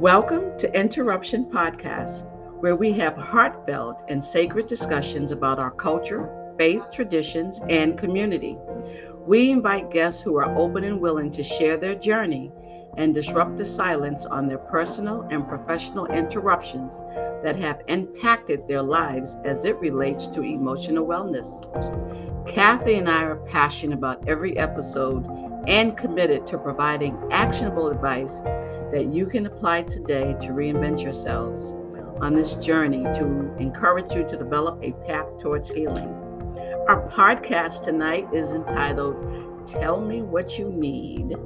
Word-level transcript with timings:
Welcome 0.00 0.56
to 0.58 0.78
Interruption 0.78 1.44
Podcast, 1.44 2.24
where 2.60 2.76
we 2.76 2.92
have 2.92 3.16
heartfelt 3.16 4.04
and 4.08 4.24
sacred 4.24 4.68
discussions 4.68 5.32
about 5.32 5.58
our 5.58 5.72
culture, 5.72 6.54
faith, 6.56 6.82
traditions, 6.92 7.60
and 7.68 7.98
community. 7.98 8.56
We 9.26 9.50
invite 9.50 9.90
guests 9.90 10.20
who 10.22 10.36
are 10.38 10.56
open 10.56 10.84
and 10.84 11.00
willing 11.00 11.32
to 11.32 11.42
share 11.42 11.76
their 11.76 11.96
journey 11.96 12.52
and 12.96 13.12
disrupt 13.12 13.56
the 13.56 13.64
silence 13.64 14.24
on 14.24 14.46
their 14.46 14.58
personal 14.58 15.26
and 15.30 15.48
professional 15.48 16.06
interruptions 16.06 17.02
that 17.42 17.56
have 17.56 17.82
impacted 17.88 18.66
their 18.66 18.82
lives 18.82 19.36
as 19.44 19.64
it 19.64 19.78
relates 19.80 20.28
to 20.28 20.42
emotional 20.42 21.06
wellness. 21.06 21.60
Kathy 22.48 22.94
and 22.94 23.08
I 23.08 23.24
are 23.24 23.36
passionate 23.36 23.98
about 23.98 24.28
every 24.28 24.56
episode 24.56 25.26
and 25.66 25.96
committed 25.96 26.46
to 26.46 26.58
providing 26.58 27.18
actionable 27.30 27.88
advice 27.88 28.40
that 28.90 29.12
you 29.12 29.26
can 29.26 29.46
apply 29.46 29.82
today 29.82 30.34
to 30.40 30.48
reinvent 30.48 31.02
yourselves 31.02 31.74
on 32.20 32.34
this 32.34 32.56
journey 32.56 33.04
to 33.14 33.54
encourage 33.58 34.14
you 34.14 34.26
to 34.26 34.36
develop 34.36 34.82
a 34.82 34.92
path 35.06 35.38
towards 35.38 35.70
healing. 35.70 36.08
Our 36.88 37.06
podcast 37.08 37.84
tonight 37.84 38.26
is 38.32 38.52
entitled 38.52 39.66
Tell 39.66 40.00
Me 40.00 40.22
What 40.22 40.58
You 40.58 40.70
Need, 40.70 41.36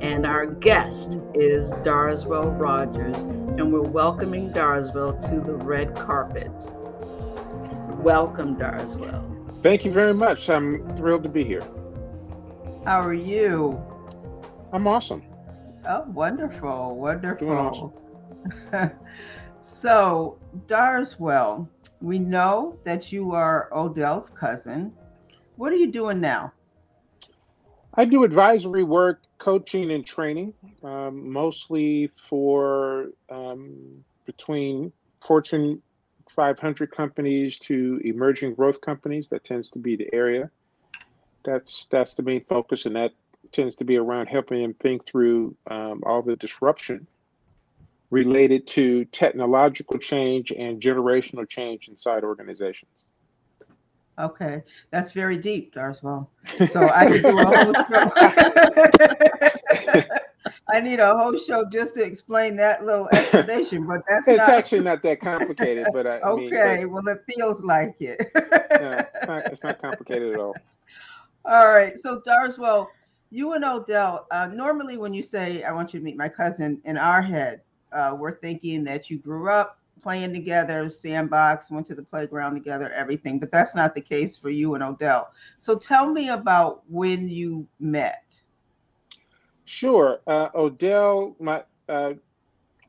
and 0.00 0.26
our 0.26 0.46
guest 0.46 1.18
is 1.34 1.72
Darswell 1.84 2.58
Rogers, 2.58 3.24
and 3.24 3.72
we're 3.72 3.82
welcoming 3.82 4.50
Darswell 4.50 5.20
to 5.28 5.40
the 5.40 5.54
red 5.54 5.94
carpet. 5.94 6.50
Welcome, 8.02 8.56
Darswell. 8.56 9.62
Thank 9.62 9.84
you 9.84 9.90
very 9.90 10.14
much. 10.14 10.48
I'm 10.48 10.96
thrilled 10.96 11.24
to 11.24 11.28
be 11.28 11.44
here. 11.44 11.66
How 12.86 13.00
are 13.00 13.12
you? 13.12 13.82
I'm 14.72 14.86
awesome. 14.86 15.22
Oh, 15.88 16.04
wonderful, 16.08 16.96
wonderful. 16.96 18.02
So, 19.66 20.38
Darswell, 20.68 21.68
we 22.00 22.20
know 22.20 22.78
that 22.84 23.10
you 23.10 23.32
are 23.32 23.68
Odell's 23.72 24.30
cousin. 24.30 24.92
What 25.56 25.72
are 25.72 25.76
you 25.76 25.90
doing 25.90 26.20
now? 26.20 26.52
I 27.94 28.04
do 28.04 28.22
advisory 28.22 28.84
work, 28.84 29.22
coaching, 29.38 29.90
and 29.90 30.06
training, 30.06 30.54
um, 30.84 31.32
mostly 31.32 32.12
for 32.16 33.06
um, 33.28 34.04
between 34.24 34.92
Fortune 35.20 35.82
500 36.30 36.90
companies 36.92 37.58
to 37.60 38.00
emerging 38.04 38.54
growth 38.54 38.80
companies. 38.80 39.26
That 39.28 39.42
tends 39.42 39.68
to 39.70 39.80
be 39.80 39.96
the 39.96 40.08
area. 40.12 40.48
That's 41.44 41.86
that's 41.90 42.14
the 42.14 42.22
main 42.22 42.44
focus, 42.44 42.86
and 42.86 42.94
that 42.94 43.12
tends 43.56 43.74
to 43.76 43.84
be 43.84 43.96
around 43.96 44.26
helping 44.26 44.62
them 44.62 44.74
think 44.74 45.04
through 45.04 45.56
um, 45.70 46.02
all 46.04 46.22
the 46.22 46.36
disruption 46.36 47.06
related 48.10 48.66
to 48.68 49.04
technological 49.06 49.98
change 49.98 50.52
and 50.52 50.80
generational 50.80 51.48
change 51.48 51.88
inside 51.88 52.22
organizations. 52.22 52.90
Okay, 54.18 54.62
that's 54.90 55.12
very 55.12 55.36
deep, 55.36 55.74
Darswell. 55.74 56.28
So 56.70 56.88
I 56.88 57.06
could 57.06 57.22
do 57.22 57.38
a 57.38 57.44
whole 57.44 57.74
show. 57.74 58.10
I 60.72 60.80
need 60.80 61.00
a 61.00 61.14
whole 61.14 61.36
show 61.36 61.64
just 61.70 61.94
to 61.96 62.02
explain 62.02 62.56
that 62.56 62.84
little 62.84 63.08
explanation, 63.12 63.86
but 63.86 64.00
that's 64.08 64.28
it's 64.28 64.38
not... 64.38 64.48
actually 64.48 64.82
not 64.82 65.02
that 65.02 65.20
complicated. 65.20 65.88
But 65.92 66.06
I, 66.06 66.20
okay, 66.20 66.78
mean, 66.78 66.92
but... 66.92 67.04
well, 67.04 67.08
it 67.08 67.24
feels 67.28 67.62
like 67.64 67.96
it. 68.00 68.30
no, 68.34 69.04
it's 69.14 69.26
not, 69.26 69.46
it's 69.46 69.62
not 69.62 69.78
complicated 69.78 70.34
at 70.34 70.40
all. 70.40 70.54
All 71.44 71.68
right, 71.68 71.96
so 71.96 72.20
Darswell, 72.26 72.88
you 73.30 73.52
and 73.52 73.64
Odell. 73.64 74.26
Uh, 74.30 74.48
normally, 74.52 74.96
when 74.96 75.14
you 75.14 75.22
say 75.22 75.62
"I 75.62 75.72
want 75.72 75.92
you 75.92 76.00
to 76.00 76.04
meet 76.04 76.16
my 76.16 76.28
cousin," 76.28 76.80
in 76.84 76.96
our 76.96 77.22
head, 77.22 77.62
uh, 77.92 78.14
we're 78.18 78.38
thinking 78.38 78.84
that 78.84 79.10
you 79.10 79.18
grew 79.18 79.50
up 79.50 79.78
playing 80.02 80.32
together, 80.32 80.88
sandbox, 80.88 81.70
went 81.70 81.86
to 81.86 81.94
the 81.94 82.02
playground 82.02 82.54
together, 82.54 82.92
everything. 82.92 83.40
But 83.40 83.50
that's 83.50 83.74
not 83.74 83.94
the 83.94 84.00
case 84.00 84.36
for 84.36 84.50
you 84.50 84.74
and 84.74 84.84
Odell. 84.84 85.32
So 85.58 85.76
tell 85.76 86.06
me 86.06 86.28
about 86.28 86.82
when 86.88 87.28
you 87.28 87.66
met. 87.80 88.38
Sure, 89.64 90.20
uh, 90.28 90.50
Odell, 90.54 91.34
my 91.40 91.64
uh, 91.88 92.12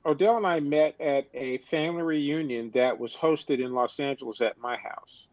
Odell 0.06 0.38
and 0.38 0.46
I 0.46 0.60
met 0.60 1.00
at 1.02 1.28
a 1.34 1.58
family 1.60 2.04
reunion 2.04 2.70
that 2.76 2.98
was 2.98 3.16
hosted 3.16 3.64
in 3.64 3.74
Los 3.74 4.00
Angeles 4.00 4.42
at 4.42 4.60
my 4.60 4.78
house, 4.78 5.28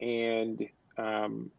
and 0.00 0.68
um, 0.98 1.50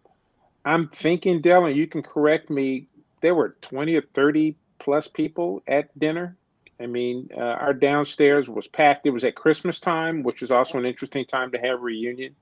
I'm 0.66 0.88
thinking, 0.90 1.42
Dell, 1.42 1.66
and 1.66 1.76
you 1.76 1.88
can 1.88 2.02
correct 2.02 2.50
me. 2.50 2.88
There 3.22 3.36
were 3.36 3.58
20 3.62 3.96
or 3.96 4.02
30 4.14 4.56
plus 4.80 5.08
people 5.08 5.62
at 5.68 5.98
dinner 5.98 6.38
I 6.80 6.86
mean, 6.86 7.30
uh, 7.36 7.40
our 7.40 7.74
downstairs 7.74 8.50
was 8.50 8.68
packed. 8.68 9.06
It 9.06 9.12
was 9.12 9.24
at 9.24 9.36
Christmas 9.36 9.80
time, 9.80 10.24
which 10.24 10.42
is 10.42 10.52
also 10.52 10.78
an 10.78 10.86
interesting 10.86 11.26
time 11.26 11.52
to 11.52 11.58
have 11.58 11.80
a 11.80 11.82
reunion. 11.82 12.36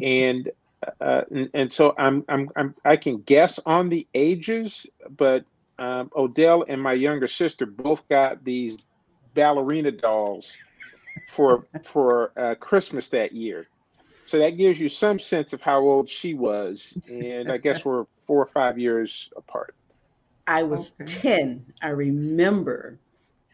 And 0.00 0.50
uh, 1.00 1.22
and, 1.30 1.50
and, 1.54 1.72
so 1.72 1.94
I'm, 1.96 2.24
I'm 2.28 2.50
I'm 2.56 2.74
I 2.84 2.96
can 2.96 3.18
guess 3.18 3.60
on 3.66 3.88
the 3.88 4.06
ages, 4.14 4.86
but 5.16 5.44
um, 5.78 6.10
Odell 6.16 6.64
and 6.66 6.80
my 6.80 6.92
younger 6.92 7.28
sister 7.28 7.66
both 7.66 8.06
got 8.08 8.44
these 8.44 8.78
ballerina 9.34 9.92
dolls 9.92 10.56
for 11.28 11.66
for 11.84 12.32
uh, 12.36 12.54
Christmas 12.56 13.08
that 13.08 13.32
year. 13.32 13.68
So 14.24 14.38
that 14.38 14.56
gives 14.56 14.80
you 14.80 14.88
some 14.88 15.18
sense 15.18 15.52
of 15.52 15.60
how 15.60 15.80
old 15.80 16.08
she 16.08 16.34
was, 16.34 16.96
and 17.08 17.50
I 17.50 17.58
guess 17.58 17.84
we're 17.84 18.06
four 18.26 18.40
or 18.40 18.46
five 18.46 18.78
years 18.78 19.32
apart. 19.36 19.74
I 20.46 20.62
was 20.62 20.94
okay. 21.00 21.20
10. 21.20 21.66
I 21.82 21.88
remember 21.88 22.98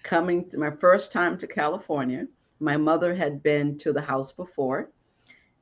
coming 0.03 0.49
to 0.51 0.59
my 0.59 0.71
first 0.71 1.13
time 1.13 1.37
to 1.39 1.47
California. 1.47 2.27
My 2.61 2.77
mother 2.77 3.15
had 3.15 3.43
been 3.43 3.79
to 3.79 3.93
the 3.93 4.01
house 4.01 4.33
before, 4.33 4.91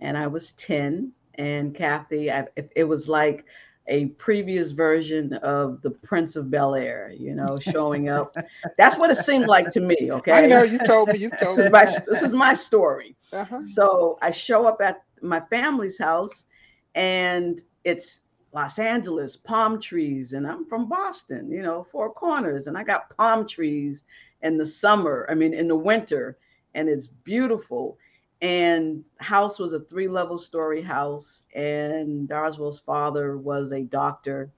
and 0.00 0.16
I 0.16 0.26
was 0.26 0.52
10. 0.52 1.12
And 1.34 1.74
Kathy, 1.74 2.30
I, 2.32 2.46
it 2.74 2.84
was 2.84 3.08
like 3.08 3.44
a 3.88 4.06
previous 4.06 4.72
version 4.72 5.34
of 5.34 5.80
the 5.82 5.90
Prince 5.90 6.36
of 6.36 6.50
Bel 6.50 6.74
Air, 6.74 7.12
you 7.16 7.34
know, 7.34 7.58
showing 7.58 8.08
up. 8.08 8.34
That's 8.76 8.96
what 8.96 9.10
it 9.10 9.16
seemed 9.16 9.46
like 9.46 9.70
to 9.70 9.80
me. 9.80 10.10
Okay. 10.10 10.32
I 10.32 10.46
know 10.46 10.62
you 10.62 10.78
told 10.78 11.08
me. 11.08 11.18
You 11.18 11.30
told 11.40 11.56
this 11.56 11.58
me. 11.58 11.64
Is 11.66 11.72
my, 11.72 12.04
this 12.06 12.22
is 12.22 12.32
my 12.32 12.54
story. 12.54 13.16
Uh-huh. 13.32 13.64
So 13.64 14.18
I 14.22 14.30
show 14.30 14.66
up 14.66 14.80
at 14.80 15.02
my 15.22 15.40
family's 15.50 15.98
house, 15.98 16.46
and 16.94 17.62
it's 17.84 18.22
Los 18.52 18.78
Angeles, 18.78 19.36
palm 19.36 19.80
trees, 19.80 20.32
and 20.32 20.46
I'm 20.46 20.64
from 20.64 20.88
Boston, 20.88 21.50
you 21.50 21.62
know, 21.62 21.84
Four 21.84 22.12
Corners, 22.12 22.66
and 22.66 22.76
I 22.76 22.82
got 22.82 23.14
palm 23.16 23.46
trees 23.46 24.04
in 24.42 24.56
the 24.56 24.66
summer, 24.66 25.26
I 25.28 25.34
mean, 25.34 25.54
in 25.54 25.68
the 25.68 25.76
winter, 25.76 26.38
and 26.74 26.88
it's 26.88 27.08
beautiful. 27.08 27.98
And 28.42 29.02
house 29.18 29.58
was 29.58 29.72
a 29.72 29.80
three 29.80 30.08
level 30.08 30.36
story 30.36 30.82
house, 30.82 31.44
and 31.54 32.28
Darswell's 32.28 32.78
father 32.78 33.38
was 33.38 33.72
a 33.72 33.82
doctor. 33.82 34.50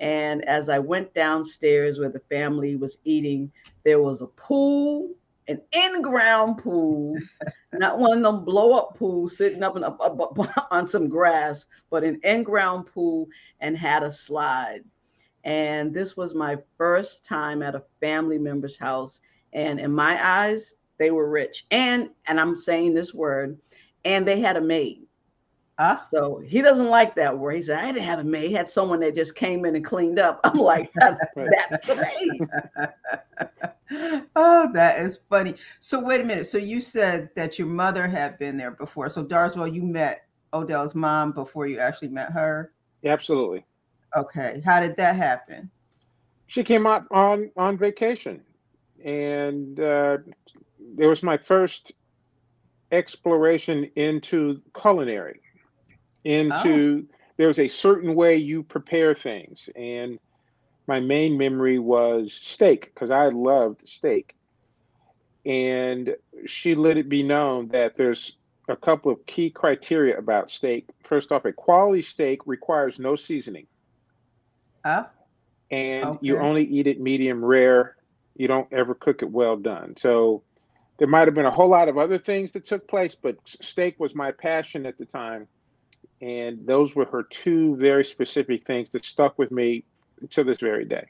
And 0.00 0.44
as 0.46 0.68
I 0.68 0.78
went 0.78 1.12
downstairs 1.12 1.98
where 1.98 2.08
the 2.08 2.22
family 2.30 2.76
was 2.76 2.98
eating, 3.04 3.50
there 3.84 4.00
was 4.00 4.22
a 4.22 4.26
pool, 4.28 5.10
an 5.48 5.60
in-ground 5.72 6.58
pool, 6.58 7.16
not 7.72 7.98
one 7.98 8.18
of 8.18 8.22
them 8.22 8.44
blow-up 8.44 8.96
pools 8.96 9.36
sitting 9.36 9.62
up, 9.62 9.76
in, 9.76 9.84
up, 9.84 10.00
up, 10.00 10.38
up 10.38 10.68
on 10.70 10.86
some 10.86 11.08
grass, 11.08 11.66
but 11.90 12.04
an 12.04 12.20
in-ground 12.22 12.86
pool 12.86 13.28
and 13.60 13.76
had 13.76 14.02
a 14.02 14.12
slide. 14.12 14.84
And 15.44 15.92
this 15.92 16.16
was 16.16 16.34
my 16.34 16.58
first 16.76 17.24
time 17.24 17.62
at 17.62 17.74
a 17.74 17.84
family 18.00 18.38
member's 18.38 18.78
house. 18.78 19.20
And 19.52 19.80
in 19.80 19.92
my 19.92 20.18
eyes, 20.24 20.74
they 20.98 21.10
were 21.10 21.28
rich. 21.28 21.66
And 21.70 22.10
and 22.26 22.38
I'm 22.40 22.56
saying 22.56 22.94
this 22.94 23.14
word, 23.14 23.58
and 24.04 24.26
they 24.26 24.40
had 24.40 24.56
a 24.56 24.60
maid. 24.60 25.08
Huh? 25.78 26.00
So 26.10 26.42
he 26.44 26.60
doesn't 26.60 26.88
like 26.88 27.14
that 27.14 27.38
word. 27.38 27.52
He 27.52 27.62
said, 27.62 27.78
I 27.78 27.92
didn't 27.92 28.02
have 28.02 28.18
a 28.18 28.24
maid. 28.24 28.48
He 28.48 28.52
had 28.52 28.68
someone 28.68 28.98
that 29.00 29.14
just 29.14 29.36
came 29.36 29.64
in 29.64 29.76
and 29.76 29.84
cleaned 29.84 30.18
up. 30.18 30.40
I'm 30.44 30.58
like, 30.58 30.92
that, 30.94 31.20
that's 31.36 31.86
the 31.86 31.94
maid. 33.90 34.28
oh, 34.34 34.70
that 34.72 34.98
is 34.98 35.20
funny. 35.30 35.54
So 35.78 36.00
wait 36.00 36.20
a 36.20 36.24
minute. 36.24 36.48
So 36.48 36.58
you 36.58 36.80
said 36.80 37.30
that 37.36 37.60
your 37.60 37.68
mother 37.68 38.08
had 38.08 38.40
been 38.40 38.56
there 38.56 38.72
before. 38.72 39.08
So 39.08 39.24
Darswell, 39.24 39.72
you 39.72 39.84
met 39.84 40.26
Odell's 40.52 40.96
mom 40.96 41.30
before 41.30 41.68
you 41.68 41.78
actually 41.78 42.08
met 42.08 42.32
her? 42.32 42.72
Absolutely. 43.04 43.64
Okay. 44.16 44.60
How 44.64 44.80
did 44.80 44.96
that 44.96 45.14
happen? 45.14 45.70
She 46.48 46.64
came 46.64 46.86
out 46.86 47.04
on 47.10 47.50
on 47.56 47.76
vacation, 47.76 48.42
and 49.04 49.78
uh, 49.78 50.16
it 50.96 51.06
was 51.06 51.22
my 51.22 51.36
first 51.36 51.92
exploration 52.92 53.90
into 53.96 54.62
culinary. 54.80 55.40
Into 56.24 57.06
oh. 57.08 57.14
there's 57.36 57.58
a 57.58 57.68
certain 57.68 58.14
way 58.14 58.36
you 58.36 58.62
prepare 58.62 59.14
things, 59.14 59.68
and 59.76 60.18
my 60.86 61.00
main 61.00 61.36
memory 61.36 61.78
was 61.78 62.32
steak 62.32 62.92
because 62.94 63.10
I 63.10 63.26
loved 63.28 63.86
steak. 63.86 64.34
And 65.44 66.16
she 66.46 66.74
let 66.74 66.98
it 66.98 67.08
be 67.08 67.22
known 67.22 67.68
that 67.68 67.96
there's 67.96 68.36
a 68.68 68.76
couple 68.76 69.10
of 69.10 69.24
key 69.26 69.50
criteria 69.50 70.18
about 70.18 70.50
steak. 70.50 70.88
First 71.02 71.32
off, 71.32 71.44
a 71.44 71.52
quality 71.52 72.02
steak 72.02 72.40
requires 72.46 72.98
no 72.98 73.16
seasoning. 73.16 73.66
Uh, 74.84 75.04
and 75.70 76.04
okay. 76.04 76.18
you 76.22 76.38
only 76.38 76.64
eat 76.64 76.86
it 76.86 77.00
medium 77.00 77.44
rare. 77.44 77.96
you 78.36 78.48
don't 78.48 78.70
ever 78.72 78.94
cook 78.94 79.22
it 79.22 79.30
well 79.30 79.56
done. 79.56 79.96
So 79.96 80.42
there 80.98 81.08
might 81.08 81.28
have 81.28 81.34
been 81.34 81.46
a 81.46 81.50
whole 81.50 81.68
lot 81.68 81.88
of 81.88 81.96
other 81.96 82.18
things 82.18 82.52
that 82.52 82.64
took 82.64 82.86
place, 82.88 83.14
but 83.14 83.36
steak 83.46 83.98
was 83.98 84.14
my 84.14 84.32
passion 84.32 84.84
at 84.84 84.98
the 84.98 85.06
time. 85.06 85.46
And 86.20 86.66
those 86.66 86.96
were 86.96 87.04
her 87.06 87.22
two 87.22 87.76
very 87.76 88.04
specific 88.04 88.66
things 88.66 88.90
that 88.90 89.04
stuck 89.04 89.38
with 89.38 89.52
me 89.52 89.84
to 90.30 90.42
this 90.42 90.58
very 90.58 90.84
day. 90.84 91.06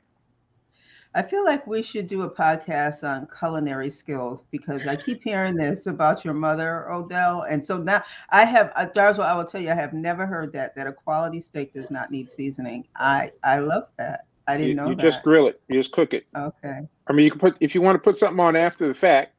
I 1.15 1.23
feel 1.23 1.43
like 1.43 1.67
we 1.67 1.83
should 1.83 2.07
do 2.07 2.23
a 2.23 2.31
podcast 2.31 3.03
on 3.03 3.27
culinary 3.39 3.89
skills 3.89 4.45
because 4.51 4.87
I 4.87 4.95
keep 4.95 5.25
hearing 5.25 5.57
this 5.57 5.87
about 5.87 6.23
your 6.23 6.35
mother, 6.35 6.93
Odell. 6.93 7.47
And 7.49 7.65
so 7.65 7.79
now 7.79 8.05
I 8.29 8.45
have, 8.45 8.71
uh, 8.77 8.85
Darswell, 8.95 9.25
I 9.25 9.35
will 9.35 9.47
tell 9.47 9.63
you, 9.63 9.71
I 9.71 9.75
have 9.75 9.95
never 9.95 10.27
heard 10.27 10.53
that, 10.53 10.77
that 10.77 10.87
a 10.87 10.93
quality 10.93 11.41
steak 11.41 11.73
does 11.73 11.91
not 11.91 12.11
need 12.11 12.29
seasoning. 12.29 12.87
I, 12.95 13.31
I 13.43 13.61
love 13.61 13.85
that. 13.97 14.27
I 14.47 14.59
didn't 14.59 14.69
you, 14.69 14.75
know 14.75 14.89
you 14.91 14.95
that. 14.97 15.03
just 15.03 15.23
grill 15.23 15.47
it. 15.47 15.61
You 15.69 15.77
just 15.77 15.93
cook 15.93 16.13
it. 16.13 16.27
Okay. 16.37 16.81
I 17.07 17.13
mean, 17.15 17.25
you 17.25 17.31
can 17.31 17.41
put, 17.41 17.57
if 17.61 17.75
you 17.75 17.81
want 17.81 17.97
to 17.97 18.01
put 18.01 18.19
something 18.19 18.41
on 18.41 18.55
after 18.55 18.87
the 18.87 18.95
fact, 18.95 19.33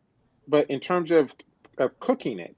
but 0.50 0.70
in 0.70 0.80
terms 0.80 1.12
of, 1.12 1.34
of 1.78 1.98
cooking 2.00 2.40
it, 2.40 2.56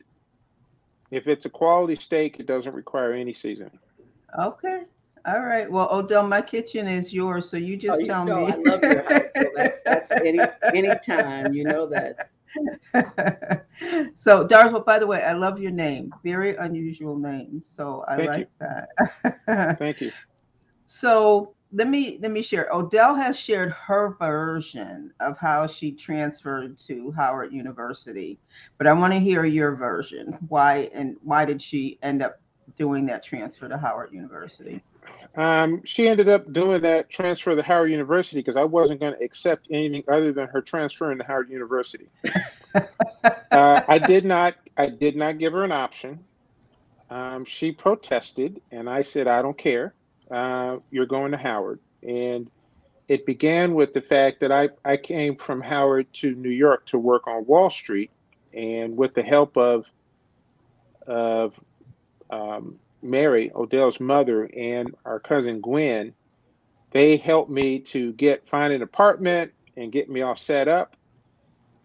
if 1.12 1.28
it's 1.28 1.46
a 1.46 1.50
quality 1.50 1.96
steak, 1.96 2.40
it 2.40 2.46
doesn't 2.46 2.74
require 2.74 3.14
any 3.14 3.34
seasoning. 3.34 3.78
Okay. 4.40 4.84
All 5.28 5.42
right. 5.42 5.70
Well, 5.70 5.88
Odell, 5.92 6.26
my 6.26 6.42
kitchen 6.42 6.88
is 6.88 7.14
yours, 7.14 7.50
so 7.50 7.58
you 7.58 7.78
just 7.78 7.98
oh, 7.98 8.00
you 8.00 8.08
tell 8.08 8.26
know, 8.26 8.38
me. 8.38 8.52
I 8.52 8.56
love 8.56 8.82
your 8.82 9.04
house. 9.04 9.28
So 9.36 9.50
that's 9.56 9.84
that's 9.84 10.12
any 10.12 10.40
any 10.74 10.96
time. 11.06 11.54
You 11.54 11.66
know 11.66 11.86
that. 11.88 12.30
so 14.16 14.46
Darswell, 14.48 14.86
by 14.86 14.98
the 14.98 15.06
way, 15.06 15.24
I 15.24 15.34
love 15.34 15.60
your 15.60 15.72
name. 15.72 16.12
Very 16.24 16.56
unusual 16.56 17.18
name. 17.18 17.62
So 17.66 18.04
I 18.08 18.18
Thank 18.18 18.30
like 18.30 18.50
you. 18.62 18.68
that. 19.48 19.78
Thank 19.80 20.02
you. 20.02 20.12
So 20.88 21.54
let 21.74 21.88
me 21.88 22.20
let 22.22 22.32
me 22.32 22.42
share. 22.42 22.68
Odell 22.72 23.16
has 23.16 23.40
shared 23.40 23.72
her 23.72 24.16
version 24.20 25.14
of 25.20 25.38
how 25.38 25.68
she 25.68 25.92
transferred 25.92 26.78
to 26.80 27.12
Howard 27.12 27.54
University, 27.54 28.40
but 28.78 28.88
I 28.88 28.94
want 28.94 29.14
to 29.14 29.20
hear 29.20 29.46
your 29.46 29.76
version. 29.76 30.38
Why 30.50 30.90
and 30.94 31.18
why 31.24 31.46
did 31.46 31.62
she 31.62 31.98
end 32.02 32.22
up 32.22 32.42
doing 32.76 33.06
that 33.08 33.24
transfer 33.24 33.70
to 33.70 33.78
Howard 33.78 34.12
University? 34.12 34.82
Um, 35.36 35.82
she 35.86 36.10
ended 36.10 36.28
up 36.28 36.52
doing 36.52 36.82
that 36.82 37.10
transfer 37.10 37.56
to 37.56 37.62
Howard 37.62 37.90
University 37.90 38.40
because 38.40 38.58
I 38.58 38.66
wasn't 38.66 39.00
going 39.00 39.14
to 39.14 39.24
accept 39.24 39.68
anything 39.72 40.04
other 40.10 40.34
than 40.34 40.48
her 40.48 40.62
transferring 40.62 41.20
to 41.20 41.24
Howard 41.24 41.50
University. 41.50 42.08
uh, 42.76 43.82
I 43.88 43.98
did 43.98 44.26
not. 44.26 44.56
I 44.78 44.88
did 44.88 45.16
not 45.16 45.38
give 45.38 45.54
her 45.54 45.64
an 45.64 45.72
option. 45.72 46.20
Um, 47.10 47.46
she 47.46 47.72
protested, 47.72 48.62
and 48.72 48.90
I 48.90 49.04
said, 49.04 49.28
"I 49.28 49.42
don't 49.42 49.58
care. 49.58 49.94
Uh, 50.32 50.78
you're 50.90 51.06
going 51.06 51.32
to 51.32 51.38
Howard." 51.38 51.80
And 52.02 52.50
it 53.08 53.26
began 53.26 53.74
with 53.74 53.94
the 53.94 54.02
fact 54.02 54.40
that 54.40 54.52
I 54.52 54.70
I 54.86 54.98
came 54.98 55.36
from 55.36 55.62
Howard 55.62 56.12
to 56.14 56.34
New 56.36 56.50
York 56.50 56.86
to 56.88 56.98
work 56.98 57.28
on 57.28 57.46
Wall 57.46 57.70
Street, 57.70 58.10
and 58.54 58.96
with 58.96 59.14
the 59.14 59.24
help 59.24 59.58
of 59.58 59.86
of 61.08 61.60
um, 62.30 62.80
Mary, 63.02 63.52
Odell's 63.54 64.00
mother, 64.00 64.50
and 64.56 64.96
our 65.06 65.20
cousin 65.20 65.60
Gwen, 65.60 66.14
they 66.92 67.18
helped 67.18 67.50
me 67.50 67.80
to 67.80 68.14
get 68.14 68.48
find 68.48 68.74
an 68.74 68.82
apartment 68.82 69.52
and 69.76 69.92
get 69.92 70.10
me 70.10 70.22
all 70.22 70.36
set 70.36 70.68
up 70.68 70.96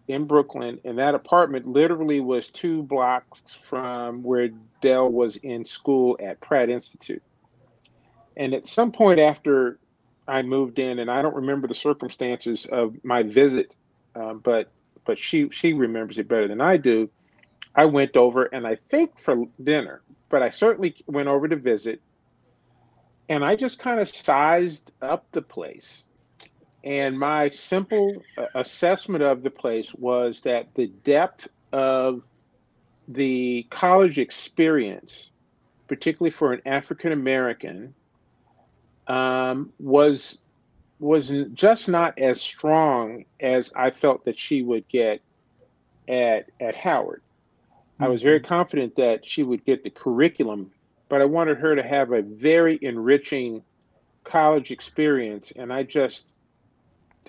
in 0.07 0.25
Brooklyn. 0.25 0.79
And 0.85 0.97
that 0.99 1.15
apartment 1.15 1.67
literally 1.67 2.19
was 2.19 2.47
two 2.47 2.83
blocks 2.83 3.41
from 3.63 4.23
where 4.23 4.49
Dell 4.81 5.09
was 5.09 5.37
in 5.37 5.65
school 5.65 6.17
at 6.21 6.39
Pratt 6.41 6.69
Institute. 6.69 7.23
And 8.37 8.53
at 8.53 8.65
some 8.65 8.91
point 8.91 9.19
after 9.19 9.79
I 10.27 10.41
moved 10.41 10.79
in, 10.79 10.99
and 10.99 11.11
I 11.11 11.21
don't 11.21 11.35
remember 11.35 11.67
the 11.67 11.73
circumstances 11.73 12.65
of 12.67 12.95
my 13.03 13.23
visit, 13.23 13.75
um, 14.15 14.39
but 14.39 14.71
but 15.05 15.17
she 15.17 15.49
she 15.49 15.73
remembers 15.73 16.19
it 16.19 16.27
better 16.27 16.47
than 16.47 16.61
I 16.61 16.77
do. 16.77 17.09
I 17.75 17.85
went 17.85 18.15
over 18.15 18.45
and 18.45 18.65
I 18.65 18.77
think 18.89 19.19
for 19.19 19.45
dinner, 19.63 20.01
but 20.29 20.41
I 20.41 20.49
certainly 20.49 20.95
went 21.07 21.27
over 21.27 21.47
to 21.47 21.55
visit 21.55 22.01
and 23.29 23.43
I 23.43 23.55
just 23.55 23.79
kind 23.79 23.99
of 23.99 24.07
sized 24.07 24.91
up 25.01 25.25
the 25.31 25.41
place. 25.41 26.07
And 26.83 27.19
my 27.19 27.49
simple 27.49 28.23
uh, 28.37 28.45
assessment 28.55 29.23
of 29.23 29.43
the 29.43 29.49
place 29.49 29.93
was 29.93 30.41
that 30.41 30.73
the 30.75 30.87
depth 30.87 31.47
of 31.73 32.21
the 33.07 33.65
college 33.69 34.19
experience, 34.19 35.29
particularly 35.87 36.31
for 36.31 36.53
an 36.53 36.61
African 36.65 37.11
American, 37.11 37.93
um, 39.07 39.71
was 39.79 40.39
was 40.99 41.31
just 41.53 41.87
not 41.87 42.17
as 42.17 42.41
strong 42.41 43.23
as 43.39 43.71
I 43.75 43.91
felt 43.91 44.25
that 44.25 44.37
she 44.37 44.61
would 44.61 44.87
get 44.87 45.21
at 46.07 46.49
at 46.59 46.75
Howard. 46.75 47.21
I 47.99 48.07
was 48.07 48.21
very 48.21 48.39
mm-hmm. 48.39 48.47
confident 48.47 48.95
that 48.95 49.25
she 49.25 49.43
would 49.43 49.65
get 49.65 49.83
the 49.83 49.89
curriculum, 49.89 50.71
but 51.09 51.21
I 51.21 51.25
wanted 51.25 51.57
her 51.57 51.75
to 51.75 51.83
have 51.83 52.11
a 52.11 52.21
very 52.21 52.77
enriching 52.81 53.63
college 54.23 54.71
experience. 54.71 55.51
And 55.55 55.73
I 55.73 55.83
just, 55.83 56.33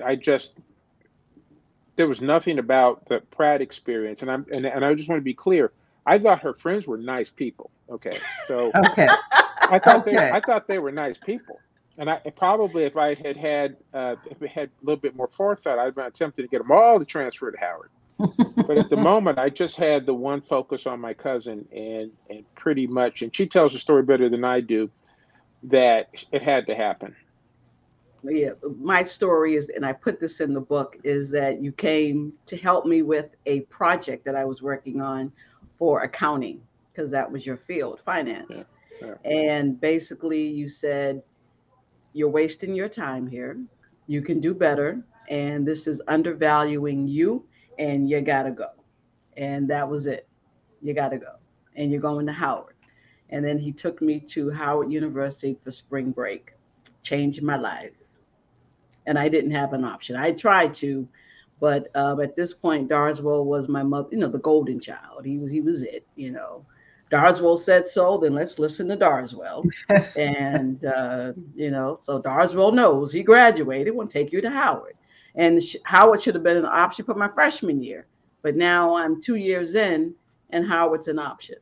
I 0.04 0.14
just, 0.16 0.54
there 1.96 2.08
was 2.08 2.20
nothing 2.20 2.58
about 2.58 3.08
the 3.08 3.20
Pratt 3.20 3.62
experience. 3.62 4.22
And 4.22 4.30
I'm, 4.30 4.46
and, 4.52 4.66
and 4.66 4.84
I 4.84 4.94
just 4.94 5.08
want 5.08 5.20
to 5.20 5.24
be 5.24 5.34
clear. 5.34 5.72
I 6.04 6.18
thought 6.18 6.40
her 6.40 6.54
friends 6.54 6.86
were 6.86 6.98
nice 6.98 7.30
people. 7.30 7.70
Okay. 7.90 8.18
So 8.46 8.70
okay. 8.90 9.08
I 9.60 9.78
thought 9.78 10.06
okay. 10.06 10.16
they, 10.16 10.30
I 10.30 10.40
thought 10.40 10.66
they 10.66 10.78
were 10.78 10.92
nice 10.92 11.16
people. 11.18 11.60
And 11.98 12.08
I 12.08 12.18
probably, 12.36 12.84
if 12.84 12.96
I 12.96 13.14
had 13.14 13.36
had, 13.36 13.76
uh, 13.92 14.14
if 14.30 14.40
I 14.40 14.46
had 14.46 14.68
a 14.68 14.84
little 14.84 15.00
bit 15.00 15.16
more 15.16 15.28
forethought, 15.28 15.78
I'd 15.78 15.96
been 15.96 16.06
attempting 16.06 16.44
to 16.44 16.48
get 16.48 16.58
them 16.58 16.70
all 16.70 16.98
to 16.98 17.04
transfer 17.04 17.50
to 17.50 17.58
Howard 17.58 17.90
but 18.66 18.76
at 18.76 18.90
the 18.90 18.96
moment, 18.96 19.38
I 19.38 19.48
just 19.48 19.76
had 19.76 20.04
the 20.04 20.14
one 20.14 20.40
focus 20.40 20.86
on 20.86 21.00
my 21.00 21.14
cousin, 21.14 21.66
and 21.72 22.10
and 22.28 22.44
pretty 22.56 22.86
much, 22.86 23.22
and 23.22 23.34
she 23.34 23.46
tells 23.46 23.72
the 23.72 23.78
story 23.78 24.02
better 24.02 24.28
than 24.28 24.44
I 24.44 24.60
do, 24.60 24.90
that 25.64 26.24
it 26.32 26.42
had 26.42 26.66
to 26.66 26.74
happen. 26.74 27.14
Yeah, 28.24 28.50
my 28.80 29.04
story 29.04 29.54
is, 29.54 29.68
and 29.68 29.86
I 29.86 29.92
put 29.92 30.18
this 30.18 30.40
in 30.40 30.52
the 30.52 30.60
book, 30.60 30.96
is 31.04 31.30
that 31.30 31.62
you 31.62 31.70
came 31.70 32.32
to 32.46 32.56
help 32.56 32.86
me 32.86 33.02
with 33.02 33.36
a 33.46 33.60
project 33.60 34.24
that 34.24 34.34
I 34.34 34.44
was 34.44 34.62
working 34.62 35.00
on 35.00 35.30
for 35.78 36.02
accounting, 36.02 36.60
because 36.88 37.12
that 37.12 37.30
was 37.30 37.46
your 37.46 37.56
field, 37.56 38.00
finance. 38.00 38.64
Yeah, 39.00 39.14
yeah. 39.24 39.30
And 39.30 39.80
basically, 39.80 40.42
you 40.42 40.66
said, 40.66 41.22
You're 42.12 42.28
wasting 42.30 42.74
your 42.74 42.88
time 42.88 43.26
here. 43.26 43.58
You 44.06 44.22
can 44.22 44.40
do 44.40 44.54
better. 44.54 45.02
And 45.28 45.66
this 45.66 45.86
is 45.86 46.00
undervaluing 46.08 47.06
you 47.06 47.44
and 47.78 48.08
you 48.08 48.20
gotta 48.20 48.50
go. 48.50 48.70
And 49.36 49.68
that 49.70 49.88
was 49.88 50.06
it. 50.06 50.26
You 50.82 50.94
gotta 50.94 51.18
go. 51.18 51.36
And 51.76 51.90
you're 51.92 52.00
going 52.00 52.26
to 52.26 52.32
Howard. 52.32 52.74
And 53.30 53.44
then 53.44 53.58
he 53.58 53.72
took 53.72 54.00
me 54.00 54.20
to 54.20 54.50
Howard 54.50 54.90
University 54.90 55.56
for 55.62 55.70
spring 55.70 56.10
break, 56.10 56.54
changed 57.02 57.42
my 57.42 57.56
life. 57.56 57.92
And 59.06 59.18
I 59.18 59.28
didn't 59.28 59.50
have 59.52 59.72
an 59.74 59.84
option. 59.84 60.16
I 60.16 60.32
tried 60.32 60.74
to, 60.74 61.06
but 61.60 61.94
um, 61.94 62.20
at 62.20 62.36
this 62.36 62.54
point, 62.54 62.88
Darswell 62.88 63.44
was 63.44 63.68
my 63.68 63.82
mother, 63.82 64.08
you 64.12 64.18
know, 64.18 64.28
the 64.28 64.38
golden 64.38 64.80
child. 64.80 65.24
He 65.24 65.38
was 65.38 65.50
he 65.50 65.60
was 65.60 65.84
it, 65.84 66.06
you 66.16 66.30
know. 66.30 66.64
Darswell 67.10 67.58
said 67.58 67.88
so, 67.88 68.18
then 68.18 68.34
let's 68.34 68.58
listen 68.58 68.88
to 68.88 68.96
Darswell. 68.96 69.64
and, 70.16 70.84
uh, 70.84 71.32
you 71.54 71.70
know, 71.70 71.96
so 72.00 72.20
Darswell 72.20 72.74
knows 72.74 73.12
he 73.12 73.22
graduated, 73.22 73.94
will 73.94 74.06
take 74.06 74.32
you 74.32 74.40
to 74.40 74.50
Howard. 74.50 74.94
And 75.34 75.62
Howard 75.84 76.22
should 76.22 76.34
have 76.34 76.44
been 76.44 76.56
an 76.56 76.66
option 76.66 77.04
for 77.04 77.14
my 77.14 77.28
freshman 77.28 77.82
year. 77.82 78.06
But 78.42 78.56
now 78.56 78.94
I'm 78.94 79.20
two 79.20 79.36
years 79.36 79.74
in, 79.74 80.14
and 80.50 80.66
Howard's 80.66 81.08
an 81.08 81.18
option. 81.18 81.56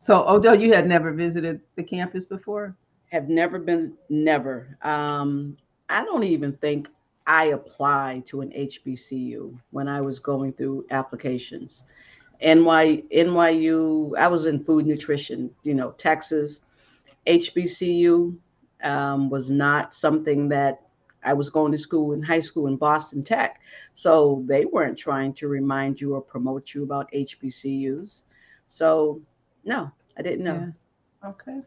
So, 0.00 0.26
Odell, 0.28 0.54
you 0.54 0.72
had 0.72 0.86
never 0.86 1.12
visited 1.12 1.60
the 1.76 1.82
campus 1.82 2.26
before? 2.26 2.76
Have 3.10 3.28
never 3.28 3.58
been, 3.58 3.94
never. 4.10 4.76
Um, 4.82 5.56
I 5.88 6.04
don't 6.04 6.24
even 6.24 6.52
think 6.54 6.88
I 7.26 7.46
applied 7.46 8.26
to 8.26 8.42
an 8.42 8.50
HBCU 8.50 9.58
when 9.70 9.88
I 9.88 10.00
was 10.00 10.18
going 10.18 10.52
through 10.52 10.84
applications. 10.90 11.84
NY, 12.44 13.02
NYU, 13.12 14.16
I 14.18 14.28
was 14.28 14.46
in 14.46 14.62
food 14.64 14.86
nutrition, 14.86 15.50
you 15.62 15.74
know, 15.74 15.92
Texas. 15.92 16.60
HBCU 17.26 18.36
um, 18.82 19.30
was 19.30 19.48
not 19.48 19.94
something 19.94 20.48
that 20.50 20.82
I 21.24 21.32
was 21.32 21.48
going 21.48 21.72
to 21.72 21.78
school 21.78 22.12
in 22.12 22.22
high 22.22 22.40
school 22.40 22.66
in 22.66 22.76
Boston 22.76 23.22
Tech. 23.22 23.60
So 23.94 24.42
they 24.46 24.66
weren't 24.66 24.98
trying 24.98 25.32
to 25.34 25.48
remind 25.48 26.00
you 26.00 26.14
or 26.14 26.20
promote 26.20 26.74
you 26.74 26.82
about 26.82 27.10
HBCUs. 27.12 28.24
So 28.68 29.20
no, 29.64 29.90
I 30.18 30.22
didn't 30.22 30.44
know. 30.44 30.70
Yeah. 31.22 31.30
Okay. 31.30 31.60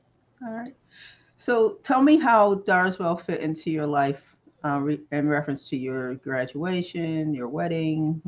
All 0.43 0.53
right. 0.53 0.75
So 1.37 1.79
tell 1.83 2.01
me 2.01 2.17
how 2.17 2.55
Darswell 2.55 3.19
fit 3.19 3.41
into 3.41 3.71
your 3.71 3.87
life 3.87 4.35
uh, 4.63 4.79
re- 4.79 5.01
in 5.11 5.27
reference 5.27 5.67
to 5.69 5.77
your 5.77 6.15
graduation, 6.15 7.33
your 7.33 7.47
wedding. 7.47 8.21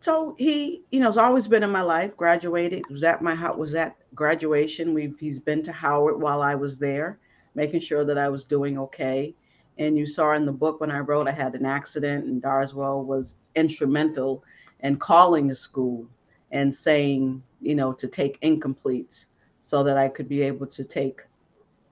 So 0.00 0.36
he, 0.38 0.84
you 0.92 1.00
know, 1.00 1.06
has 1.06 1.16
always 1.18 1.48
been 1.48 1.64
in 1.64 1.70
my 1.72 1.82
life. 1.82 2.16
Graduated, 2.16 2.84
was 2.90 3.04
at 3.04 3.22
my 3.22 3.34
house, 3.34 3.56
was 3.58 3.74
at 3.74 3.96
graduation. 4.14 4.94
We've 4.94 5.16
he's 5.18 5.40
been 5.40 5.62
to 5.64 5.72
Howard 5.72 6.20
while 6.20 6.42
I 6.42 6.54
was 6.54 6.78
there, 6.78 7.18
making 7.54 7.80
sure 7.80 8.04
that 8.04 8.18
I 8.18 8.28
was 8.30 8.44
doing 8.44 8.78
okay 8.78 9.34
And 9.78 9.98
you 9.98 10.06
saw 10.06 10.34
in 10.34 10.46
the 10.46 10.52
book 10.52 10.80
when 10.80 10.92
I 10.92 11.00
wrote, 11.00 11.28
I 11.28 11.32
had 11.32 11.54
an 11.56 11.66
accident, 11.66 12.26
and 12.26 12.42
Darswell 12.42 13.04
was 13.04 13.36
instrumental 13.56 14.44
in 14.80 14.96
calling 14.98 15.48
the 15.48 15.54
school 15.56 16.08
and 16.52 16.74
saying, 16.74 17.42
you 17.60 17.74
know, 17.74 17.92
to 17.94 18.08
take 18.08 18.40
incompletes 18.42 19.26
so 19.60 19.82
that 19.84 19.98
I 19.98 20.08
could 20.08 20.28
be 20.28 20.42
able 20.42 20.66
to 20.68 20.84
take 20.84 21.22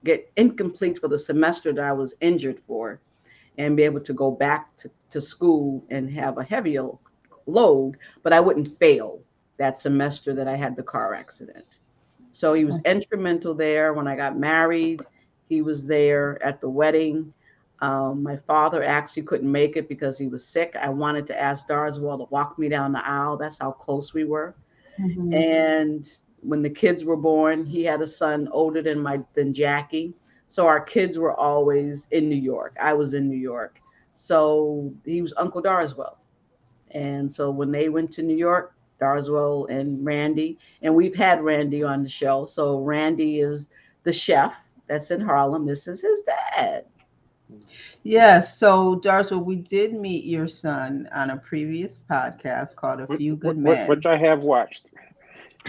get 0.05 0.31
incomplete 0.37 0.99
for 0.99 1.09
the 1.09 1.19
semester 1.19 1.73
that 1.73 1.83
I 1.83 1.91
was 1.93 2.15
injured 2.21 2.59
for 2.59 3.01
and 3.57 3.77
be 3.77 3.83
able 3.83 4.01
to 4.01 4.13
go 4.13 4.31
back 4.31 4.75
to, 4.77 4.91
to 5.11 5.21
school 5.21 5.83
and 5.89 6.09
have 6.11 6.37
a 6.37 6.43
heavier 6.43 6.89
load, 7.47 7.97
but 8.23 8.33
I 8.33 8.39
wouldn't 8.39 8.77
fail 8.79 9.19
that 9.57 9.77
semester 9.77 10.33
that 10.33 10.47
I 10.47 10.55
had 10.55 10.75
the 10.75 10.83
car 10.83 11.13
accident. 11.13 11.65
So 12.31 12.53
he 12.53 12.65
was 12.65 12.81
instrumental 12.85 13.53
there. 13.53 13.93
When 13.93 14.07
I 14.07 14.15
got 14.15 14.37
married, 14.37 15.01
he 15.47 15.61
was 15.61 15.85
there 15.87 16.41
at 16.43 16.59
the 16.59 16.69
wedding. 16.69 17.33
Um, 17.79 18.23
my 18.23 18.35
father 18.35 18.83
actually 18.83 19.23
couldn't 19.23 19.51
make 19.51 19.77
it 19.77 19.87
because 19.87 20.17
he 20.17 20.27
was 20.27 20.45
sick. 20.45 20.75
I 20.79 20.89
wanted 20.89 21.27
to 21.27 21.39
ask 21.39 21.67
Darswell 21.67 22.17
to 22.17 22.27
walk 22.31 22.57
me 22.57 22.67
down 22.67 22.91
the 22.91 23.07
aisle. 23.07 23.37
That's 23.37 23.59
how 23.59 23.71
close 23.71 24.13
we 24.13 24.23
were. 24.23 24.55
Mm-hmm. 24.99 25.33
And 25.33 26.09
when 26.41 26.61
the 26.61 26.69
kids 26.69 27.05
were 27.05 27.17
born, 27.17 27.65
he 27.65 27.83
had 27.83 28.01
a 28.01 28.07
son 28.07 28.47
older 28.51 28.81
than 28.81 28.99
my 28.99 29.19
than 29.33 29.53
Jackie. 29.53 30.15
So 30.47 30.67
our 30.67 30.79
kids 30.79 31.17
were 31.17 31.33
always 31.33 32.07
in 32.11 32.29
New 32.29 32.35
York. 32.35 32.75
I 32.81 32.93
was 32.93 33.13
in 33.13 33.27
New 33.29 33.37
York. 33.37 33.81
So 34.13 34.93
he 35.03 35.21
was 35.21 35.33
Uncle 35.37 35.61
Darswell. 35.61 36.17
And 36.95 37.31
so 37.31 37.51
when 37.51 37.71
they 37.71 37.89
went 37.89 38.11
to 38.13 38.23
New 38.23 38.35
York, 38.35 38.73
Darswell 38.99 39.69
and 39.69 40.03
Randy, 40.05 40.57
and 40.81 40.95
we've 40.95 41.15
had 41.15 41.43
Randy 41.43 41.83
on 41.83 42.01
the 42.01 42.09
show. 42.09 42.45
So 42.45 42.79
Randy 42.79 43.41
is 43.41 43.69
the 44.03 44.13
chef 44.13 44.55
that's 44.87 45.11
in 45.11 45.19
Harlem. 45.19 45.65
This 45.65 45.87
is 45.87 46.01
his 46.01 46.21
dad. 46.21 46.85
Yes. 48.03 48.57
So 48.57 48.95
Darswell, 48.95 49.43
we 49.43 49.57
did 49.57 49.93
meet 49.93 50.23
your 50.23 50.47
son 50.47 51.09
on 51.13 51.31
a 51.31 51.37
previous 51.37 51.99
podcast 52.09 52.75
called 52.75 53.01
A 53.01 53.17
Few 53.17 53.35
Good 53.35 53.57
Men, 53.57 53.87
which 53.87 54.05
I 54.05 54.15
have 54.17 54.39
watched 54.39 54.91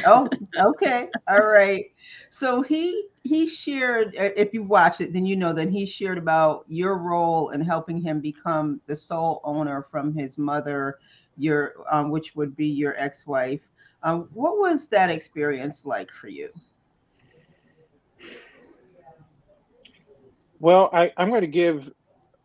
oh, 0.04 0.28
okay. 0.58 1.08
All 1.28 1.46
right. 1.46 1.84
So 2.30 2.62
he 2.62 3.08
he 3.22 3.46
shared 3.46 4.14
if 4.16 4.52
you 4.52 4.62
watch 4.62 5.00
it, 5.00 5.12
then 5.12 5.26
you 5.26 5.36
know 5.36 5.52
that 5.52 5.70
he 5.70 5.86
shared 5.86 6.18
about 6.18 6.64
your 6.68 6.98
role 6.98 7.50
in 7.50 7.60
helping 7.60 8.00
him 8.00 8.20
become 8.20 8.80
the 8.86 8.96
sole 8.96 9.40
owner 9.44 9.86
from 9.90 10.14
his 10.14 10.38
mother, 10.38 10.98
your 11.36 11.74
um, 11.90 12.10
which 12.10 12.34
would 12.36 12.56
be 12.56 12.66
your 12.66 12.94
ex-wife. 12.96 13.60
Um, 14.02 14.28
what 14.32 14.58
was 14.58 14.88
that 14.88 15.10
experience 15.10 15.86
like 15.86 16.10
for 16.10 16.28
you? 16.28 16.50
Well, 20.60 20.88
I, 20.92 21.12
am 21.18 21.28
going 21.28 21.42
to 21.42 21.46
give 21.46 21.92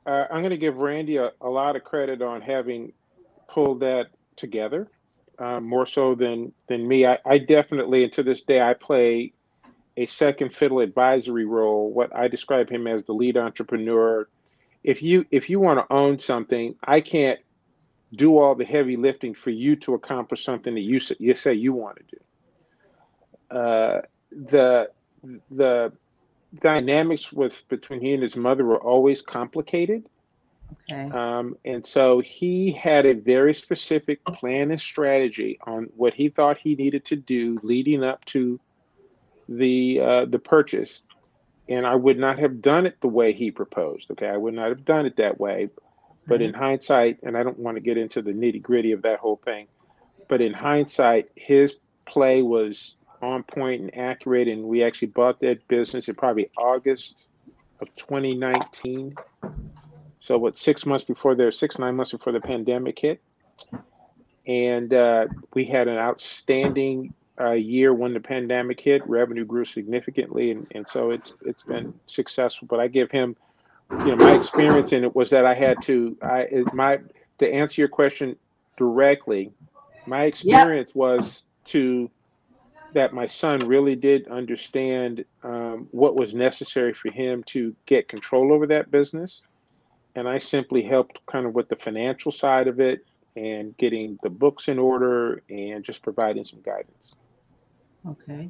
uh, 0.05 0.25
I'm 0.31 0.39
going 0.41 0.49
to 0.51 0.57
give 0.57 0.77
Randy 0.77 1.17
a, 1.17 1.31
a 1.41 1.49
lot 1.49 1.75
of 1.75 1.83
credit 1.83 2.21
on 2.21 2.41
having 2.41 2.93
pulled 3.47 3.81
that 3.81 4.07
together 4.35 4.89
uh, 5.39 5.59
more 5.59 5.85
so 5.85 6.15
than 6.15 6.51
than 6.67 6.87
me. 6.87 7.05
I, 7.05 7.19
I 7.25 7.37
definitely, 7.37 8.03
and 8.03 8.13
to 8.13 8.23
this 8.23 8.41
day, 8.41 8.61
I 8.61 8.73
play 8.73 9.33
a 9.97 10.05
second 10.05 10.53
fiddle 10.53 10.79
advisory 10.79 11.45
role. 11.45 11.91
What 11.91 12.15
I 12.15 12.27
describe 12.27 12.69
him 12.69 12.87
as 12.87 13.03
the 13.03 13.13
lead 13.13 13.37
entrepreneur. 13.37 14.27
If 14.83 15.03
you 15.03 15.25
if 15.31 15.49
you 15.49 15.59
want 15.59 15.79
to 15.79 15.93
own 15.93 16.17
something, 16.17 16.75
I 16.83 17.01
can't 17.01 17.39
do 18.13 18.37
all 18.37 18.55
the 18.55 18.65
heavy 18.65 18.97
lifting 18.97 19.33
for 19.33 19.49
you 19.49 19.75
to 19.77 19.93
accomplish 19.93 20.43
something 20.43 20.73
that 20.75 20.81
you 20.81 20.99
you 21.19 21.33
say 21.33 21.53
you 21.53 21.73
want 21.73 21.97
to 21.97 22.03
do. 22.15 23.57
Uh, 23.57 24.01
the 24.31 24.89
the 25.49 25.91
dynamics 26.61 27.31
with 27.31 27.67
between 27.69 28.01
he 28.01 28.13
and 28.13 28.21
his 28.21 28.35
mother 28.35 28.65
were 28.65 28.81
always 28.81 29.21
complicated 29.21 30.03
Okay. 30.89 31.09
Um, 31.11 31.57
and 31.65 31.85
so 31.85 32.19
he 32.19 32.71
had 32.71 33.05
a 33.05 33.13
very 33.13 33.53
specific 33.53 34.23
plan 34.25 34.71
and 34.71 34.79
strategy 34.79 35.59
on 35.63 35.89
what 35.95 36.13
he 36.13 36.29
thought 36.29 36.57
he 36.57 36.75
needed 36.75 37.05
to 37.05 37.15
do 37.15 37.59
leading 37.63 38.03
up 38.03 38.23
to 38.25 38.59
the 39.47 39.99
uh, 39.99 40.25
the 40.25 40.39
purchase. 40.39 41.01
And 41.69 41.85
I 41.85 41.95
would 41.95 42.19
not 42.19 42.39
have 42.39 42.61
done 42.61 42.85
it 42.85 42.99
the 43.01 43.07
way 43.07 43.33
he 43.33 43.51
proposed. 43.51 44.11
Okay, 44.11 44.27
I 44.27 44.37
would 44.37 44.53
not 44.53 44.69
have 44.69 44.85
done 44.85 45.05
it 45.05 45.17
that 45.17 45.39
way. 45.39 45.69
But 46.27 46.41
in 46.41 46.53
hindsight, 46.53 47.17
and 47.23 47.35
I 47.35 47.43
don't 47.43 47.59
want 47.59 47.77
to 47.77 47.81
get 47.81 47.97
into 47.97 48.21
the 48.21 48.31
nitty 48.31 48.61
gritty 48.61 48.91
of 48.91 49.01
that 49.01 49.19
whole 49.19 49.41
thing, 49.43 49.67
but 50.27 50.39
in 50.39 50.53
hindsight, 50.53 51.29
his 51.35 51.77
play 52.05 52.41
was 52.41 52.97
on 53.21 53.43
point 53.43 53.81
and 53.81 53.97
accurate. 53.97 54.47
And 54.47 54.63
we 54.65 54.83
actually 54.83 55.09
bought 55.09 55.39
that 55.41 55.67
business 55.67 56.07
in 56.07 56.15
probably 56.15 56.49
August 56.57 57.27
of 57.79 57.93
2019. 57.95 59.15
So 60.19 60.37
what 60.37 60.55
six 60.55 60.85
months 60.85 61.03
before 61.03 61.35
there, 61.35 61.51
six 61.51 61.79
nine 61.79 61.95
months 61.95 62.11
before 62.11 62.33
the 62.33 62.41
pandemic 62.41 62.99
hit, 62.99 63.21
and 64.47 64.93
uh, 64.93 65.27
we 65.53 65.65
had 65.65 65.87
an 65.87 65.97
outstanding 65.97 67.13
uh, 67.39 67.51
year 67.51 67.93
when 67.93 68.13
the 68.13 68.19
pandemic 68.19 68.79
hit. 68.79 69.07
Revenue 69.07 69.45
grew 69.45 69.65
significantly, 69.65 70.51
and, 70.51 70.67
and 70.75 70.87
so 70.87 71.09
it's 71.09 71.33
it's 71.45 71.63
been 71.63 71.93
successful. 72.05 72.67
But 72.69 72.79
I 72.79 72.87
give 72.87 73.09
him, 73.09 73.35
you 73.99 74.07
know, 74.07 74.15
my 74.15 74.35
experience 74.35 74.93
in 74.93 75.03
it 75.03 75.15
was 75.15 75.29
that 75.29 75.45
I 75.45 75.53
had 75.53 75.81
to 75.83 76.17
I 76.21 76.47
my 76.73 76.99
to 77.39 77.51
answer 77.51 77.81
your 77.81 77.89
question 77.89 78.35
directly, 78.77 79.51
my 80.05 80.23
experience 80.23 80.91
yep. 80.91 80.95
was 80.95 81.43
to 81.65 82.09
that 82.93 83.13
my 83.13 83.25
son 83.25 83.59
really 83.59 83.95
did 83.95 84.27
understand 84.27 85.23
um, 85.43 85.87
what 85.91 86.15
was 86.15 86.33
necessary 86.33 86.93
for 86.93 87.09
him 87.09 87.41
to 87.43 87.73
get 87.85 88.09
control 88.09 88.51
over 88.51 88.67
that 88.67 88.91
business 88.91 89.43
and 90.15 90.27
I 90.27 90.37
simply 90.37 90.81
helped 90.81 91.25
kind 91.25 91.45
of 91.45 91.53
with 91.53 91.69
the 91.69 91.75
financial 91.75 92.31
side 92.31 92.67
of 92.67 92.79
it 92.79 93.05
and 93.35 93.75
getting 93.77 94.19
the 94.23 94.29
books 94.29 94.67
in 94.67 94.77
order 94.77 95.41
and 95.49 95.83
just 95.83 96.03
providing 96.03 96.43
some 96.43 96.61
guidance. 96.61 97.13
Okay. 98.07 98.49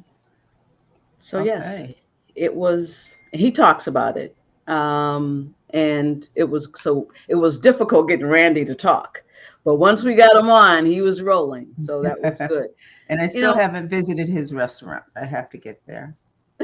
So 1.20 1.38
okay. 1.38 1.46
yes, 1.46 1.92
it 2.34 2.54
was. 2.54 3.14
He 3.32 3.52
talks 3.52 3.86
about 3.86 4.16
it, 4.16 4.34
um, 4.66 5.54
and 5.70 6.28
it 6.34 6.44
was 6.44 6.70
so 6.76 7.10
it 7.28 7.34
was 7.34 7.58
difficult 7.58 8.08
getting 8.08 8.26
Randy 8.26 8.64
to 8.64 8.74
talk, 8.74 9.22
but 9.64 9.76
once 9.76 10.02
we 10.02 10.14
got 10.14 10.36
him 10.36 10.50
on, 10.50 10.84
he 10.84 11.00
was 11.00 11.22
rolling. 11.22 11.68
So 11.84 12.02
that 12.02 12.20
was 12.20 12.38
good. 12.48 12.70
and 13.08 13.20
I 13.20 13.26
still 13.26 13.40
you 13.40 13.46
know, 13.48 13.54
haven't 13.54 13.88
visited 13.88 14.28
his 14.28 14.52
restaurant. 14.52 15.04
I 15.16 15.24
have 15.24 15.50
to 15.50 15.58
get 15.58 15.80
there 15.86 16.16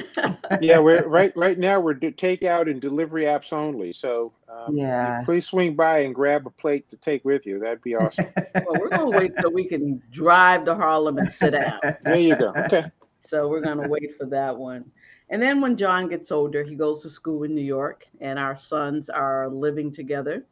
yeah, 0.60 0.78
we're 0.78 1.06
right 1.06 1.36
right 1.36 1.58
now 1.58 1.80
we're 1.80 1.94
do 1.94 2.10
takeout 2.10 2.70
and 2.70 2.80
delivery 2.80 3.24
apps 3.24 3.52
only. 3.52 3.92
So 3.92 4.32
um, 4.48 4.76
yeah, 4.76 5.22
please 5.24 5.46
swing 5.46 5.74
by 5.74 6.00
and 6.00 6.14
grab 6.14 6.46
a 6.46 6.50
plate 6.50 6.88
to 6.90 6.96
take 6.96 7.24
with 7.24 7.46
you. 7.46 7.58
That'd 7.58 7.82
be 7.82 7.96
awesome. 7.96 8.26
well, 8.54 8.80
we're 8.80 8.88
gonna 8.88 9.10
wait 9.10 9.32
till 9.38 9.52
we 9.52 9.64
can 9.64 10.02
drive 10.10 10.64
to 10.66 10.74
Harlem 10.74 11.18
and 11.18 11.30
sit 11.30 11.50
down. 11.50 11.80
There 12.02 12.16
you 12.16 12.36
go. 12.36 12.52
Okay. 12.56 12.84
So 13.20 13.48
we're 13.48 13.60
gonna 13.60 13.88
wait 13.88 14.16
for 14.18 14.26
that 14.26 14.56
one. 14.56 14.90
And 15.30 15.42
then 15.42 15.60
when 15.60 15.76
John 15.76 16.08
gets 16.08 16.32
older, 16.32 16.64
he 16.64 16.74
goes 16.74 17.02
to 17.02 17.10
school 17.10 17.42
in 17.44 17.54
New 17.54 17.62
York, 17.62 18.06
and 18.20 18.38
our 18.38 18.56
sons 18.56 19.10
are 19.10 19.48
living 19.48 19.92
together. 19.92 20.44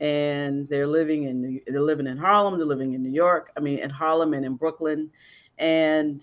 And 0.00 0.68
they're 0.68 0.86
living 0.86 1.24
in 1.24 1.60
they're 1.66 1.80
living 1.80 2.06
in 2.06 2.18
Harlem. 2.18 2.58
They're 2.58 2.66
living 2.66 2.92
in 2.92 3.02
New 3.02 3.12
York. 3.12 3.50
I 3.56 3.60
mean, 3.60 3.78
in 3.78 3.90
Harlem 3.90 4.34
and 4.34 4.44
in 4.44 4.54
Brooklyn, 4.54 5.10
and 5.58 6.22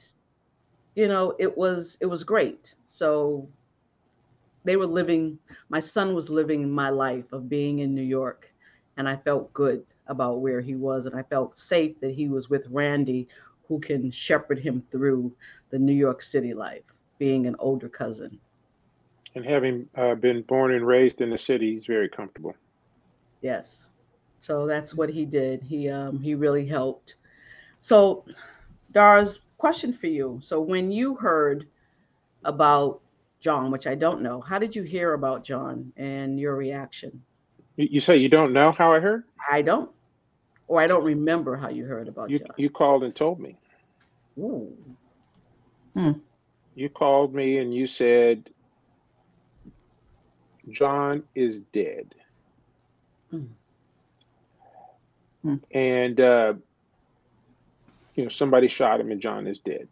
you 0.95 1.07
know, 1.07 1.35
it 1.39 1.57
was 1.57 1.97
it 1.99 2.05
was 2.05 2.23
great. 2.23 2.75
So 2.85 3.47
they 4.63 4.75
were 4.75 4.87
living 4.87 5.37
my 5.69 5.79
son 5.79 6.13
was 6.13 6.29
living 6.29 6.69
my 6.69 6.89
life 6.89 7.31
of 7.33 7.49
being 7.49 7.79
in 7.79 7.93
New 7.93 8.03
York 8.03 8.51
and 8.97 9.09
I 9.09 9.15
felt 9.15 9.53
good 9.53 9.83
about 10.07 10.41
where 10.41 10.61
he 10.61 10.75
was 10.75 11.05
and 11.05 11.15
I 11.15 11.23
felt 11.23 11.57
safe 11.57 11.99
that 12.01 12.13
he 12.13 12.27
was 12.29 12.49
with 12.49 12.67
Randy 12.69 13.27
who 13.67 13.79
can 13.79 14.11
shepherd 14.11 14.59
him 14.59 14.83
through 14.91 15.33
the 15.69 15.79
New 15.79 15.93
York 15.93 16.21
City 16.21 16.53
life, 16.53 16.83
being 17.23 17.47
an 17.47 17.55
older 17.59 17.87
cousin. 17.87 18.37
And 19.33 19.45
having 19.45 19.87
uh, 19.95 20.15
been 20.15 20.41
born 20.41 20.73
and 20.73 20.85
raised 20.85 21.21
in 21.21 21.29
the 21.29 21.37
city, 21.37 21.71
he's 21.71 21.85
very 21.85 22.09
comfortable. 22.09 22.53
Yes. 23.39 23.91
So 24.41 24.67
that's 24.67 24.93
what 24.93 25.09
he 25.09 25.23
did. 25.23 25.63
He 25.63 25.87
um 25.87 26.19
he 26.19 26.35
really 26.35 26.65
helped. 26.67 27.15
So 27.79 28.25
Dara's 28.91 29.43
question 29.57 29.93
for 29.93 30.07
you. 30.07 30.37
So 30.41 30.59
when 30.59 30.91
you 30.91 31.15
heard 31.15 31.65
about 32.43 32.99
John, 33.39 33.71
which 33.71 33.87
I 33.87 33.95
don't 33.95 34.21
know, 34.21 34.41
how 34.41 34.59
did 34.59 34.75
you 34.75 34.83
hear 34.83 35.13
about 35.13 35.45
John 35.45 35.93
and 35.95 36.37
your 36.37 36.57
reaction? 36.57 37.23
You 37.77 38.01
say 38.01 38.17
you 38.17 38.27
don't 38.27 38.51
know 38.51 38.73
how 38.73 38.91
I 38.91 38.99
heard? 38.99 39.23
I 39.49 39.61
don't. 39.61 39.89
Or 40.67 40.81
I 40.81 40.87
don't 40.87 41.05
remember 41.05 41.55
how 41.55 41.69
you 41.69 41.85
heard 41.85 42.09
about 42.09 42.29
you, 42.29 42.39
John. 42.39 42.55
You 42.57 42.69
called 42.69 43.05
and 43.05 43.15
told 43.15 43.39
me. 43.39 43.55
Ooh. 44.37 44.75
Hmm. 45.93 46.11
You 46.75 46.89
called 46.89 47.33
me 47.33 47.57
and 47.57 47.73
you 47.73 47.87
said, 47.87 48.49
John 50.69 51.23
is 51.35 51.61
dead. 51.71 52.15
Hmm. 53.29 53.45
And 55.71 56.19
uh, 56.19 56.53
you 58.15 58.23
know, 58.23 58.29
somebody 58.29 58.67
shot 58.67 58.99
him 58.99 59.11
and 59.11 59.21
John 59.21 59.47
is 59.47 59.59
dead. 59.59 59.87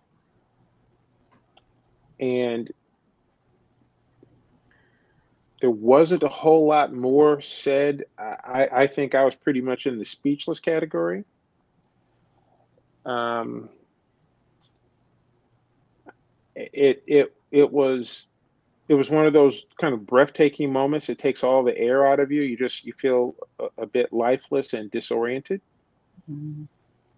And 2.20 2.72
there 5.60 5.72
wasn't 5.72 6.24
a 6.24 6.28
whole 6.28 6.68
lot 6.68 6.94
more 6.94 7.42
said. 7.42 8.06
I, 8.18 8.68
I 8.72 8.88
think 8.88 9.16
I 9.16 9.24
was 9.24 9.36
pretty 9.36 9.62
much 9.62 9.88
in 9.88 9.98
the 9.98 10.06
speechless 10.06 10.60
category. 10.60 11.24
Um, 13.06 13.70
it 16.74 17.04
it 17.08 17.36
it 17.52 17.72
was 17.72 18.28
it 18.88 18.96
was 18.96 19.10
one 19.10 19.26
of 19.26 19.34
those 19.34 19.66
kind 19.80 19.94
of 19.94 20.06
breathtaking 20.06 20.72
moments. 20.72 21.10
It 21.10 21.18
takes 21.18 21.44
all 21.44 21.64
the 21.64 21.78
air 21.78 22.06
out 22.06 22.20
of 22.20 22.32
you. 22.32 22.42
You 22.42 22.58
just 22.58 22.86
you 22.86 22.94
feel 22.94 23.36
a, 23.60 23.84
a 23.84 23.86
bit 23.86 24.12
lifeless 24.12 24.74
and 24.74 24.92
disoriented. 24.92 25.62
Mm-hmm. 26.30 26.64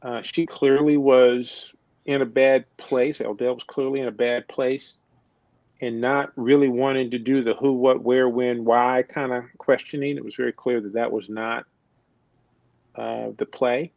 Uh, 0.01 0.21
she 0.21 0.45
clearly 0.45 0.97
was 0.97 1.73
in 2.05 2.21
a 2.21 2.25
bad 2.25 2.65
place. 2.77 3.21
Odell 3.21 3.55
was 3.55 3.63
clearly 3.63 4.01
in 4.01 4.07
a 4.07 4.11
bad 4.11 4.47
place 4.47 4.97
and 5.81 5.99
not 5.99 6.31
really 6.35 6.69
wanting 6.69 7.11
to 7.11 7.19
do 7.19 7.41
the 7.41 7.53
who, 7.55 7.73
what, 7.73 8.01
where, 8.01 8.29
when, 8.29 8.63
why 8.63 9.03
kind 9.07 9.33
of 9.33 9.43
questioning. 9.57 10.17
It 10.17 10.23
was 10.23 10.35
very 10.35 10.53
clear 10.53 10.79
that 10.81 10.93
that 10.93 11.11
was 11.11 11.29
not 11.29 11.65
uh, 12.95 13.31
the 13.37 13.45
play. 13.45 13.91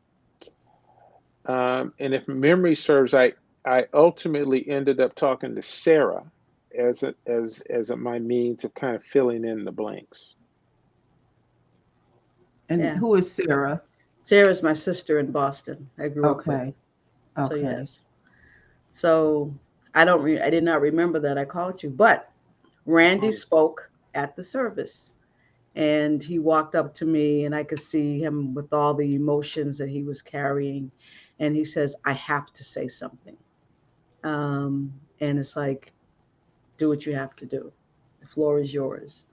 Um, 1.44 1.92
and 2.00 2.12
if 2.12 2.26
memory 2.26 2.74
serves, 2.74 3.14
I 3.14 3.34
I 3.66 3.86
ultimately 3.92 4.68
ended 4.68 5.00
up 5.00 5.14
talking 5.14 5.54
to 5.56 5.62
Sarah 5.62 6.24
as 6.78 7.02
a, 7.02 7.14
as 7.26 7.60
as 7.68 7.90
a, 7.90 7.96
my 7.96 8.18
means 8.18 8.64
of 8.64 8.72
kind 8.74 8.94
of 8.94 9.02
filling 9.02 9.44
in 9.44 9.64
the 9.64 9.72
blanks. 9.72 10.34
And 12.68 12.80
yeah. 12.80 12.94
who 12.94 13.16
is 13.16 13.30
Sarah? 13.30 13.82
Sarah's 14.22 14.62
my 14.62 14.72
sister 14.72 15.18
in 15.18 15.30
Boston. 15.30 15.88
I 15.98 16.08
grew 16.08 16.26
okay. 16.26 16.38
up 16.38 16.46
with. 16.46 16.74
Okay. 17.38 17.48
So 17.48 17.54
yes. 17.54 18.04
So 18.90 19.54
I 19.94 20.04
don't 20.04 20.22
re- 20.22 20.40
I 20.40 20.50
did 20.50 20.64
not 20.64 20.80
remember 20.80 21.18
that 21.20 21.38
I 21.38 21.44
called 21.44 21.82
you, 21.82 21.90
but 21.90 22.30
Randy 22.86 23.28
oh. 23.28 23.32
spoke 23.32 23.90
at 24.14 24.36
the 24.36 24.44
service 24.44 25.14
and 25.74 26.22
he 26.22 26.38
walked 26.38 26.74
up 26.74 26.94
to 26.94 27.04
me 27.04 27.44
and 27.44 27.54
I 27.54 27.62
could 27.62 27.80
see 27.80 28.22
him 28.22 28.54
with 28.54 28.72
all 28.72 28.94
the 28.94 29.14
emotions 29.14 29.76
that 29.78 29.88
he 29.88 30.02
was 30.02 30.22
carrying 30.22 30.90
and 31.38 31.54
he 31.54 31.64
says 31.64 31.94
I 32.04 32.12
have 32.12 32.52
to 32.54 32.64
say 32.64 32.88
something. 32.88 33.36
Um, 34.26 34.92
and 35.20 35.38
it's 35.38 35.56
like 35.56 35.92
do 36.76 36.88
what 36.88 37.06
you 37.06 37.14
have 37.14 37.36
to 37.36 37.46
do. 37.46 37.72
The 38.20 38.26
floor 38.26 38.60
is 38.60 38.72
yours. 38.72 39.26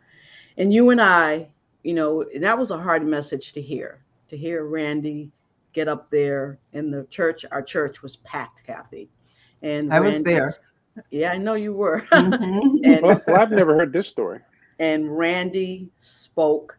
And 0.57 0.73
you 0.73 0.91
and 0.91 1.01
I, 1.01 1.49
you 1.83 1.93
know, 1.93 2.25
that 2.39 2.57
was 2.57 2.71
a 2.71 2.77
hard 2.77 3.05
message 3.05 3.53
to 3.53 3.61
hear. 3.61 4.03
To 4.29 4.37
hear 4.37 4.65
Randy 4.65 5.31
get 5.73 5.87
up 5.87 6.09
there 6.09 6.59
in 6.73 6.91
the 6.91 7.05
church, 7.05 7.45
our 7.51 7.61
church 7.61 8.01
was 8.01 8.17
packed, 8.17 8.65
Kathy 8.65 9.09
and 9.63 9.93
I 9.93 9.99
was 9.99 10.21
there. 10.21 10.53
Yeah, 11.09 11.31
I 11.31 11.37
know 11.37 11.55
you 11.55 11.73
were. 11.73 12.01
Mm-hmm. 12.11 12.85
and, 12.85 13.01
well, 13.01 13.21
well, 13.25 13.37
I've 13.37 13.51
never 13.51 13.75
heard 13.75 13.91
this 13.91 14.07
story. 14.07 14.39
And 14.77 15.17
Randy 15.17 15.89
spoke 15.97 16.77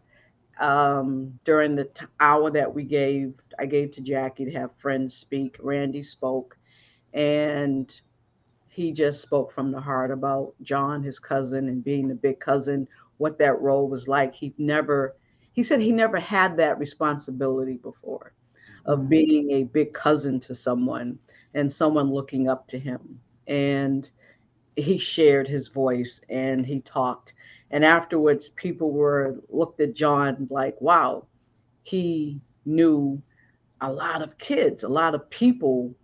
um, 0.61 1.37
during 1.45 1.75
the 1.75 1.87
t- 1.87 2.07
hour 2.21 2.51
that 2.51 2.73
we 2.73 2.85
gave. 2.85 3.35
I 3.59 3.67
gave 3.67 3.91
to 3.93 4.01
Jackie 4.01 4.45
to 4.45 4.53
have 4.53 4.71
friends 4.77 5.15
speak. 5.15 5.57
Randy 5.61 6.03
spoke, 6.03 6.57
and 7.13 8.01
he 8.75 8.91
just 8.91 9.21
spoke 9.21 9.53
from 9.53 9.71
the 9.71 9.81
heart 9.81 10.11
about 10.11 10.53
John, 10.63 11.01
his 11.01 11.21
cousin, 11.21 11.69
and 11.69 11.85
being 11.85 12.09
the 12.09 12.15
big 12.17 12.41
cousin. 12.41 12.89
What 13.19 13.39
that 13.39 13.61
role 13.61 13.89
was 13.89 14.09
like. 14.09 14.35
He 14.35 14.53
never. 14.59 15.15
He 15.53 15.63
said 15.63 15.81
he 15.81 15.93
never 15.93 16.19
had 16.19 16.57
that 16.57 16.81
responsibility 16.81 17.77
before, 17.77 18.33
of 18.85 18.99
mm-hmm. 18.99 19.09
being 19.09 19.51
a 19.53 19.63
big 19.63 19.95
cousin 19.95 20.41
to 20.41 20.57
someone 20.57 21.21
and 21.55 21.73
someone 21.73 22.13
looking 22.13 22.49
up 22.49 22.67
to 22.67 22.79
him. 22.79 23.21
And 23.47 24.11
he 24.75 24.99
shared 24.99 25.47
his 25.47 25.69
voice 25.69 26.21
and 26.29 26.67
he 26.67 26.81
talked. 26.81 27.35
And 27.71 27.85
afterwards, 27.85 28.49
people 28.51 28.91
were 28.91 29.37
looked 29.49 29.81
at 29.81 29.95
John 29.95 30.49
like, 30.51 30.81
wow, 30.81 31.27
he 31.85 32.41
knew 32.67 33.23
a 33.81 33.93
lot 33.93 34.21
of 34.21 34.37
kids, 34.39 34.83
a 34.83 34.89
lot 34.89 35.15
of 35.15 35.31
people 35.31 35.95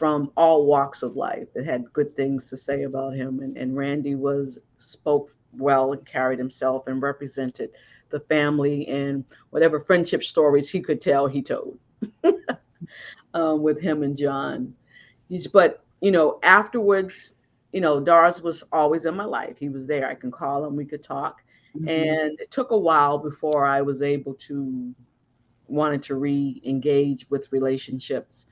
from 0.00 0.32
all 0.34 0.64
walks 0.64 1.02
of 1.02 1.14
life 1.14 1.46
that 1.52 1.66
had 1.66 1.92
good 1.92 2.16
things 2.16 2.46
to 2.48 2.56
say 2.56 2.84
about 2.84 3.14
him. 3.14 3.40
And, 3.40 3.54
and 3.58 3.76
Randy 3.76 4.14
was 4.14 4.58
spoke 4.78 5.30
well 5.52 5.92
and 5.92 6.06
carried 6.06 6.38
himself 6.38 6.86
and 6.86 7.02
represented 7.02 7.68
the 8.08 8.20
family 8.20 8.88
and 8.88 9.26
whatever 9.50 9.78
friendship 9.78 10.24
stories 10.24 10.70
he 10.70 10.80
could 10.80 11.02
tell, 11.02 11.26
he 11.26 11.42
told 11.42 11.78
um, 13.34 13.60
with 13.62 13.78
him 13.78 14.02
and 14.02 14.16
John. 14.16 14.72
He's, 15.28 15.46
but 15.46 15.84
you 16.00 16.12
know, 16.12 16.38
afterwards, 16.42 17.34
you 17.74 17.82
know, 17.82 18.00
Doris 18.00 18.40
was 18.40 18.64
always 18.72 19.04
in 19.04 19.14
my 19.14 19.26
life. 19.26 19.58
He 19.58 19.68
was 19.68 19.86
there. 19.86 20.08
I 20.08 20.14
can 20.14 20.30
call 20.30 20.64
him. 20.64 20.76
We 20.76 20.86
could 20.86 21.02
talk. 21.02 21.42
Mm-hmm. 21.76 21.88
And 21.88 22.40
it 22.40 22.50
took 22.50 22.70
a 22.70 22.78
while 22.78 23.18
before 23.18 23.66
I 23.66 23.82
was 23.82 24.02
able 24.02 24.32
to 24.46 24.94
wanted 25.68 26.02
to 26.04 26.14
re-engage 26.14 27.28
with 27.28 27.52
relationships. 27.52 28.46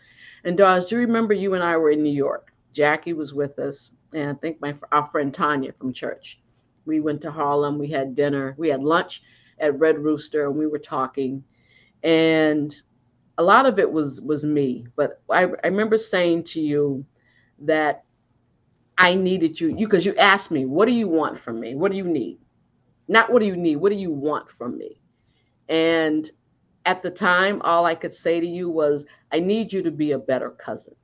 And 0.44 0.56
Doris, 0.56 0.86
do 0.86 0.96
you 0.96 1.02
remember 1.02 1.34
you 1.34 1.54
and 1.54 1.62
I 1.64 1.76
were 1.76 1.90
in 1.90 2.02
New 2.02 2.12
York? 2.12 2.52
Jackie 2.72 3.12
was 3.12 3.34
with 3.34 3.58
us, 3.58 3.92
and 4.12 4.30
I 4.30 4.34
think 4.34 4.60
my 4.60 4.74
our 4.92 5.06
friend 5.06 5.32
Tanya 5.34 5.72
from 5.72 5.92
church. 5.92 6.40
We 6.86 7.00
went 7.00 7.20
to 7.22 7.30
Harlem. 7.30 7.78
We 7.78 7.88
had 7.88 8.14
dinner. 8.14 8.54
We 8.58 8.68
had 8.68 8.82
lunch 8.82 9.22
at 9.58 9.78
Red 9.78 9.98
Rooster, 9.98 10.46
and 10.46 10.56
we 10.56 10.66
were 10.66 10.78
talking. 10.78 11.44
And 12.02 12.74
a 13.38 13.42
lot 13.42 13.66
of 13.66 13.78
it 13.78 13.90
was 13.90 14.20
was 14.20 14.44
me 14.44 14.86
but 14.96 15.22
I, 15.30 15.44
I 15.44 15.68
remember 15.68 15.96
saying 15.96 16.44
to 16.44 16.60
you 16.60 17.04
that 17.60 18.04
i 18.98 19.14
needed 19.14 19.60
you 19.60 19.68
you 19.68 19.86
because 19.86 20.04
you 20.04 20.14
asked 20.16 20.50
me 20.50 20.64
what 20.66 20.86
do 20.86 20.92
you 20.92 21.08
want 21.08 21.38
from 21.38 21.60
me 21.60 21.74
what 21.74 21.90
do 21.92 21.96
you 21.96 22.04
need 22.04 22.38
not 23.06 23.32
what 23.32 23.38
do 23.40 23.46
you 23.46 23.56
need 23.56 23.76
what 23.76 23.90
do 23.90 23.96
you 23.98 24.10
want 24.10 24.50
from 24.50 24.76
me 24.76 25.00
and 25.68 26.30
at 26.84 27.02
the 27.02 27.10
time 27.10 27.62
all 27.62 27.86
i 27.86 27.94
could 27.94 28.14
say 28.14 28.40
to 28.40 28.46
you 28.46 28.68
was 28.68 29.06
i 29.32 29.40
need 29.40 29.72
you 29.72 29.82
to 29.82 29.90
be 29.90 30.12
a 30.12 30.18
better 30.18 30.50
cousin. 30.50 30.94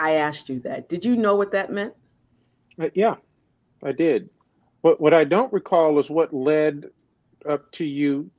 I 0.00 0.12
asked 0.12 0.48
you 0.48 0.60
that. 0.60 0.88
Did 0.88 1.04
you 1.04 1.16
know 1.16 1.34
what 1.34 1.50
that 1.52 1.72
meant? 1.72 1.92
Uh, 2.80 2.88
yeah 2.94 3.16
i 3.82 3.92
did. 3.92 4.30
What 4.82 5.00
what 5.00 5.14
I 5.14 5.24
don't 5.24 5.52
recall 5.52 5.98
is 5.98 6.10
what 6.10 6.32
led 6.32 6.86
up 7.48 7.70
to 7.72 7.84
you 7.84 8.30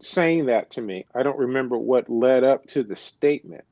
saying 0.00 0.46
that 0.46 0.70
to 0.70 0.80
me. 0.80 1.06
I 1.14 1.22
don't 1.22 1.38
remember 1.38 1.76
what 1.76 2.08
led 2.08 2.44
up 2.44 2.66
to 2.68 2.82
the 2.82 2.96
statement. 2.96 3.64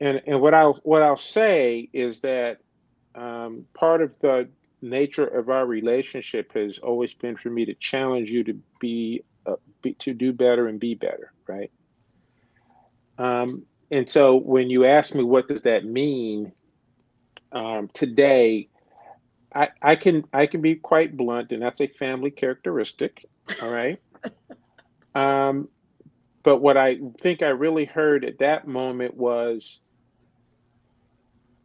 And 0.00 0.22
and 0.26 0.40
what 0.40 0.54
I'll 0.54 0.80
what 0.82 1.02
I'll 1.02 1.16
say 1.16 1.88
is 1.92 2.20
that 2.20 2.60
um, 3.14 3.66
part 3.74 4.02
of 4.02 4.18
the 4.20 4.48
nature 4.82 5.26
of 5.26 5.48
our 5.48 5.66
relationship 5.66 6.52
has 6.52 6.78
always 6.78 7.14
been 7.14 7.36
for 7.36 7.50
me 7.50 7.64
to 7.64 7.74
challenge 7.74 8.28
you 8.28 8.44
to 8.44 8.58
be, 8.80 9.22
uh, 9.46 9.56
be 9.82 9.94
to 9.94 10.12
do 10.12 10.32
better 10.32 10.68
and 10.68 10.78
be 10.78 10.94
better, 10.94 11.32
right? 11.46 11.70
Um, 13.18 13.62
and 13.90 14.08
so 14.08 14.36
when 14.36 14.68
you 14.68 14.84
ask 14.84 15.14
me 15.14 15.24
what 15.24 15.48
does 15.48 15.62
that 15.62 15.84
mean 15.84 16.52
um, 17.52 17.88
today, 17.94 18.68
I, 19.54 19.68
I 19.80 19.96
can 19.96 20.24
I 20.32 20.46
can 20.46 20.60
be 20.60 20.74
quite 20.74 21.16
blunt, 21.16 21.52
and 21.52 21.62
that's 21.62 21.80
a 21.80 21.86
family 21.86 22.30
characteristic. 22.30 23.24
All 23.62 23.70
right. 23.70 23.98
um, 25.14 25.68
but 26.42 26.58
what 26.58 26.76
I 26.76 26.98
think 27.20 27.42
I 27.42 27.48
really 27.48 27.86
heard 27.86 28.24
at 28.24 28.38
that 28.38 28.68
moment 28.68 29.16
was 29.16 29.80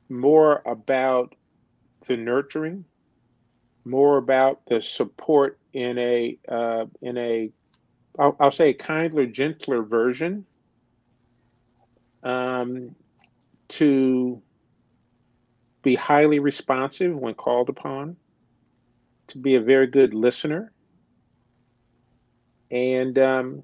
more 0.10 0.62
about 0.66 1.36
the 2.08 2.18
nurturing, 2.18 2.86
more 3.86 4.18
about 4.18 4.62
the 4.68 4.82
support 4.82 5.60
in 5.74 5.98
a 5.98 6.38
uh, 6.48 6.86
in 7.02 7.18
a 7.18 7.50
I'll, 8.20 8.36
I'll 8.40 8.52
say 8.52 8.70
a 8.70 8.74
kinder, 8.74 9.26
gentler 9.26 9.84
version 9.84 10.46
um, 12.24 12.96
to 13.70 14.42
be 15.82 15.96
highly 15.96 16.40
responsive 16.40 17.16
when 17.16 17.34
called 17.34 17.70
upon, 17.70 18.16
to 19.28 19.38
be 19.38 19.56
a 19.56 19.62
very 19.62 19.88
good 19.88 20.14
listener, 20.14 20.72
and 22.70 23.18
um, 23.18 23.64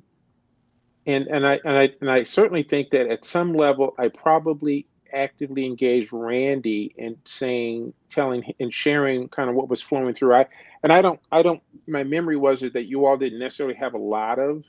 and 1.05 1.27
and 1.27 1.45
I 1.45 1.59
and 1.65 1.77
I 1.77 1.93
and 2.01 2.09
I 2.09 2.23
certainly 2.23 2.63
think 2.63 2.89
that 2.91 3.07
at 3.07 3.25
some 3.25 3.53
level 3.53 3.93
I 3.99 4.07
probably 4.07 4.87
actively 5.13 5.65
engaged 5.65 6.11
Randy 6.11 6.93
in 6.97 7.17
saying, 7.25 7.93
telling, 8.09 8.53
and 8.59 8.73
sharing 8.73 9.27
kind 9.29 9.49
of 9.49 9.55
what 9.55 9.69
was 9.69 9.81
flowing 9.81 10.13
through. 10.13 10.35
I 10.35 10.47
and 10.83 10.91
I 10.91 11.01
don't 11.01 11.19
I 11.31 11.41
don't 11.41 11.61
my 11.87 12.03
memory 12.03 12.37
was 12.37 12.63
is 12.63 12.73
that 12.73 12.85
you 12.85 13.05
all 13.05 13.17
didn't 13.17 13.39
necessarily 13.39 13.75
have 13.75 13.93
a 13.93 13.99
lot 13.99 14.39
of 14.39 14.63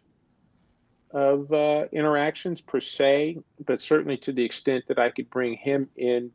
of 1.10 1.52
uh, 1.52 1.86
interactions 1.90 2.60
per 2.60 2.80
se, 2.80 3.38
but 3.64 3.80
certainly 3.80 4.18
to 4.18 4.32
the 4.32 4.44
extent 4.44 4.84
that 4.88 4.98
I 4.98 5.10
could 5.10 5.30
bring 5.30 5.54
him 5.54 5.88
in 5.96 6.30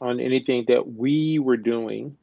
on 0.00 0.18
anything 0.18 0.64
that 0.68 0.94
we 0.94 1.38
were 1.38 1.56
doing, 1.56 2.16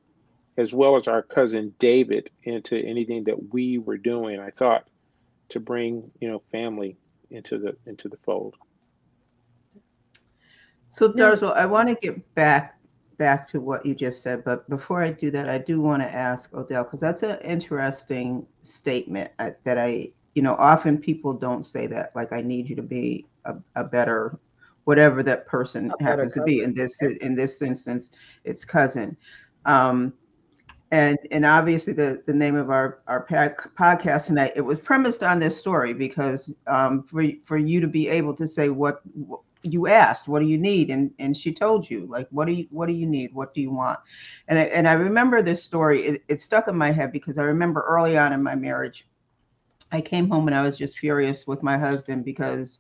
as 0.58 0.74
well 0.74 0.96
as 0.96 1.08
our 1.08 1.22
cousin 1.22 1.74
David 1.80 2.30
into 2.44 2.78
anything 2.78 3.26
that 3.26 3.54
we 3.54 3.78
were 3.78 3.98
doing. 3.98 4.40
I 4.40 4.50
thought 4.50 4.88
to 5.50 5.60
bring 5.60 6.12
you 6.20 6.30
know 6.30 6.42
family 6.52 6.98
into 7.30 7.58
the 7.58 7.76
into 7.86 8.10
the 8.10 8.18
fold. 8.18 8.56
So 10.92 11.10
Darswell, 11.10 11.56
I 11.56 11.66
want 11.66 11.88
to 11.88 11.96
get 11.96 12.36
back 12.36 12.78
back 13.18 13.48
to 13.48 13.62
what 13.62 13.86
you 13.86 13.96
just 13.96 14.22
said, 14.22 14.44
but 14.44 14.70
before 14.70 15.02
I 15.02 15.12
do 15.12 15.32
that, 15.32 15.48
I 15.48 15.58
do 15.58 15.80
want 15.80 16.02
to 16.02 16.14
ask 16.14 16.54
Odell 16.54 16.84
because 16.84 17.00
that's 17.00 17.24
an 17.24 17.40
interesting 17.46 18.46
statement 18.62 19.32
uh, 19.40 19.52
that 19.64 19.78
I, 19.78 20.10
you 20.36 20.42
know, 20.42 20.56
often 20.56 20.98
people 20.98 21.34
don't 21.34 21.64
say 21.64 21.88
that. 21.88 22.14
Like, 22.14 22.34
I 22.34 22.42
need 22.42 22.68
you 22.68 22.76
to 22.76 22.82
be 22.82 23.26
a, 23.46 23.56
a 23.76 23.86
better, 23.86 24.38
whatever 24.84 25.24
that 25.24 25.48
person 25.48 25.94
a 25.98 26.04
happens 26.04 26.34
to 26.34 26.44
be. 26.44 26.62
In 26.62 26.74
this, 26.74 27.02
in 27.02 27.36
this 27.36 27.62
instance, 27.62 28.12
it's 28.44 28.66
cousin. 28.66 29.16
Um, 29.66 30.14
and 30.92 31.18
and 31.32 31.46
obviously 31.46 31.94
the 31.94 32.22
the 32.26 32.34
name 32.34 32.58
of 32.58 32.70
our 32.70 33.00
our 33.08 33.26
podcast 33.26 34.26
tonight 34.26 34.52
it 34.58 34.62
was 34.62 34.78
premised 34.78 35.24
on 35.24 35.40
this 35.40 35.58
story 35.58 35.94
because 35.94 36.54
um, 36.68 37.04
for 37.04 37.24
for 37.46 37.58
you 37.58 37.80
to 37.80 37.88
be 37.88 38.10
able 38.10 38.36
to 38.36 38.46
say 38.46 38.68
what 38.68 39.02
you 39.64 39.88
asked 39.88 40.28
what 40.28 40.40
do 40.40 40.46
you 40.46 40.58
need? 40.58 40.90
And 40.90 41.12
and 41.20 41.36
she 41.36 41.54
told 41.54 41.90
you 41.90 42.08
like 42.08 42.28
what 42.32 42.46
do 42.46 42.54
you 42.54 42.68
what 42.70 42.88
do 42.88 42.94
you 42.94 43.06
need? 43.06 43.34
What 43.34 43.54
do 43.54 43.62
you 43.62 43.72
want? 43.72 44.00
And 44.48 44.58
I, 44.58 44.64
and 44.64 44.88
I 44.88 44.94
remember 44.94 45.42
this 45.42 45.64
story 45.64 46.02
it, 46.02 46.24
it 46.28 46.42
stuck 46.42 46.68
in 46.68 46.76
my 46.76 46.92
head 46.92 47.12
because 47.12 47.38
I 47.38 47.44
remember 47.44 47.82
early 47.82 48.18
on 48.18 48.34
in 48.34 48.44
my 48.44 48.56
marriage 48.56 49.08
I 49.92 50.02
came 50.02 50.30
home 50.30 50.48
and 50.48 50.56
I 50.56 50.64
was 50.64 50.78
just 50.78 50.98
furious 50.98 51.46
with 51.46 51.64
my 51.64 51.78
husband 51.78 52.26
because 52.26 52.80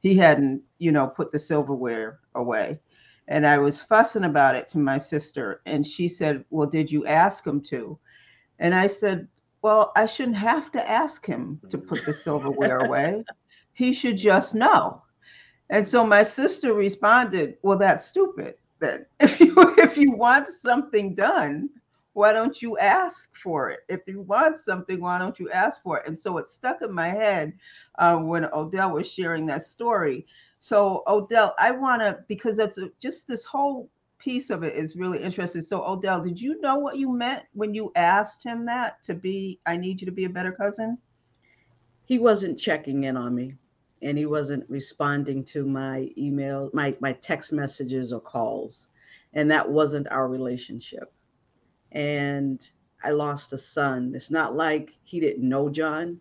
he 0.00 0.16
hadn't 0.16 0.62
you 0.78 0.92
know 0.92 1.08
put 1.08 1.32
the 1.32 1.38
silverware 1.38 2.20
away. 2.34 2.80
And 3.28 3.46
I 3.46 3.58
was 3.58 3.80
fussing 3.80 4.24
about 4.24 4.56
it 4.56 4.66
to 4.68 4.78
my 4.78 4.98
sister 4.98 5.62
and 5.66 5.86
she 5.86 6.08
said 6.08 6.44
well 6.50 6.68
did 6.68 6.92
you 6.92 7.06
ask 7.06 7.46
him 7.46 7.60
to? 7.62 7.98
And 8.58 8.74
I 8.74 8.86
said 8.86 9.26
well 9.62 9.92
I 9.96 10.06
shouldn't 10.06 10.36
have 10.36 10.70
to 10.72 10.90
ask 10.90 11.26
him 11.26 11.60
to 11.70 11.78
put 11.78 12.04
the 12.04 12.12
mm. 12.12 12.22
silverware 12.22 12.78
away. 12.78 13.24
He 13.72 13.92
should 13.92 14.18
just 14.18 14.54
know 14.54 15.02
and 15.70 15.86
so 15.86 16.04
my 16.04 16.24
sister 16.24 16.74
responded, 16.74 17.56
"Well, 17.62 17.78
that's 17.78 18.04
stupid. 18.04 18.56
Then 18.80 19.06
if 19.20 19.40
you 19.40 19.54
if 19.78 19.96
you 19.96 20.10
want 20.10 20.48
something 20.48 21.14
done, 21.14 21.70
why 22.12 22.32
don't 22.32 22.60
you 22.60 22.76
ask 22.78 23.34
for 23.36 23.70
it? 23.70 23.80
If 23.88 24.00
you 24.08 24.22
want 24.22 24.58
something, 24.58 25.00
why 25.00 25.18
don't 25.18 25.38
you 25.38 25.48
ask 25.52 25.80
for 25.82 25.98
it?" 25.98 26.08
And 26.08 26.18
so 26.18 26.38
it 26.38 26.48
stuck 26.48 26.82
in 26.82 26.92
my 26.92 27.08
head 27.08 27.52
uh, 27.98 28.16
when 28.16 28.46
Odell 28.52 28.92
was 28.94 29.10
sharing 29.10 29.46
that 29.46 29.62
story. 29.62 30.26
So 30.58 31.04
Odell, 31.06 31.54
I 31.56 31.70
want 31.70 32.02
to 32.02 32.18
because 32.26 32.56
that's 32.56 32.78
a, 32.78 32.90
just 33.00 33.28
this 33.28 33.44
whole 33.44 33.88
piece 34.18 34.50
of 34.50 34.64
it 34.64 34.74
is 34.74 34.96
really 34.96 35.22
interesting. 35.22 35.62
So 35.62 35.84
Odell, 35.86 36.20
did 36.20 36.40
you 36.40 36.60
know 36.60 36.78
what 36.78 36.98
you 36.98 37.12
meant 37.12 37.44
when 37.54 37.74
you 37.74 37.92
asked 37.94 38.42
him 38.42 38.66
that 38.66 39.02
to 39.04 39.14
be? 39.14 39.60
I 39.66 39.76
need 39.76 40.00
you 40.00 40.06
to 40.06 40.12
be 40.12 40.24
a 40.24 40.30
better 40.30 40.52
cousin. 40.52 40.98
He 42.06 42.18
wasn't 42.18 42.58
checking 42.58 43.04
in 43.04 43.16
on 43.16 43.36
me 43.36 43.54
and 44.02 44.16
he 44.16 44.26
wasn't 44.26 44.68
responding 44.68 45.44
to 45.44 45.66
my 45.66 46.10
email, 46.16 46.70
my 46.72 46.96
my 47.00 47.12
text 47.14 47.52
messages 47.52 48.12
or 48.12 48.20
calls, 48.20 48.88
and 49.34 49.50
that 49.50 49.68
wasn't 49.68 50.10
our 50.10 50.28
relationship. 50.28 51.12
And 51.92 52.66
I 53.02 53.10
lost 53.10 53.52
a 53.52 53.58
son. 53.58 54.12
It's 54.14 54.30
not 54.30 54.56
like 54.56 54.96
he 55.02 55.20
didn't 55.20 55.48
know 55.48 55.68
John 55.68 56.20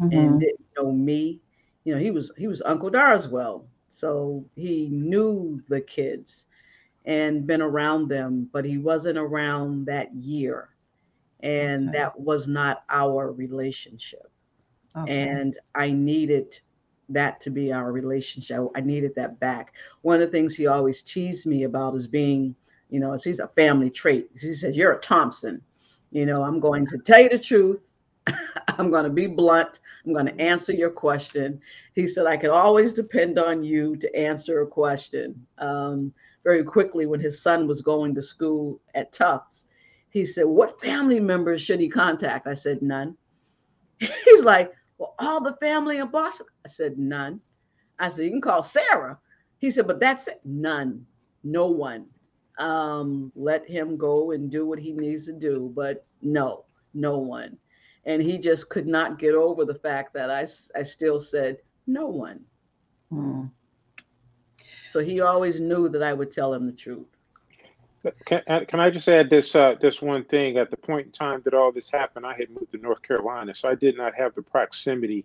mm-hmm. 0.00 0.16
and 0.16 0.40
didn't 0.40 0.66
know 0.76 0.92
me. 0.92 1.40
You 1.84 1.94
know, 1.94 2.00
he 2.00 2.10
was 2.10 2.30
he 2.36 2.46
was 2.46 2.62
Uncle 2.62 2.90
Darswell, 2.90 3.64
so 3.88 4.44
he 4.54 4.88
knew 4.88 5.62
the 5.68 5.80
kids 5.80 6.46
and 7.04 7.46
been 7.46 7.62
around 7.62 8.08
them, 8.08 8.48
but 8.52 8.64
he 8.64 8.78
wasn't 8.78 9.18
around 9.18 9.86
that 9.86 10.14
year, 10.14 10.70
and 11.40 11.88
okay. 11.88 11.98
that 11.98 12.20
was 12.20 12.48
not 12.48 12.84
our 12.90 13.32
relationship. 13.32 14.30
Okay. 14.96 15.28
And 15.28 15.58
I 15.74 15.90
needed 15.90 16.60
that 17.08 17.40
to 17.40 17.50
be 17.50 17.72
our 17.72 17.92
relationship. 17.92 18.60
I 18.74 18.80
needed 18.80 19.14
that 19.16 19.40
back. 19.40 19.74
One 20.02 20.16
of 20.16 20.20
the 20.20 20.32
things 20.32 20.54
he 20.54 20.66
always 20.66 21.02
teased 21.02 21.46
me 21.46 21.64
about 21.64 21.94
is 21.94 22.06
being, 22.06 22.54
you 22.90 23.00
know, 23.00 23.12
it's 23.12 23.26
a 23.26 23.48
family 23.48 23.90
trait. 23.90 24.30
He 24.38 24.52
says, 24.54 24.76
You're 24.76 24.92
a 24.92 25.00
Thompson. 25.00 25.62
You 26.10 26.26
know, 26.26 26.42
I'm 26.42 26.60
going 26.60 26.86
to 26.86 26.98
tell 26.98 27.20
you 27.20 27.28
the 27.28 27.38
truth. 27.38 27.84
I'm 28.78 28.90
going 28.90 29.04
to 29.04 29.10
be 29.10 29.26
blunt. 29.26 29.80
I'm 30.04 30.12
going 30.12 30.26
to 30.26 30.40
answer 30.40 30.72
your 30.72 30.90
question. 30.90 31.60
He 31.94 32.06
said, 32.06 32.26
I 32.26 32.36
can 32.36 32.50
always 32.50 32.94
depend 32.94 33.38
on 33.38 33.62
you 33.62 33.96
to 33.96 34.16
answer 34.16 34.62
a 34.62 34.66
question. 34.66 35.46
Um, 35.58 36.12
very 36.44 36.64
quickly, 36.64 37.06
when 37.06 37.20
his 37.20 37.42
son 37.42 37.66
was 37.66 37.82
going 37.82 38.14
to 38.14 38.22
school 38.22 38.80
at 38.94 39.12
Tufts, 39.12 39.66
he 40.10 40.24
said, 40.24 40.46
What 40.46 40.80
family 40.80 41.20
members 41.20 41.60
should 41.60 41.80
he 41.80 41.88
contact? 41.88 42.46
I 42.46 42.54
said, 42.54 42.82
None. 42.82 43.16
He's 43.98 44.44
like, 44.44 44.72
well, 44.98 45.14
all 45.18 45.40
the 45.40 45.56
family 45.56 45.98
in 45.98 46.08
Boston. 46.08 46.46
I 46.64 46.68
said, 46.68 46.98
none. 46.98 47.40
I 47.98 48.08
said, 48.08 48.24
you 48.24 48.30
can 48.30 48.40
call 48.40 48.62
Sarah. 48.62 49.18
He 49.58 49.70
said, 49.70 49.86
but 49.86 50.00
that's 50.00 50.28
it. 50.28 50.40
None. 50.44 51.04
No 51.44 51.66
one. 51.66 52.06
Um, 52.58 53.32
let 53.36 53.68
him 53.68 53.96
go 53.96 54.32
and 54.32 54.50
do 54.50 54.66
what 54.66 54.78
he 54.78 54.92
needs 54.92 55.26
to 55.26 55.32
do. 55.32 55.72
But 55.74 56.04
no, 56.22 56.64
no 56.94 57.18
one. 57.18 57.56
And 58.04 58.22
he 58.22 58.38
just 58.38 58.68
could 58.68 58.86
not 58.86 59.18
get 59.18 59.34
over 59.34 59.64
the 59.64 59.74
fact 59.74 60.14
that 60.14 60.30
I, 60.30 60.46
I 60.78 60.82
still 60.82 61.20
said, 61.20 61.58
no 61.86 62.06
one. 62.06 62.40
Hmm. 63.10 63.44
So 64.90 65.00
he 65.00 65.20
always 65.20 65.60
knew 65.60 65.88
that 65.90 66.02
I 66.02 66.12
would 66.12 66.32
tell 66.32 66.52
him 66.52 66.66
the 66.66 66.72
truth. 66.72 67.06
Can, 68.24 68.42
can 68.66 68.80
I 68.80 68.90
just 68.90 69.08
add 69.08 69.28
this 69.28 69.54
uh, 69.54 69.74
this 69.80 70.00
one 70.00 70.24
thing? 70.24 70.56
At 70.56 70.70
the 70.70 70.76
point 70.76 71.06
in 71.06 71.12
time 71.12 71.42
that 71.44 71.54
all 71.54 71.72
this 71.72 71.90
happened, 71.90 72.24
I 72.24 72.34
had 72.34 72.48
moved 72.50 72.70
to 72.72 72.78
North 72.78 73.02
Carolina, 73.02 73.54
so 73.54 73.68
I 73.68 73.74
did 73.74 73.96
not 73.96 74.14
have 74.14 74.34
the 74.34 74.42
proximity 74.42 75.24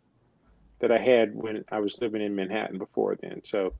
that 0.79 0.91
I 0.91 0.99
had 0.99 1.35
when 1.35 1.63
I 1.71 1.79
was 1.79 2.01
living 2.01 2.21
in 2.21 2.35
Manhattan 2.35 2.77
before 2.77 3.15
then. 3.21 3.41
So, 3.45 3.73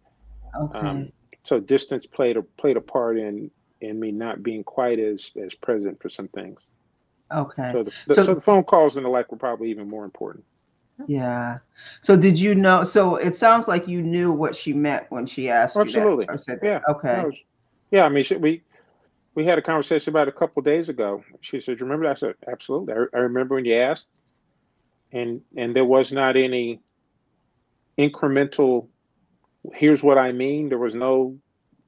okay. 0.59 0.79
um, 0.79 1.11
so 1.41 1.59
distance 1.59 2.05
played 2.05 2.37
a 2.37 2.43
played 2.43 2.77
a 2.77 2.81
part 2.81 3.17
in 3.17 3.49
in 3.81 3.99
me 3.99 4.11
not 4.11 4.43
being 4.43 4.63
quite 4.63 4.99
as 4.99 5.31
as 5.43 5.55
present 5.55 6.01
for 6.01 6.09
some 6.09 6.27
things. 6.29 6.59
Okay. 7.31 7.71
So 7.71 7.83
the, 7.83 7.93
the 8.07 8.13
so, 8.13 8.23
so 8.25 8.33
the 8.35 8.41
phone 8.41 8.63
calls 8.63 8.95
and 8.95 9.05
the 9.05 9.09
like 9.09 9.31
were 9.31 9.37
probably 9.37 9.71
even 9.71 9.89
more 9.89 10.05
important. 10.05 10.45
Yeah. 11.07 11.57
So 12.01 12.15
did 12.15 12.39
you 12.39 12.53
know? 12.53 12.83
So 12.83 13.15
it 13.15 13.35
sounds 13.35 13.67
like 13.67 13.87
you 13.87 14.01
knew 14.01 14.31
what 14.31 14.55
she 14.55 14.73
meant 14.73 15.05
when 15.09 15.25
she 15.25 15.49
asked 15.49 15.75
Absolutely. 15.75 16.23
you 16.23 16.27
that 16.27 16.33
or 16.33 16.37
said 16.37 16.59
that. 16.61 16.83
Yeah. 16.87 16.93
Okay. 16.93 17.43
yeah. 17.91 18.05
I 18.05 18.09
mean, 18.09 18.23
we 18.39 18.61
we 19.35 19.45
had 19.45 19.57
a 19.57 19.61
conversation 19.61 20.11
about 20.11 20.27
it 20.27 20.33
a 20.35 20.37
couple 20.37 20.61
days 20.61 20.89
ago. 20.89 21.23
She 21.41 21.59
said, 21.59 21.79
"You 21.79 21.85
remember?" 21.85 22.05
That? 22.05 22.11
I 22.11 22.15
said, 22.15 22.35
"Absolutely. 22.47 22.93
I, 22.93 23.17
I 23.17 23.21
remember 23.21 23.55
when 23.55 23.65
you 23.65 23.75
asked." 23.75 24.09
And 25.11 25.41
and 25.57 25.75
there 25.75 25.85
was 25.85 26.11
not 26.11 26.35
any 26.35 26.79
incremental. 27.97 28.87
Here's 29.73 30.03
what 30.03 30.17
I 30.17 30.31
mean. 30.31 30.69
There 30.69 30.77
was 30.77 30.95
no, 30.95 31.37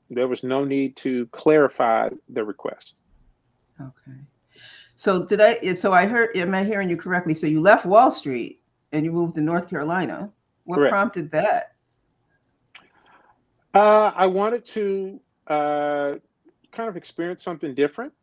there 0.09 0.27
was 0.27 0.43
no 0.43 0.63
need 0.63 0.95
to 0.97 1.27
clarify 1.27 2.09
the 2.29 2.43
request. 2.43 2.97
Okay. 3.79 4.17
So 4.95 5.25
did 5.25 5.41
I? 5.41 5.73
So 5.73 5.93
I 5.93 6.05
heard. 6.05 6.35
Am 6.35 6.53
I 6.55 6.63
hearing 6.63 6.89
you 6.89 6.97
correctly? 6.97 7.33
So 7.33 7.47
you 7.47 7.61
left 7.61 7.85
Wall 7.85 8.09
Street 8.09 8.61
and 8.91 9.05
you 9.05 9.11
moved 9.11 9.35
to 9.35 9.41
North 9.41 9.69
Carolina. 9.69 10.31
What 10.63 10.77
Correct. 10.77 10.91
prompted 10.91 11.31
that? 11.31 11.73
Uh, 13.73 14.11
I 14.15 14.25
wanted 14.25 14.63
to 14.65 15.19
uh, 15.47 16.13
kind 16.75 16.89
of 16.89 16.97
experienced 16.97 17.43
something 17.43 17.73
different. 17.73 18.13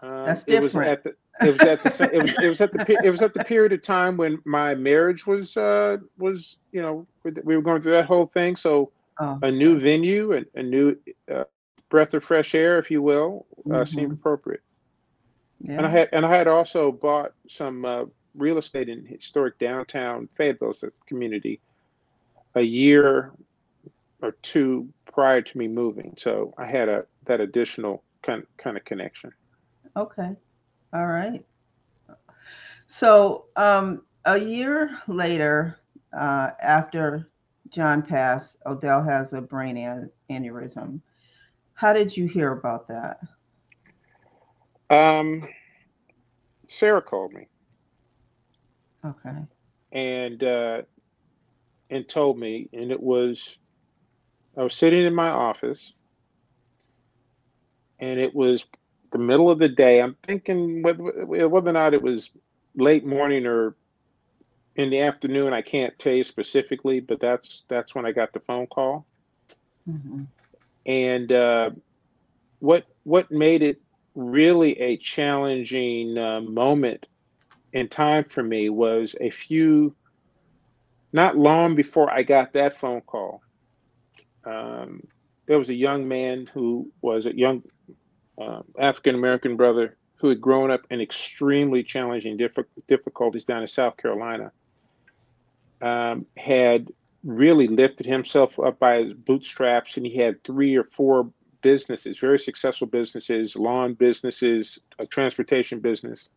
Um, 0.00 0.26
That's 0.26 0.44
different. 0.44 0.74
It 0.74 0.78
was 0.78 0.88
at 0.88 1.04
the 1.04 1.14
it 1.40 1.46
was 1.46 1.60
at 1.60 1.82
the 1.82 2.10
it 2.12 2.22
was, 2.22 2.34
it 2.42 2.48
was 2.48 2.60
at 2.60 2.72
the 2.72 2.98
it 3.04 3.10
was 3.10 3.22
at 3.22 3.34
the 3.34 3.44
period 3.44 3.72
of 3.72 3.82
time 3.82 4.16
when 4.16 4.38
my 4.44 4.74
marriage 4.74 5.26
was 5.26 5.56
uh 5.56 5.98
was 6.18 6.58
you 6.72 6.82
know 6.82 7.06
we 7.24 7.56
were 7.56 7.62
going 7.62 7.80
through 7.80 7.92
that 7.92 8.06
whole 8.06 8.26
thing. 8.26 8.56
So 8.56 8.90
oh. 9.20 9.38
a 9.42 9.50
new 9.50 9.78
venue 9.78 10.32
and 10.32 10.46
a 10.54 10.62
new 10.62 10.96
uh, 11.32 11.44
breath 11.88 12.14
of 12.14 12.24
fresh 12.24 12.54
air, 12.54 12.78
if 12.78 12.90
you 12.90 13.02
will, 13.02 13.46
uh, 13.66 13.68
mm-hmm. 13.68 13.84
seemed 13.84 14.12
appropriate. 14.12 14.62
Yeah. 15.60 15.76
And 15.76 15.86
I 15.86 15.90
had 15.90 16.08
and 16.12 16.26
I 16.26 16.36
had 16.36 16.48
also 16.48 16.90
bought 16.90 17.32
some 17.48 17.84
uh, 17.84 18.04
real 18.34 18.58
estate 18.58 18.88
in 18.88 19.06
historic 19.06 19.58
downtown 19.58 20.28
Fayetteville 20.34 20.74
community 21.06 21.60
a 22.54 22.62
year 22.62 23.32
or 24.22 24.32
two 24.42 24.88
prior 25.12 25.42
to 25.42 25.58
me 25.58 25.68
moving. 25.68 26.14
So 26.16 26.54
I 26.56 26.66
had 26.66 26.88
a 26.88 27.04
that 27.26 27.40
additional 27.40 28.02
kind 28.22 28.44
kind 28.56 28.76
of 28.76 28.84
connection. 28.84 29.32
Okay, 29.96 30.34
all 30.94 31.06
right. 31.06 31.44
So 32.86 33.46
um, 33.56 34.02
a 34.24 34.38
year 34.38 34.98
later, 35.08 35.78
uh, 36.18 36.50
after 36.62 37.30
John 37.70 38.02
passed, 38.02 38.58
Odell 38.66 39.02
has 39.02 39.32
a 39.32 39.42
brain 39.42 39.76
an- 39.76 40.10
aneurysm. 40.30 41.00
How 41.74 41.92
did 41.92 42.16
you 42.16 42.26
hear 42.26 42.52
about 42.52 42.86
that? 42.88 43.20
Um, 44.90 45.48
Sarah 46.68 47.02
called 47.02 47.32
me. 47.32 47.48
Okay. 49.04 49.38
And 49.92 50.44
uh, 50.44 50.82
and 51.90 52.08
told 52.08 52.38
me, 52.38 52.68
and 52.72 52.90
it 52.90 53.02
was 53.02 53.58
I 54.56 54.62
was 54.62 54.74
sitting 54.74 55.04
in 55.04 55.14
my 55.14 55.28
office 55.28 55.94
and 57.98 58.18
it 58.18 58.34
was 58.34 58.64
the 59.12 59.18
middle 59.18 59.50
of 59.50 59.58
the 59.58 59.68
day. 59.68 60.00
I'm 60.02 60.16
thinking 60.22 60.82
whether, 60.82 61.02
whether 61.26 61.70
or 61.70 61.72
not 61.72 61.94
it 61.94 62.02
was 62.02 62.30
late 62.74 63.06
morning 63.06 63.46
or 63.46 63.76
in 64.76 64.90
the 64.90 65.00
afternoon. 65.00 65.52
I 65.52 65.62
can't 65.62 65.98
tell 65.98 66.14
you 66.14 66.24
specifically, 66.24 67.00
but 67.00 67.20
that's 67.20 67.64
that's 67.68 67.94
when 67.94 68.06
I 68.06 68.12
got 68.12 68.32
the 68.32 68.40
phone 68.40 68.66
call. 68.66 69.06
Mm-hmm. 69.88 70.22
And 70.86 71.32
uh, 71.32 71.70
what 72.58 72.86
what 73.04 73.30
made 73.30 73.62
it 73.62 73.80
really 74.14 74.78
a 74.80 74.96
challenging 74.98 76.18
uh, 76.18 76.40
moment 76.40 77.06
in 77.72 77.88
time 77.88 78.24
for 78.24 78.42
me 78.42 78.68
was 78.68 79.16
a 79.20 79.30
few, 79.30 79.94
not 81.12 81.36
long 81.36 81.74
before 81.74 82.10
I 82.10 82.22
got 82.22 82.52
that 82.54 82.76
phone 82.76 83.00
call. 83.02 83.42
Um, 84.44 85.02
there 85.46 85.58
was 85.58 85.70
a 85.70 85.74
young 85.74 86.06
man 86.08 86.48
who 86.52 86.90
was 87.00 87.26
a 87.26 87.36
young 87.36 87.62
uh, 88.40 88.62
African 88.78 89.14
American 89.14 89.56
brother 89.56 89.96
who 90.16 90.28
had 90.28 90.40
grown 90.40 90.70
up 90.70 90.82
in 90.90 91.00
extremely 91.00 91.82
challenging 91.82 92.36
diff- 92.36 92.56
difficulties 92.88 93.44
down 93.44 93.60
in 93.60 93.66
South 93.66 93.96
Carolina. 93.96 94.52
Um, 95.80 96.26
had 96.36 96.88
really 97.24 97.66
lifted 97.66 98.06
himself 98.06 98.58
up 98.60 98.78
by 98.78 99.02
his 99.02 99.14
bootstraps, 99.14 99.96
and 99.96 100.06
he 100.06 100.16
had 100.16 100.42
three 100.44 100.76
or 100.76 100.84
four 100.84 101.28
businesses, 101.60 102.18
very 102.18 102.38
successful 102.38 102.86
businesses, 102.86 103.56
lawn 103.56 103.94
businesses, 103.94 104.78
a 104.98 105.06
transportation 105.06 105.80
business, 105.80 106.28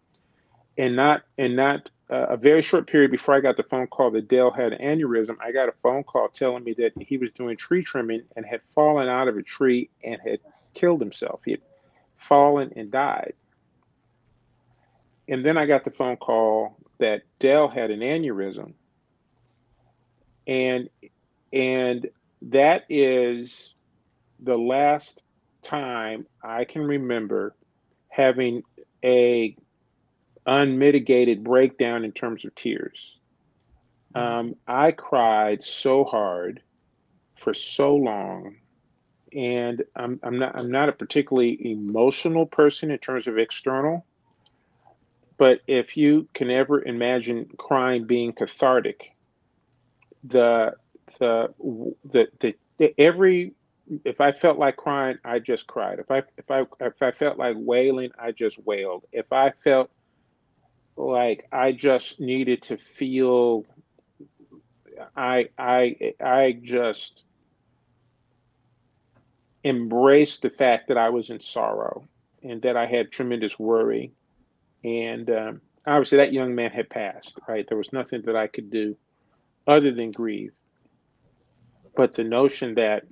and 0.78 0.96
not 0.96 1.24
and 1.38 1.56
not 1.56 1.90
uh, 2.10 2.28
a 2.30 2.38
very 2.38 2.62
short 2.62 2.88
period 2.88 3.12
before 3.12 3.36
I 3.36 3.40
got 3.40 3.58
the 3.58 3.64
phone 3.64 3.88
call 3.88 4.12
that 4.12 4.28
Dell 4.28 4.52
had 4.52 4.74
an 4.74 4.80
aneurysm. 4.80 5.38
I 5.42 5.52
got 5.52 5.70
a 5.70 5.74
phone 5.84 6.04
call 6.04 6.28
telling 6.28 6.64
me 6.64 6.74
that 6.78 6.92
he 7.00 7.18
was 7.18 7.32
doing 7.32 7.58
tree 7.58 7.84
trimming 7.84 8.24
and 8.36 8.46
had 8.46 8.62
fallen 8.74 9.08
out 9.08 9.28
of 9.28 9.38
a 9.38 9.42
tree 9.42 9.90
and 10.04 10.20
had 10.22 10.40
killed 10.74 11.02
himself. 11.02 11.42
He 11.46 11.52
had 11.52 11.62
fallen 12.18 12.74
and 12.76 12.92
died. 12.92 13.34
And 15.28 15.44
then 15.44 15.58
I 15.58 15.66
got 15.66 15.84
the 15.84 15.92
phone 15.92 16.18
call 16.18 16.78
that 17.00 17.24
Dell 17.40 17.68
had 17.68 17.90
an 17.90 18.02
aneurysm. 18.02 18.74
And 20.46 20.90
and 21.52 22.08
that 22.44 22.84
is 22.88 23.74
the 24.40 24.58
last 24.58 25.24
time 25.64 26.28
I 26.44 26.66
can 26.66 26.84
remember 26.84 27.56
having 28.10 28.62
a 29.04 29.58
unmitigated 30.46 31.44
breakdown 31.44 32.04
in 32.04 32.12
terms 32.12 32.46
of 32.46 32.54
tears. 32.56 33.18
Um, 34.14 34.56
I 34.68 34.92
cried 34.92 35.64
so 35.64 36.04
hard 36.04 36.62
for 37.38 37.54
so 37.54 37.96
long, 37.96 38.56
and 39.36 39.84
I'm, 39.96 40.20
I'm 40.24 40.40
not 40.40 40.58
I'm 40.58 40.72
not 40.72 40.90
a 40.90 40.94
particularly 40.94 41.72
emotional 41.72 42.46
person 42.46 42.92
in 42.92 42.98
terms 43.00 43.28
of 43.28 43.38
external. 43.38 44.06
But 45.38 45.60
if 45.68 45.98
you 45.98 46.30
can 46.34 46.50
ever 46.50 46.82
imagine 46.84 47.50
crying 47.58 48.06
being 48.06 48.32
cathartic, 48.32 49.12
the 50.24 50.76
the 51.20 51.54
the, 52.06 52.28
the, 52.40 52.56
the 52.78 52.96
every 52.98 53.54
if 54.04 54.22
I 54.22 54.32
felt 54.32 54.58
like 54.58 54.78
crying, 54.78 55.18
I 55.24 55.40
just 55.40 55.68
cried. 55.68 56.00
If 56.00 56.10
I 56.10 56.24
if 56.38 56.50
I 56.50 56.66
if 56.80 57.02
I 57.02 57.12
felt 57.12 57.38
like 57.38 57.56
wailing, 57.58 58.12
I 58.18 58.32
just 58.32 58.58
wailed. 58.66 59.04
If 59.12 59.32
I 59.34 59.52
felt 59.52 59.92
like 60.98 61.48
I 61.52 61.72
just 61.72 62.20
needed 62.20 62.62
to 62.64 62.78
feel 62.78 63.66
I 65.16 65.50
I 65.58 66.14
I 66.24 66.58
just 66.62 67.26
embraced 69.64 70.42
the 70.42 70.50
fact 70.50 70.88
that 70.88 70.98
I 70.98 71.10
was 71.10 71.30
in 71.30 71.40
sorrow 71.40 72.08
and 72.44 72.62
that 72.62 72.78
I 72.78 72.86
had 72.86 73.12
tremendous 73.12 73.60
worry. 73.60 74.14
And 74.84 75.30
um, 75.32 75.62
obviously, 75.86 76.20
that 76.20 76.34
young 76.34 76.54
man 76.54 76.72
had 76.72 76.90
passed. 76.90 77.40
Right, 77.48 77.66
there 77.68 77.78
was 77.78 77.92
nothing 77.92 78.22
that 78.26 78.36
I 78.36 78.48
could 78.48 78.70
do 78.70 78.96
other 79.68 79.92
than 79.92 80.12
grieve. 80.12 80.54
But 81.96 82.14
the 82.14 82.24
notion 82.24 82.76
that 82.76 83.04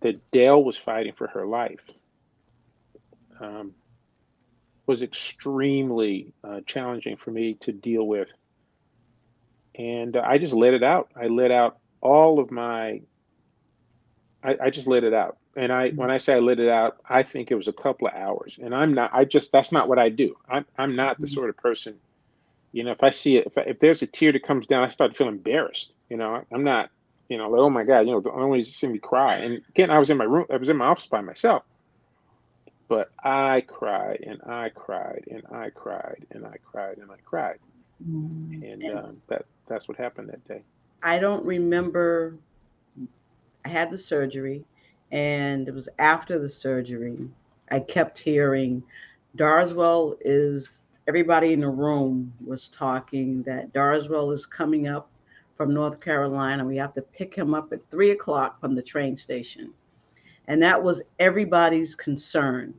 that 0.00 0.30
Dell 0.32 0.64
was 0.64 0.76
fighting 0.76 1.12
for 1.12 1.28
her 1.28 1.46
life 1.46 1.84
um, 3.40 3.74
was 4.86 5.02
extremely 5.02 6.32
uh, 6.42 6.60
challenging 6.66 7.16
for 7.16 7.30
me 7.30 7.54
to 7.54 7.72
deal 7.72 8.06
with. 8.06 8.28
And 9.76 10.16
uh, 10.16 10.22
I 10.24 10.38
just 10.38 10.52
let 10.52 10.74
it 10.74 10.82
out. 10.82 11.10
I 11.16 11.26
let 11.26 11.50
out 11.50 11.78
all 12.00 12.38
of 12.40 12.50
my, 12.50 13.00
I, 14.42 14.56
I 14.64 14.70
just 14.70 14.86
let 14.86 15.04
it 15.04 15.14
out. 15.14 15.38
And 15.56 15.72
I, 15.72 15.90
when 15.90 16.10
I 16.10 16.18
say 16.18 16.34
I 16.34 16.38
let 16.38 16.58
it 16.58 16.68
out, 16.68 16.96
I 17.08 17.22
think 17.22 17.50
it 17.50 17.54
was 17.54 17.68
a 17.68 17.72
couple 17.72 18.08
of 18.08 18.14
hours. 18.14 18.58
And 18.62 18.74
I'm 18.74 18.94
not, 18.94 19.10
I 19.12 19.24
just, 19.24 19.52
that's 19.52 19.70
not 19.70 19.88
what 19.88 19.98
I 19.98 20.08
do. 20.08 20.36
I'm, 20.48 20.64
I'm 20.78 20.96
not 20.96 21.18
the 21.18 21.26
mm-hmm. 21.26 21.34
sort 21.34 21.50
of 21.50 21.56
person, 21.56 21.94
you 22.72 22.82
know, 22.84 22.90
if 22.90 23.02
I 23.02 23.10
see 23.10 23.36
it, 23.36 23.46
if, 23.46 23.58
I, 23.58 23.62
if 23.62 23.78
there's 23.78 24.02
a 24.02 24.06
tear 24.06 24.32
that 24.32 24.42
comes 24.42 24.66
down, 24.66 24.82
I 24.82 24.88
start 24.88 25.12
to 25.12 25.16
feel 25.16 25.28
embarrassed. 25.28 25.94
You 26.08 26.16
know, 26.16 26.42
I'm 26.52 26.64
not, 26.64 26.90
you 27.28 27.38
know, 27.38 27.48
like, 27.48 27.60
oh 27.60 27.70
my 27.70 27.84
God, 27.84 28.00
you 28.00 28.12
know, 28.12 28.20
the 28.20 28.32
only 28.32 28.48
way 28.48 28.62
to 28.62 28.66
see 28.66 28.86
me 28.86 28.98
cry. 28.98 29.36
And 29.36 29.62
again, 29.68 29.90
I 29.90 29.98
was 29.98 30.10
in 30.10 30.16
my 30.16 30.24
room, 30.24 30.46
I 30.50 30.56
was 30.56 30.68
in 30.68 30.76
my 30.76 30.86
office 30.86 31.06
by 31.06 31.20
myself. 31.20 31.62
But 32.92 33.10
I 33.24 33.62
cried 33.62 34.22
and 34.26 34.42
I 34.42 34.68
cried 34.68 35.24
and 35.30 35.42
I 35.50 35.70
cried 35.70 36.26
and 36.30 36.44
I 36.44 36.58
cried 36.62 36.98
and 36.98 37.10
I 37.10 37.16
cried. 37.24 37.58
Mm-hmm. 38.06 38.62
And 38.62 38.98
um, 38.98 39.22
that 39.28 39.46
that's 39.66 39.88
what 39.88 39.96
happened 39.96 40.28
that 40.28 40.46
day. 40.46 40.62
I 41.02 41.18
don't 41.18 41.42
remember 41.46 42.36
I 43.64 43.70
had 43.70 43.88
the 43.88 43.96
surgery 43.96 44.62
and 45.10 45.66
it 45.68 45.72
was 45.72 45.88
after 45.98 46.38
the 46.38 46.50
surgery. 46.50 47.16
I 47.70 47.80
kept 47.80 48.18
hearing 48.18 48.82
Darswell 49.38 50.18
is 50.20 50.82
everybody 51.08 51.54
in 51.54 51.60
the 51.60 51.70
room 51.70 52.30
was 52.44 52.68
talking 52.68 53.42
that 53.44 53.72
Darswell 53.72 54.34
is 54.34 54.44
coming 54.44 54.86
up 54.86 55.08
from 55.56 55.72
North 55.72 55.98
Carolina. 55.98 56.62
We 56.62 56.76
have 56.76 56.92
to 56.92 57.00
pick 57.00 57.34
him 57.34 57.54
up 57.54 57.72
at 57.72 57.88
three 57.90 58.10
o'clock 58.10 58.60
from 58.60 58.74
the 58.74 58.82
train 58.82 59.16
station. 59.16 59.72
And 60.48 60.62
that 60.62 60.82
was 60.82 61.02
everybody's 61.18 61.94
concern. 61.94 62.74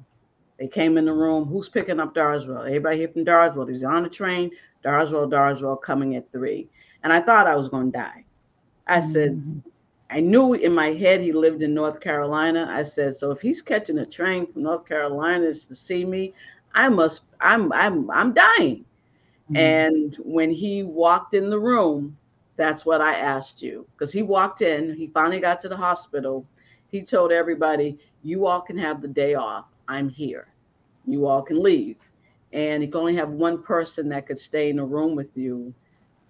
They 0.60 0.68
came 0.68 0.98
in 0.98 1.06
the 1.06 1.14
room, 1.14 1.46
who's 1.46 1.70
picking 1.70 2.00
up 2.00 2.14
Darswell? 2.14 2.66
Everybody 2.66 2.98
here 2.98 3.08
from 3.08 3.26
Darswell. 3.26 3.68
He's 3.68 3.84
on 3.84 4.04
the 4.04 4.10
train. 4.10 4.52
Darswell, 4.84 5.30
Darswell 5.30 5.82
coming 5.82 6.16
at 6.16 6.32
three. 6.32 6.68
And 7.04 7.12
I 7.12 7.20
thought 7.20 7.48
I 7.48 7.56
was 7.56 7.70
going 7.70 7.92
to 7.92 7.98
die. 7.98 8.24
I 8.88 9.00
said, 9.00 9.32
mm-hmm. 9.32 9.60
I 10.10 10.20
knew 10.20 10.54
in 10.54 10.74
my 10.74 10.94
head 10.94 11.22
he 11.22 11.32
lived 11.32 11.64
in 11.64 11.74
North 11.74 12.00
Carolina. 12.00 12.68
I 12.70 12.84
said, 12.84 13.18
so 13.18 13.32
if 13.32 13.42
he's 13.42 13.62
catching 13.62 14.00
a 14.00 14.06
train 14.06 14.52
from 14.52 14.64
North 14.64 14.86
Carolina 14.86 15.52
to 15.54 15.76
see 15.76 16.06
me, 16.06 16.34
I 16.76 16.90
must, 16.90 17.22
I'm, 17.40 17.72
I'm, 17.74 18.10
I'm 18.12 18.34
dying. 18.34 18.86
Mm-hmm. 19.52 19.58
And 19.58 20.16
when 20.18 20.52
he 20.52 20.84
walked 20.84 21.34
in 21.34 21.50
the 21.50 21.60
room, 21.60 22.16
that's 22.56 22.86
what 22.86 23.02
I 23.02 23.16
asked 23.16 23.62
you. 23.62 23.88
Because 23.94 24.14
he 24.14 24.22
walked 24.22 24.62
in, 24.62 24.96
he 24.96 25.08
finally 25.08 25.40
got 25.40 25.60
to 25.62 25.70
the 25.70 25.78
hospital. 25.78 26.46
He 26.94 27.02
told 27.02 27.32
everybody, 27.32 27.98
You 28.22 28.46
all 28.46 28.62
can 28.62 28.78
have 28.78 29.02
the 29.02 29.08
day 29.08 29.34
off. 29.34 29.66
I'm 29.88 30.08
here. 30.08 30.48
You 31.08 31.26
all 31.26 31.42
can 31.42 31.62
leave. 31.62 31.98
And 32.54 32.84
you 32.84 32.90
can 32.90 33.00
only 33.00 33.16
have 33.16 33.30
one 33.30 33.64
person 33.64 34.08
that 34.10 34.28
could 34.28 34.38
stay 34.38 34.70
in 34.70 34.76
the 34.76 34.86
room 34.86 35.16
with 35.16 35.36
you 35.36 35.74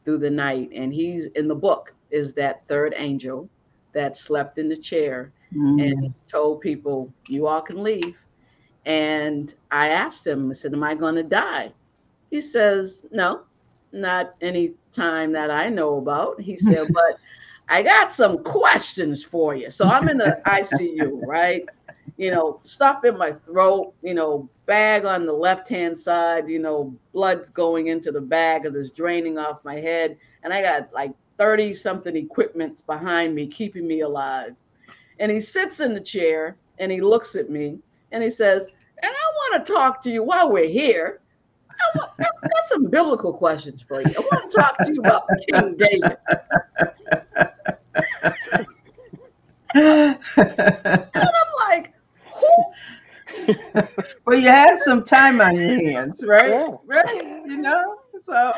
through 0.06 0.20
the 0.20 0.30
night. 0.30 0.70
And 0.74 0.94
he's 0.94 1.26
in 1.36 1.50
the 1.50 1.56
book, 1.56 1.94
is 2.12 2.34
that 2.36 2.66
third 2.70 2.94
angel 2.96 3.50
that 3.92 4.16
slept 4.16 4.58
in 4.58 4.70
the 4.70 4.78
chair 4.78 5.34
mm-hmm. 5.54 5.80
and 5.80 6.14
told 6.30 6.62
people, 6.62 7.14
You 7.28 7.46
all 7.48 7.62
can 7.62 7.84
leave. 7.84 8.16
And 8.86 9.54
I 9.70 9.90
asked 9.90 10.26
him, 10.26 10.50
I 10.50 10.54
said, 10.54 10.74
Am 10.74 10.82
I 10.82 10.96
going 10.96 11.16
to 11.16 11.24
die? 11.24 11.74
He 12.32 12.40
says, 12.40 13.06
No, 13.12 13.42
not 13.92 14.36
any 14.40 14.76
time 14.94 15.34
that 15.34 15.52
I 15.52 15.68
know 15.68 15.98
about. 15.98 16.40
He 16.40 16.56
said, 16.56 16.88
but 16.94 17.18
I 17.70 17.82
got 17.82 18.12
some 18.12 18.44
questions 18.44 19.24
for 19.24 19.56
you. 19.56 19.72
So 19.72 19.86
I'm 19.86 20.10
in 20.10 20.18
the 20.18 20.42
ICU, 20.46 21.26
right? 21.26 21.66
You 22.18 22.32
know, 22.32 22.58
stuff 22.60 23.06
in 23.06 23.18
my 23.18 23.32
throat, 23.32 23.94
you 24.02 24.14
know, 24.14 24.50
bag 24.66 25.06
on 25.06 25.26
the 25.26 25.34
left 25.34 25.68
hand 25.68 25.98
side, 25.98 26.50
you 26.50 26.60
know, 26.60 26.94
blood's 27.14 27.50
going 27.50 27.88
into 27.88 28.12
the 28.12 28.22
bag 28.22 28.66
as 28.66 28.76
it's 28.76 28.92
draining 28.92 29.38
off 29.38 29.64
my 29.64 29.76
head. 29.76 30.18
And 30.44 30.54
I 30.54 30.62
got 30.62 30.94
like 30.94 31.14
30 31.38 31.74
something 31.74 32.16
equipments 32.16 32.82
behind 32.82 33.34
me, 33.34 33.48
keeping 33.48 33.88
me 33.88 34.02
alive. 34.02 34.56
And 35.20 35.32
he 35.32 35.40
sits 35.40 35.80
in 35.80 35.94
the 35.94 36.00
chair 36.00 36.56
and 36.80 36.92
he 36.92 37.02
looks 37.02 37.36
at 37.36 37.50
me 37.50 37.80
and 38.12 38.24
he 38.24 38.30
says, 38.30 38.66
And 39.02 39.12
I 39.12 39.54
want 39.54 39.66
to 39.66 39.74
talk 39.74 40.02
to 40.04 40.12
you 40.12 40.24
while 40.24 40.52
we're 40.52 40.70
here. 40.70 41.20
I 41.96 42.00
got 42.00 42.42
some 42.68 42.84
biblical 42.90 43.34
questions 43.34 43.82
for 43.82 44.02
you. 44.02 44.14
I 44.16 44.20
want 44.20 44.52
to 44.52 44.58
talk 44.58 44.78
to 44.80 44.94
you 44.94 45.00
about 45.00 45.28
King 45.50 45.76
David. 45.76 46.18
And 49.74 50.20
I'm 51.16 51.70
like, 51.70 51.94
who? 52.34 52.74
well, 54.26 54.38
you 54.40 54.48
had 54.48 54.80
some 54.80 55.04
time 55.04 55.42
on 55.42 55.56
your 55.56 55.76
hands, 55.92 56.24
right? 56.26 56.50
Yeah. 56.50 56.76
Right. 56.86 57.24
You 57.46 57.58
know, 57.58 57.98
so 58.22 58.54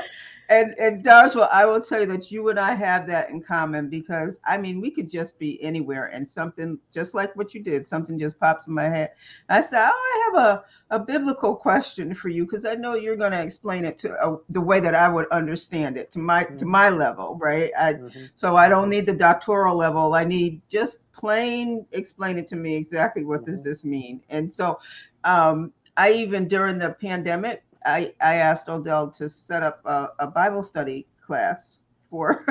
and 0.50 0.76
and 0.78 1.04
Darswell, 1.04 1.50
I 1.52 1.66
will 1.66 1.82
tell 1.82 2.02
you 2.02 2.06
that 2.08 2.32
you 2.32 2.50
and 2.50 2.60
I 2.60 2.74
have 2.74 3.08
that 3.08 3.30
in 3.30 3.42
common 3.42 3.90
because 3.90 4.40
I 4.46 4.58
mean 4.58 4.80
we 4.80 4.92
could 4.92 5.10
just 5.10 5.40
be 5.40 5.62
anywhere 5.64 6.08
and 6.08 6.28
something 6.28 6.80
just 6.94 7.14
like 7.16 7.36
what 7.36 7.54
you 7.54 7.64
did, 7.64 7.86
something 7.86 8.20
just 8.20 8.40
pops 8.40 8.68
in 8.68 8.74
my 8.74 8.84
head. 8.84 9.12
I 9.50 9.62
said, 9.62 9.90
"Oh, 9.92 10.32
I 10.34 10.38
have 10.38 10.46
a, 10.46 10.64
a 10.96 11.00
biblical 11.00 11.56
question 11.56 12.14
for 12.14 12.30
you 12.30 12.46
because 12.46 12.66
I 12.66 12.76
know 12.76 12.96
you're 12.96 13.16
going 13.16 13.32
to 13.32 13.42
explain 13.42 13.86
it 13.86 13.98
to 14.00 14.14
uh, 14.14 14.38
the 14.50 14.62
way 14.62 14.80
that 14.80 14.96
I 14.96 15.10
would 15.10 15.28
understand 15.32 15.98
it 15.98 16.12
to 16.12 16.20
my 16.20 16.44
mm-hmm. 16.44 16.58
to 16.58 16.66
my 16.66 16.90
level, 16.90 17.38
right? 17.42 17.72
I, 17.78 17.94
mm-hmm. 17.94 18.26
So 18.36 18.56
I 18.56 18.70
don't 18.70 18.90
need 18.90 19.08
the 19.08 19.14
doctoral 19.16 19.76
level. 19.76 20.14
I 20.14 20.24
need 20.24 20.62
just 20.70 20.98
plain 21.16 21.86
explain 21.92 22.38
it 22.38 22.48
to 22.48 22.56
me 22.56 22.76
exactly 22.76 23.24
what 23.24 23.42
mm-hmm. 23.42 23.52
does 23.52 23.64
this 23.64 23.84
mean. 23.84 24.22
And 24.30 24.54
so 24.54 24.80
um, 25.24 25.72
i 25.98 26.12
even 26.12 26.48
during 26.48 26.78
the 26.78 26.90
pandemic 26.90 27.64
i 27.86 28.14
i 28.22 28.36
asked 28.36 28.68
odell 28.68 29.10
to 29.10 29.30
set 29.30 29.64
up 29.64 29.80
a, 29.86 30.10
a 30.20 30.28
bible 30.28 30.62
study 30.62 31.08
class 31.26 31.80
for 32.10 32.46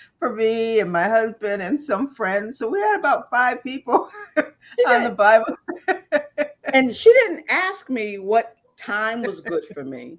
for 0.18 0.34
me 0.34 0.80
and 0.80 0.90
my 0.92 1.08
husband 1.08 1.62
and 1.62 1.80
some 1.80 2.08
friends. 2.08 2.58
So 2.58 2.68
we 2.68 2.80
had 2.80 2.98
about 2.98 3.30
five 3.30 3.62
people 3.62 4.08
on 4.86 5.04
the 5.04 5.10
bible. 5.10 5.56
And 6.72 6.94
she 6.94 7.12
didn't 7.12 7.46
ask 7.48 7.90
me 7.90 8.18
what 8.18 8.56
time 8.76 9.22
was 9.22 9.40
good 9.40 9.64
for 9.74 9.82
me 9.82 10.18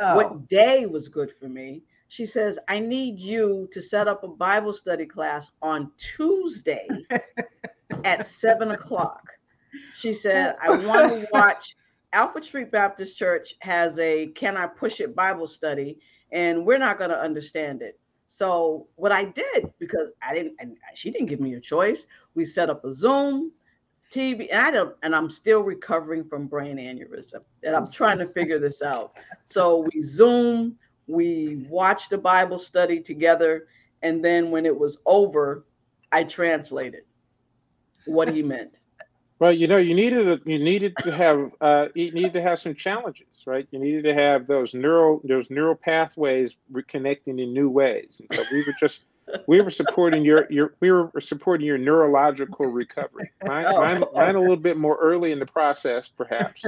oh. 0.00 0.16
what 0.16 0.48
day 0.48 0.86
was 0.86 1.08
good 1.08 1.32
for 1.38 1.48
me 1.48 1.82
she 2.10 2.26
says, 2.26 2.58
I 2.66 2.80
need 2.80 3.20
you 3.20 3.68
to 3.70 3.80
set 3.80 4.08
up 4.08 4.24
a 4.24 4.28
Bible 4.28 4.72
study 4.72 5.06
class 5.06 5.52
on 5.62 5.92
Tuesday 5.96 6.88
at 8.04 8.26
seven 8.26 8.72
o'clock. 8.72 9.30
She 9.94 10.12
said, 10.12 10.56
I 10.60 10.70
want 10.86 11.12
to 11.12 11.28
watch 11.32 11.76
Alfred 12.12 12.44
Street 12.44 12.72
Baptist 12.72 13.16
Church 13.16 13.54
has 13.60 13.96
a 14.00 14.26
Can 14.26 14.56
I 14.56 14.66
Push 14.66 14.98
It 15.00 15.14
Bible 15.14 15.46
study, 15.46 16.00
and 16.32 16.66
we're 16.66 16.78
not 16.78 16.98
going 16.98 17.10
to 17.10 17.18
understand 17.18 17.80
it. 17.80 17.96
So 18.26 18.88
what 18.96 19.12
I 19.12 19.26
did, 19.26 19.72
because 19.78 20.12
I 20.20 20.34
didn't, 20.34 20.56
and 20.58 20.76
she 20.96 21.12
didn't 21.12 21.28
give 21.28 21.38
me 21.38 21.54
a 21.54 21.60
choice, 21.60 22.08
we 22.34 22.44
set 22.44 22.70
up 22.70 22.84
a 22.84 22.90
Zoom, 22.90 23.52
TV, 24.10 24.48
and 24.50 24.60
I 24.60 24.72
don't, 24.72 24.96
and 25.04 25.14
I'm 25.14 25.30
still 25.30 25.60
recovering 25.60 26.24
from 26.24 26.48
brain 26.48 26.76
aneurysm, 26.76 27.44
and 27.62 27.76
I'm 27.76 27.88
trying 27.88 28.18
to 28.18 28.26
figure 28.26 28.58
this 28.58 28.82
out. 28.82 29.20
So 29.44 29.88
we 29.94 30.02
Zoom, 30.02 30.76
we 31.10 31.66
watched 31.68 32.12
a 32.12 32.18
Bible 32.18 32.58
study 32.58 33.00
together, 33.00 33.66
and 34.02 34.24
then 34.24 34.50
when 34.50 34.64
it 34.64 34.78
was 34.78 34.98
over, 35.06 35.64
I 36.12 36.24
translated 36.24 37.02
what 38.06 38.32
he 38.32 38.42
meant. 38.42 38.78
Well, 39.40 39.54
you 39.54 39.68
know, 39.68 39.78
you 39.78 39.94
needed 39.94 40.28
a, 40.28 40.38
you 40.44 40.58
needed 40.58 40.94
to 40.98 41.10
have 41.10 41.50
uh, 41.62 41.88
you 41.94 42.12
needed 42.12 42.34
to 42.34 42.42
have 42.42 42.58
some 42.58 42.74
challenges, 42.74 43.46
right? 43.46 43.66
You 43.70 43.78
needed 43.78 44.04
to 44.04 44.12
have 44.12 44.46
those 44.46 44.74
neural 44.74 45.22
those 45.24 45.48
neural 45.48 45.74
pathways 45.74 46.58
reconnecting 46.70 47.42
in 47.42 47.54
new 47.54 47.70
ways, 47.70 48.20
and 48.20 48.30
so 48.34 48.44
we 48.52 48.62
were 48.66 48.74
just 48.78 49.04
we 49.46 49.62
were 49.62 49.70
supporting 49.70 50.26
your 50.26 50.46
your 50.50 50.74
we 50.80 50.90
were 50.90 51.10
supporting 51.20 51.66
your 51.66 51.78
neurological 51.78 52.66
recovery. 52.66 53.30
Mine, 53.46 53.64
oh. 53.66 53.80
mine, 53.80 54.04
mine 54.12 54.34
a 54.34 54.40
little 54.40 54.56
bit 54.56 54.76
more 54.76 54.98
early 55.00 55.32
in 55.32 55.38
the 55.38 55.46
process, 55.46 56.06
perhaps, 56.06 56.64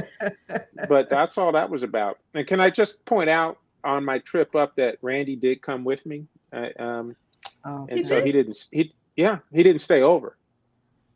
but 0.89 1.11
that's 1.11 1.37
all 1.37 1.53
that 1.53 1.69
was 1.69 1.83
about. 1.83 2.21
And 2.33 2.47
can 2.47 2.59
I 2.61 2.71
just 2.71 3.05
point 3.05 3.29
out 3.29 3.59
on 3.85 4.05
my 4.05 4.18
trip 4.18 4.55
up 4.55 4.77
that 4.77 4.99
Randy 5.03 5.37
did 5.37 5.62
come 5.62 5.85
with 5.85 6.05
me. 6.07 6.27
um, 6.53 7.16
oh, 7.64 7.87
and 7.90 8.05
so 8.07 8.16
did? 8.16 8.27
he 8.27 8.33
didn't. 8.33 8.68
He 8.71 8.95
yeah, 9.16 9.38
he 9.53 9.62
didn't 9.62 9.81
stay 9.81 10.03
over, 10.03 10.37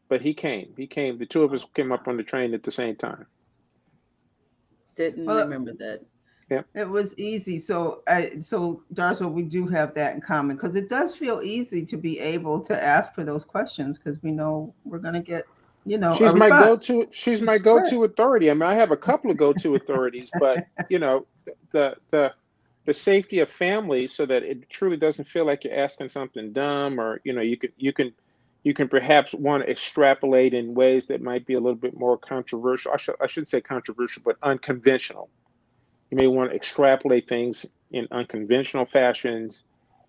but 0.09 0.20
he 0.20 0.35
came. 0.35 0.74
He 0.76 0.87
came. 0.87 1.18
The 1.18 1.26
two 1.26 1.42
of 1.42 1.52
us 1.52 1.64
came 1.74 1.92
up 1.92 2.09
on 2.09 2.16
the 2.16 2.22
train 2.22 2.55
at 2.55 2.62
the 2.62 2.70
same 2.70 2.96
time. 2.96 3.26
Didn't 4.96 5.26
well, 5.26 5.38
remember 5.38 5.74
that. 5.74 6.02
Yeah. 6.50 6.62
It 6.74 6.88
was 6.88 7.18
easy. 7.18 7.59
So 7.59 8.02
I 8.07 8.38
so 8.40 8.83
Darcel, 8.94 9.33
we 9.33 9.42
do 9.42 9.66
have 9.66 9.94
that 9.94 10.14
in 10.14 10.20
common 10.20 10.57
because 10.57 10.76
it 10.76 10.88
does 10.88 11.14
feel 11.14 11.40
easy 11.42 11.85
to 11.85 11.96
be 11.96 12.20
able 12.20 12.61
to 12.61 12.83
ask 12.83 13.14
for 13.14 13.24
those 13.24 13.44
questions 13.44 13.98
because 13.98 14.22
we 14.22 14.31
know 14.31 14.72
we're 14.85 14.98
gonna 14.98 15.22
get 15.22 15.44
you 15.87 15.98
know 15.98 16.12
she's 16.14 16.35
my 16.35 16.48
go-to 16.48 17.07
she's 17.12 17.40
my 17.40 17.57
go-to 17.57 18.05
authority 18.05 18.50
i 18.50 18.55
mean 18.55 18.64
i 18.64 18.74
have 18.74 18.90
a 18.90 18.96
couple 18.96 19.31
of 19.31 19.37
go-to 19.37 19.76
authorities 19.76 20.29
but 20.40 20.66
you 20.90 20.98
know 20.98 21.24
the 21.70 21.96
the 22.11 22.33
the 22.87 22.94
safety 22.94 23.40
of 23.40 23.51
families 23.51 24.12
so 24.12 24.25
that 24.25 24.44
it 24.44 24.70
truly 24.70 24.96
doesn't 24.96 25.27
feel 25.27 25.44
like 25.44 25.64
you're 25.64 25.79
asking 25.79 26.09
something 26.09 26.53
dumb 26.53 26.99
or 26.99 27.20
you 27.25 27.33
know 27.33 27.42
you 27.42 27.57
can 27.57 27.70
you 27.77 27.92
can 27.92 28.12
you 28.62 28.72
can 28.72 28.88
perhaps 28.88 29.35
want 29.35 29.62
to 29.62 29.70
extrapolate 29.70 30.55
in 30.55 30.75
ways 30.75 31.07
that 31.07 31.20
might 31.20 31.46
be 31.46 31.55
a 31.55 31.61
little 31.61 31.77
bit 31.77 31.96
more 31.96 32.16
controversial. 32.16 32.92
I 32.92 32.96
should 32.96 33.16
I 33.20 33.27
should 33.27 33.49
say 33.49 33.61
controversial 33.61 34.22
but 34.25 34.37
unconventional. 34.42 35.29
You 36.11 36.16
may 36.16 36.29
want 36.29 36.51
to 36.51 36.57
extrapolate 36.57 37.27
things 37.27 37.66
in 37.90 38.07
unconventional 38.12 38.87
fashions. 38.87 39.64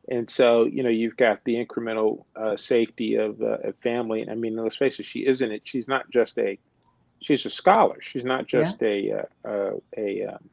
And 0.10 0.30
so 0.30 0.66
you 0.66 0.84
know 0.84 0.90
you've 0.90 1.18
got 1.18 1.44
the 1.46 1.56
incremental 1.66 2.26
uh, 2.36 2.58
safety 2.58 3.16
of 3.16 3.42
uh, 3.42 3.58
a 3.64 3.74
family. 3.74 4.28
I 4.30 4.36
mean 4.36 4.56
let's 4.56 4.76
face 4.76 5.00
it 5.00 5.06
she 5.08 5.26
isn't 5.26 5.52
it 5.52 5.62
she's 5.66 5.88
not 5.88 6.10
just 6.12 6.38
a 6.38 6.60
she's 7.24 7.44
a 7.48 7.50
scholar. 7.50 7.98
She's 8.02 8.24
not 8.24 8.46
just 8.46 8.78
yeah. 8.82 8.88
a 8.88 9.48
uh, 9.48 9.50
uh 9.50 9.72
a 9.98 10.26
um, 10.26 10.50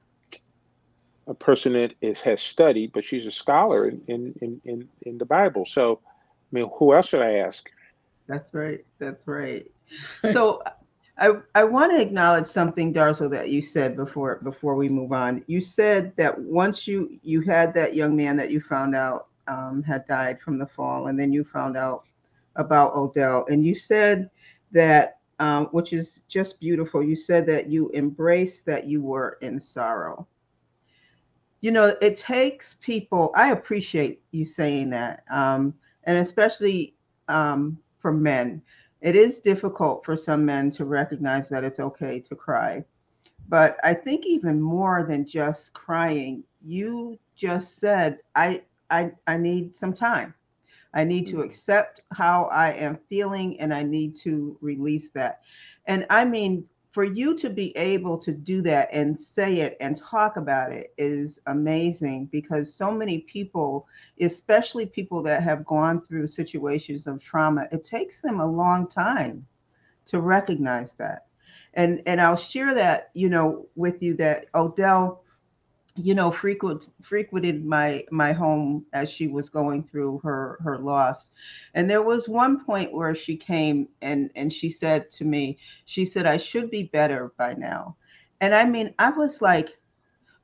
a 1.27 1.35
person 1.35 1.73
that 1.75 1.95
is 2.01 2.21
has 2.23 2.43
studied, 2.43 2.93
but 2.93 3.05
she's 3.05 3.27
a 3.27 3.31
scholar 3.31 3.89
in 3.89 4.35
in 4.41 4.61
in 4.65 4.89
in 5.03 5.19
the 5.19 5.25
Bible. 5.25 5.65
So, 5.65 6.01
I 6.05 6.09
mean, 6.53 6.71
who 6.79 6.95
else 6.95 7.09
should 7.09 7.23
I 7.23 7.39
ask? 7.39 7.69
That's 8.27 8.53
right. 8.55 8.85
That's 8.99 9.27
right. 9.27 9.67
So, 10.33 10.63
I 11.19 11.33
I 11.55 11.65
want 11.65 11.93
to 11.93 12.01
acknowledge 12.01 12.47
something, 12.47 12.93
Darcel, 12.93 13.31
that 13.31 13.51
you 13.51 13.63
said 13.63 13.97
before 13.97 14.37
before 14.43 14.75
we 14.75 14.89
move 14.89 15.13
on. 15.13 15.43
You 15.47 15.61
said 15.61 16.15
that 16.17 16.39
once 16.39 16.87
you 16.87 17.19
you 17.23 17.41
had 17.41 17.73
that 17.75 17.95
young 17.95 18.17
man 18.17 18.37
that 18.37 18.51
you 18.51 18.61
found 18.61 18.95
out 18.95 19.29
um, 19.49 19.83
had 19.83 20.07
died 20.07 20.41
from 20.41 20.59
the 20.59 20.67
fall, 20.67 21.07
and 21.07 21.19
then 21.19 21.33
you 21.33 21.45
found 21.45 21.77
out 21.77 22.05
about 22.57 22.95
Odell, 22.95 23.47
and 23.49 23.65
you 23.65 23.75
said 23.75 24.31
that. 24.73 25.19
Um, 25.41 25.67
which 25.73 25.93
is 25.93 26.23
just 26.29 26.61
beautiful. 26.61 27.03
You 27.03 27.17
said 27.17 27.45
that 27.49 27.67
you 27.67 27.91
embraced 27.93 28.67
that 28.67 28.85
you 28.85 29.03
were 29.03 29.37
in 29.41 29.59
sorrow 29.59 30.29
you 31.65 31.71
know, 31.71 31.95
it 32.03 32.15
takes 32.15 32.75
people, 32.83 33.33
I 33.35 33.53
appreciate 33.53 34.21
you 34.33 34.45
saying 34.45 34.91
that. 34.91 35.25
Um, 35.31 35.73
and 36.03 36.19
especially 36.19 36.95
um, 37.29 37.79
for 37.97 38.13
men, 38.13 38.61
it 39.01 39.17
is 39.17 39.39
difficult 39.39 40.05
for 40.05 40.15
some 40.15 40.45
men 40.45 40.71
to 40.73 40.85
recognize 40.85 41.49
that 41.49 41.65
it's 41.65 41.81
okay 41.81 42.21
to 42.21 42.37
cry. 42.37 42.85
But 43.49 43.79
I 43.83 43.95
think 43.95 44.27
even 44.27 44.61
more 44.61 45.07
than 45.09 45.27
just 45.27 45.73
crying, 45.73 46.45
you 46.61 47.19
just 47.35 47.79
said, 47.79 48.19
I, 48.35 48.61
I, 48.91 49.13
I 49.27 49.39
need 49.39 49.75
some 49.75 49.95
time. 49.95 50.35
I 50.93 51.03
need 51.03 51.27
to 51.29 51.37
mm. 51.37 51.47
accept 51.47 52.03
how 52.13 52.45
I 52.53 52.73
am 52.73 52.99
feeling 53.09 53.59
and 53.59 53.73
I 53.73 53.85
need 53.85 54.15
to 54.17 54.59
release 54.61 55.09
that. 55.13 55.41
And 55.87 56.05
I 56.11 56.27
mean, 56.27 56.67
for 56.95 57.03
you 57.03 57.35
to 57.35 57.51
be 57.51 57.77
able 57.77 58.17
to 58.17 58.31
do 58.31 58.63
that 58.63 58.89
and 58.93 59.21
say 59.21 59.57
it 59.57 59.77
and 59.81 59.97
talk 59.97 60.37
about 60.37 60.71
it 60.71 60.95
is 60.97 61.41
amazing 61.49 62.27
because 62.27 62.73
so 62.73 62.93
many 62.93 63.19
people, 63.19 63.89
especially 64.21 64.87
people 64.87 65.21
that 65.21 65.43
have 65.43 65.65
gone 65.65 66.01
through 66.07 66.29
situations 66.29 67.09
of 67.09 67.21
trauma, 67.21 67.67
it 67.73 67.83
takes 67.83 68.21
them 68.21 68.39
a 68.39 68.47
long 68.47 68.87
time 68.87 69.45
to 70.07 70.21
recognize 70.21 70.95
that. 70.95 71.27
And 71.75 72.01
and 72.07 72.21
I'll 72.21 72.37
share 72.37 72.73
that, 72.77 73.11
you 73.13 73.29
know, 73.29 73.67
with 73.75 74.01
you 74.01 74.15
that 74.19 74.47
Odell 74.55 75.24
you 75.97 76.15
know 76.15 76.31
frequent 76.31 76.89
frequented 77.03 77.65
my 77.65 78.05
my 78.11 78.33
home 78.33 78.85
as 78.93 79.09
she 79.11 79.29
was 79.29 79.49
going 79.49 79.83
through 79.85 80.19
her 80.21 80.59
her 80.63 80.79
loss. 80.79 81.31
And 81.75 81.89
there 81.89 82.03
was 82.03 82.29
one 82.29 82.65
point 82.65 82.93
where 82.93 83.15
she 83.15 83.37
came 83.37 83.89
and 84.03 84.31
and 84.35 84.53
she 84.53 84.71
said 84.71 85.11
to 85.13 85.25
me 85.25 85.59
she 85.85 86.05
said 86.05 86.27
i 86.27 86.37
should 86.37 86.71
be 86.71 86.85
better 86.85 87.33
by 87.39 87.55
now. 87.55 87.97
And 88.41 88.55
i 88.55 88.65
mean 88.65 88.93
i 88.99 89.11
was 89.11 89.41
like 89.41 89.79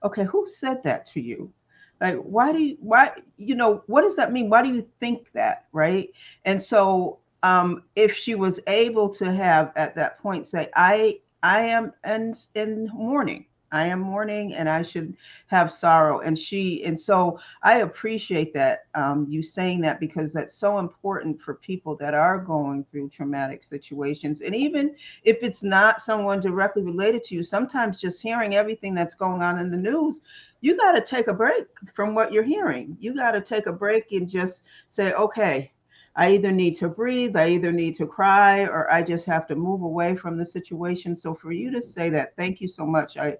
okay 0.04 0.24
who 0.24 0.46
said 0.46 0.82
that 0.84 1.06
to 1.06 1.20
you? 1.20 1.52
Like 2.00 2.16
why 2.18 2.52
do 2.52 2.60
you 2.60 2.76
why 2.80 3.12
you 3.36 3.54
know 3.56 3.82
what 3.86 4.02
does 4.02 4.16
that 4.16 4.32
mean? 4.32 4.50
Why 4.50 4.62
do 4.62 4.72
you 4.72 4.86
think 5.00 5.32
that? 5.32 5.66
Right? 5.72 6.10
And 6.44 6.62
so 6.62 7.18
um 7.42 7.84
if 7.96 8.14
she 8.14 8.36
was 8.36 8.60
able 8.68 9.08
to 9.10 9.32
have 9.32 9.72
at 9.76 9.96
that 9.96 10.20
point 10.20 10.46
say 10.46 10.68
i 10.76 11.18
i 11.42 11.60
am 11.60 11.92
in 12.04 12.34
in 12.54 12.88
mourning 12.94 13.46
I 13.72 13.86
am 13.86 14.00
mourning 14.00 14.54
and 14.54 14.68
I 14.68 14.82
should 14.82 15.16
have 15.46 15.70
sorrow. 15.70 16.20
And 16.20 16.38
she, 16.38 16.84
and 16.84 16.98
so 16.98 17.38
I 17.62 17.78
appreciate 17.78 18.52
that 18.54 18.80
um, 18.94 19.26
you 19.28 19.42
saying 19.42 19.80
that 19.82 20.00
because 20.00 20.32
that's 20.32 20.54
so 20.54 20.78
important 20.78 21.40
for 21.40 21.54
people 21.54 21.96
that 21.96 22.14
are 22.14 22.38
going 22.38 22.84
through 22.84 23.10
traumatic 23.10 23.62
situations. 23.62 24.40
And 24.40 24.54
even 24.54 24.96
if 25.22 25.38
it's 25.42 25.62
not 25.62 26.00
someone 26.00 26.40
directly 26.40 26.82
related 26.82 27.24
to 27.24 27.34
you, 27.34 27.42
sometimes 27.42 28.00
just 28.00 28.22
hearing 28.22 28.54
everything 28.54 28.94
that's 28.94 29.14
going 29.14 29.42
on 29.42 29.58
in 29.58 29.70
the 29.70 29.76
news, 29.76 30.20
you 30.60 30.76
got 30.76 30.92
to 30.92 31.00
take 31.00 31.28
a 31.28 31.34
break 31.34 31.66
from 31.94 32.14
what 32.14 32.32
you're 32.32 32.42
hearing. 32.42 32.96
You 33.00 33.14
got 33.14 33.32
to 33.32 33.40
take 33.40 33.66
a 33.66 33.72
break 33.72 34.12
and 34.12 34.28
just 34.28 34.64
say, 34.88 35.12
okay, 35.14 35.72
I 36.20 36.32
either 36.32 36.52
need 36.52 36.74
to 36.74 36.88
breathe, 36.90 37.34
I 37.34 37.48
either 37.48 37.72
need 37.72 37.94
to 37.94 38.06
cry, 38.06 38.66
or 38.66 38.92
I 38.92 39.00
just 39.00 39.24
have 39.24 39.46
to 39.46 39.56
move 39.56 39.80
away 39.80 40.14
from 40.14 40.36
the 40.36 40.44
situation. 40.44 41.16
So 41.16 41.34
for 41.34 41.50
you 41.50 41.70
to 41.70 41.80
say 41.80 42.10
that, 42.10 42.36
thank 42.36 42.60
you 42.60 42.68
so 42.68 42.84
much. 42.84 43.16
I, 43.16 43.38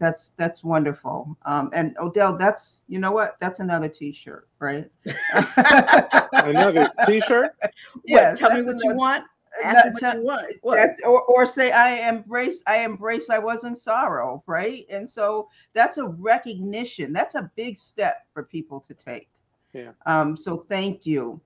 that's 0.00 0.30
that's 0.30 0.64
wonderful. 0.64 1.36
Um, 1.44 1.68
and 1.74 1.94
Odell, 2.00 2.38
that's 2.38 2.80
you 2.88 2.98
know 2.98 3.12
what? 3.12 3.36
That's 3.40 3.60
another 3.60 3.90
T-shirt, 3.90 4.48
right? 4.58 4.90
another 6.32 6.90
T-shirt. 7.04 7.50
Yes. 8.06 8.38
Tell 8.38 8.54
me 8.54 8.62
what 8.62 8.82
you 8.82 8.94
want. 8.94 9.26
Ask 9.62 10.00
what 10.00 10.14
you 10.14 10.22
want. 10.24 10.46
What? 10.62 10.90
Or, 11.04 11.20
or 11.24 11.44
say 11.44 11.72
I 11.72 12.08
embrace 12.08 12.62
I 12.66 12.84
embrace 12.84 13.28
I 13.28 13.38
was 13.38 13.64
in 13.64 13.76
sorrow, 13.76 14.42
right? 14.46 14.86
And 14.90 15.06
so 15.06 15.50
that's 15.74 15.98
a 15.98 16.06
recognition. 16.06 17.12
That's 17.12 17.34
a 17.34 17.50
big 17.54 17.76
step 17.76 18.24
for 18.32 18.44
people 18.44 18.80
to 18.80 18.94
take. 18.94 19.28
Yeah. 19.74 19.90
Um, 20.06 20.38
so 20.38 20.64
thank 20.70 21.04
you. 21.04 21.40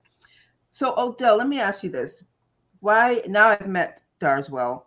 So 0.73 0.95
Odell, 0.97 1.37
let 1.37 1.47
me 1.47 1.59
ask 1.59 1.83
you 1.83 1.91
this. 1.91 2.23
why 2.79 3.21
now 3.27 3.49
I've 3.49 3.67
met 3.67 4.01
Darswell. 4.19 4.85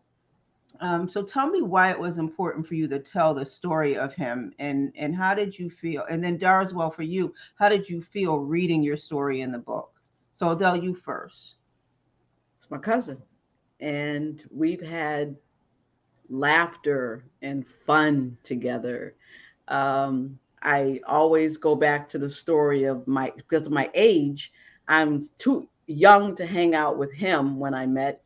Um, 0.81 1.09
so 1.09 1.23
tell 1.23 1.49
me 1.49 1.63
why 1.63 1.93
it 1.93 1.99
was 1.99 2.19
important 2.19 2.67
for 2.67 2.75
you 2.75 2.89
to 2.89 2.99
tell 2.99 3.33
the 3.33 3.47
story 3.47 3.97
of 3.97 4.13
him 4.13 4.53
and 4.59 4.93
and 4.97 5.15
how 5.15 5.33
did 5.33 5.57
you 5.57 5.71
feel? 5.71 6.05
And 6.11 6.23
then 6.23 6.39
Darswell 6.39 6.93
for 6.93 7.05
you, 7.05 7.33
how 7.55 7.69
did 7.69 7.89
you 7.89 8.03
feel 8.03 8.39
reading 8.41 8.83
your 8.83 8.97
story 8.97 9.43
in 9.43 9.53
the 9.53 9.59
book? 9.59 9.93
So 10.33 10.49
Odell, 10.49 10.77
you 10.77 10.93
first. 10.93 11.55
It's 12.59 12.69
my 12.69 12.79
cousin. 12.79 13.23
And 13.79 14.45
we've 14.51 14.83
had 14.83 15.37
laughter 16.29 17.25
and 17.43 17.65
fun 17.65 18.37
together. 18.43 19.15
Um, 19.69 20.37
I 20.63 21.01
always 21.07 21.57
go 21.59 21.77
back 21.77 22.09
to 22.09 22.19
the 22.19 22.29
story 22.29 22.85
of 22.85 23.07
my 23.07 23.33
because 23.37 23.69
of 23.69 23.73
my 23.73 23.89
age, 23.95 24.53
I'm 24.89 25.21
too 25.39 25.69
young 25.87 26.35
to 26.37 26.47
hang 26.47 26.75
out 26.75 26.99
with 26.99 27.13
him 27.13 27.59
when 27.59 27.75
I 27.75 27.87
met 27.87 28.23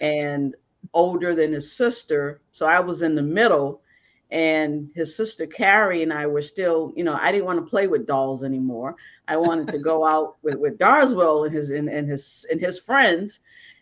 and 0.00 0.54
older 0.94 1.34
than 1.34 1.52
his 1.52 1.72
sister. 1.72 2.40
So 2.52 2.66
I 2.66 2.80
was 2.80 3.02
in 3.02 3.14
the 3.14 3.22
middle 3.22 3.82
and 4.30 4.90
his 4.94 5.16
sister 5.16 5.46
Carrie 5.46 6.02
and 6.02 6.12
I 6.12 6.26
were 6.26 6.42
still, 6.42 6.92
you 6.96 7.04
know, 7.04 7.18
I 7.20 7.32
didn't 7.32 7.46
want 7.46 7.64
to 7.64 7.68
play 7.68 7.86
with 7.86 8.06
dolls 8.06 8.44
anymore. 8.44 8.96
I 9.28 9.36
wanted 9.36 9.68
to 9.68 9.78
go 9.78 10.06
out 10.06 10.36
with, 10.42 10.56
with 10.56 10.78
Darswell 10.78 11.46
and 11.46 11.54
his 11.54 11.70
and, 11.70 11.88
and 11.88 12.08
his 12.08 12.46
and 12.50 12.60
his 12.60 12.78
friends 12.78 13.40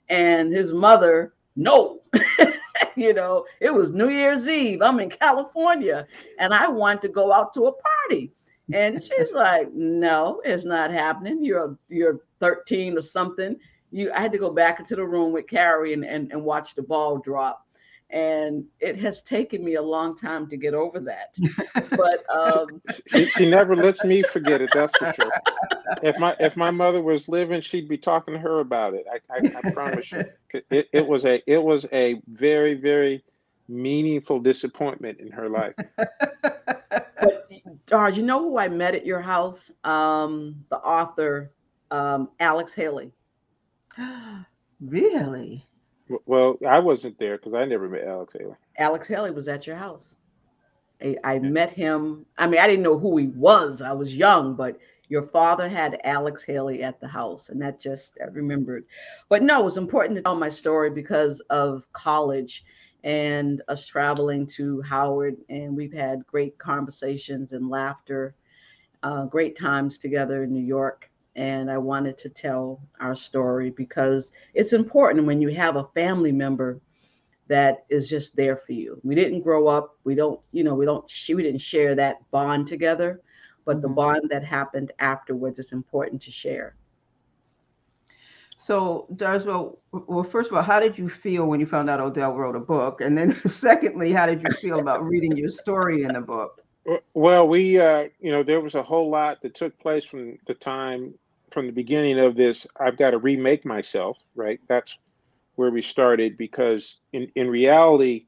and 0.09 0.53
his 0.53 0.73
mother, 0.73 1.35
no. 1.57 2.01
you 2.97 3.12
know, 3.12 3.45
it 3.61 3.73
was 3.73 3.91
New 3.91 4.09
Year's 4.09 4.49
Eve. 4.49 4.81
I'm 4.83 5.01
in 5.01 5.11
California 5.11 6.07
and 6.39 6.55
I 6.55 6.69
want 6.69 7.03
to 7.03 7.09
go 7.09 7.33
out 7.33 7.53
to 7.55 7.66
a 7.66 7.73
party. 7.73 8.33
And 8.73 9.03
she's 9.03 9.33
like, 9.33 9.73
no, 9.73 10.43
it's 10.45 10.64
not 10.64 10.91
happening. 10.91 11.43
You're 11.43 11.77
you're 11.89 12.21
13 12.41 12.99
or 12.99 13.03
something. 13.03 13.57
You 13.91 14.12
I 14.12 14.21
had 14.21 14.33
to 14.33 14.39
go 14.39 14.51
back 14.51 14.81
into 14.81 14.97
the 14.97 15.05
room 15.05 15.33
with 15.33 15.47
Carrie 15.47 15.95
and, 15.95 16.05
and, 16.05 16.31
and 16.33 16.45
watch 16.45 16.75
the 16.75 16.83
ball 16.83 17.19
drop. 17.19 17.64
And 18.11 18.64
it 18.81 18.97
has 18.99 19.21
taken 19.21 19.62
me 19.62 19.75
a 19.75 19.83
long 19.83 20.16
time 20.16 20.49
to 20.49 20.57
get 20.57 20.73
over 20.73 20.99
that. 21.01 21.37
But 21.91 22.25
um, 22.35 22.81
she, 23.09 23.29
she 23.31 23.51
never 23.51 23.77
lets 23.77 24.03
me 24.03 24.23
forget 24.23 24.62
it, 24.62 24.71
that's 24.73 24.97
for 24.97 25.12
sure. 25.12 25.33
If 26.03 26.19
my 26.19 26.35
if 26.41 26.57
my 26.57 26.71
mother 26.71 27.03
was 27.03 27.29
living, 27.29 27.61
she'd 27.61 27.89
be 27.89 27.99
talking 27.99 28.35
to 28.35 28.41
her 28.41 28.61
about 28.61 28.95
it. 28.95 29.07
I, 29.11 29.35
I, 29.35 29.59
I 29.62 29.71
promise 29.73 30.12
you. 30.12 30.25
It, 30.71 30.89
it 30.93 31.07
was 31.07 31.27
a 31.27 31.43
it 31.47 31.62
was 31.62 31.87
a 31.93 32.21
very, 32.29 32.75
very 32.75 33.25
meaningful 33.69 34.41
disappointment 34.41 35.21
in 35.21 35.31
her 35.31 35.49
life. 35.49 35.75
but 36.43 37.93
uh, 37.93 38.07
you 38.07 38.23
know 38.23 38.41
who 38.41 38.59
I 38.59 38.69
met 38.69 38.95
at 38.95 39.07
your 39.07 39.21
house? 39.21 39.71
Um, 39.85 40.64
the 40.71 40.79
author 40.79 41.53
um, 41.91 42.31
Alex 42.41 42.73
Haley. 42.73 43.12
really? 44.81 45.66
Well, 46.27 46.59
I 46.66 46.79
wasn't 46.79 47.19
there 47.19 47.37
because 47.37 47.55
I 47.55 47.64
never 47.64 47.89
met 47.89 48.05
Alex 48.05 48.35
Haley. 48.39 48.55
Alex 48.79 49.09
Haley 49.09 49.31
was 49.31 49.49
at 49.49 49.66
your 49.66 49.77
house. 49.77 50.16
I, 51.03 51.16
I 51.23 51.35
yeah. 51.35 51.41
met 51.41 51.71
him. 51.71 52.27
I 52.39 52.47
mean, 52.47 52.61
I 52.61 52.66
didn't 52.66 52.83
know 52.83 52.99
who 52.99 53.16
he 53.16 53.27
was. 53.27 53.83
I 53.83 53.93
was 53.93 54.16
young, 54.16 54.55
but 54.55 54.79
your 55.09 55.23
father 55.23 55.69
had 55.69 56.01
Alex 56.05 56.43
Haley 56.43 56.83
at 56.83 57.01
the 57.01 57.09
house, 57.09 57.49
and 57.49 57.61
that 57.62 57.81
just 57.81 58.19
I 58.23 58.27
remembered. 58.27 58.85
But 59.29 59.43
no, 59.43 59.61
it 59.61 59.64
was 59.64 59.77
important 59.77 60.16
to 60.16 60.23
tell 60.23 60.37
my 60.37 60.49
story 60.49 60.91
because 60.91 61.41
of 61.51 61.91
college 61.93 62.64
and 63.09 63.63
us 63.69 63.87
traveling 63.87 64.47
to 64.47 64.83
Howard, 64.83 65.39
and 65.49 65.75
we've 65.75 65.95
had 65.95 66.27
great 66.27 66.59
conversations 66.59 67.55
and 67.55 67.71
laughter, 67.71 68.35
uh, 69.03 69.25
great 69.25 69.59
times 69.59 69.97
together 69.97 70.45
in 70.45 70.53
New 70.53 70.63
York. 70.63 71.11
And 71.35 71.71
I 71.71 71.79
wanted 71.79 72.19
to 72.19 72.29
tell 72.29 72.83
our 73.01 73.17
story 73.17 73.71
because 73.71 74.33
it's 74.53 74.75
important 74.75 75.27
when 75.27 75.41
you 75.41 75.49
have 75.49 75.77
a 75.77 75.89
family 75.95 76.33
member 76.33 76.83
that 77.47 77.87
is 77.89 78.11
just 78.11 78.37
there 78.37 78.59
for 78.59 78.75
you. 78.75 79.01
We 79.03 79.15
didn't 79.15 79.41
grow 79.41 79.69
up, 79.69 79.97
we 80.05 80.15
don't, 80.15 80.39
you 80.53 80.63
know, 80.63 80.75
we 80.75 80.85
don't, 80.85 81.11
we 81.31 81.43
didn't 81.43 81.63
share 81.63 81.95
that 81.95 82.19
bond 82.31 82.67
together, 82.67 83.23
but 83.65 83.77
mm-hmm. 83.77 83.83
the 83.85 83.89
bond 83.89 84.29
that 84.29 84.45
happened 84.45 84.93
afterwards 84.99 85.59
is 85.59 85.73
important 85.73 86.21
to 86.23 86.31
share. 86.31 86.77
So, 88.61 89.07
Darswell, 89.15 89.79
well, 89.93 90.25
first 90.25 90.51
of 90.51 90.57
all, 90.57 90.65
how 90.65 90.81
did 90.81 90.99
you 90.99 91.09
feel 91.09 91.47
when 91.47 91.61
you 91.61 91.67
found 91.67 91.89
out 91.89 92.01
Odell 92.01 92.35
wrote 92.35 92.57
a 92.57 92.61
book? 92.61 93.01
And 93.01 93.17
then, 93.17 93.33
secondly, 93.47 94.13
how 94.13 94.27
did 94.27 94.43
you 94.43 94.51
feel 94.61 94.81
about 94.81 95.05
reading 95.05 95.37
your 95.37 95.49
story 95.49 96.03
in 96.03 96.15
the 96.15 96.21
book? 96.21 96.61
Well, 97.15 97.47
we, 97.47 97.79
uh, 97.79 98.09
you 98.19 98.33
know, 98.33 98.43
there 98.43 98.61
was 98.61 98.75
a 98.75 98.83
whole 98.83 99.11
lot 99.11 99.43
that 99.43 99.55
took 99.55 99.79
place 99.79 100.05
from 100.05 100.39
the 100.49 100.55
time, 100.55 101.15
from 101.53 101.67
the 101.67 101.73
beginning 101.73 102.19
of 102.19 102.35
this. 102.35 102.67
I've 102.81 102.97
got 102.97 103.13
to 103.13 103.19
remake 103.19 103.65
myself, 103.65 104.19
right? 104.35 104.59
That's 104.69 104.99
where 105.55 105.71
we 105.71 105.83
started 105.83 106.37
because, 106.37 106.99
in 107.13 107.31
in 107.37 107.49
reality, 107.49 108.27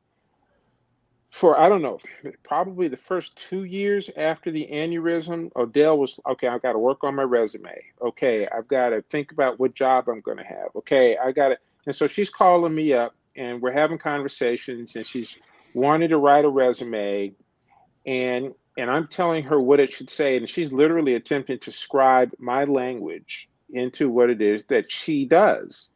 for 1.31 1.59
I 1.59 1.69
don't 1.69 1.83
know, 1.83 1.99
probably 2.43 2.89
the 2.89 2.97
first 2.97 3.37
two 3.37 3.65
years 3.65 4.11
after 4.17 4.51
the 4.51 4.69
aneurysm, 4.71 5.51
Odell 5.57 5.99
was 5.99 6.19
okay. 6.29 6.49
I've 6.49 6.63
got 6.63 6.73
to 6.73 6.79
work 6.79 7.05
on 7.05 7.15
my 7.15 7.23
resume. 7.23 7.75
Okay, 8.03 8.49
I've 8.49 8.69
got 8.69 8.91
to 8.91 9.03
think 9.11 9.31
about 9.33 9.59
what 9.61 9.75
job 9.75 10.09
I'm 10.09 10.21
going 10.21 10.39
to 10.39 10.45
have. 10.45 10.69
Okay, 10.75 11.17
I 11.17 11.31
got 11.31 11.53
it. 11.53 11.59
and 11.87 11.95
so 11.95 12.09
she's 12.09 12.31
calling 12.31 12.75
me 12.75 12.93
up, 12.93 13.15
and 13.37 13.63
we're 13.63 13.73
having 13.73 13.97
conversations, 13.97 14.97
and 14.97 15.07
she's 15.07 15.39
wanting 15.73 16.09
to 16.09 16.19
write 16.19 16.45
a 16.45 16.49
resume, 16.49 17.33
and 18.07 18.53
and 18.77 18.91
I'm 18.91 19.07
telling 19.07 19.45
her 19.45 19.61
what 19.61 19.79
it 19.79 19.93
should 19.93 20.11
say, 20.11 20.37
and 20.37 20.49
she's 20.49 20.73
literally 20.73 21.15
attempting 21.15 21.61
to 21.61 21.71
scribe 21.71 22.33
my 22.39 22.65
language 22.65 23.49
into 23.73 24.11
what 24.11 24.31
it 24.31 24.43
is 24.43 24.65
that 24.65 24.91
she 24.91 25.27
does, 25.27 25.91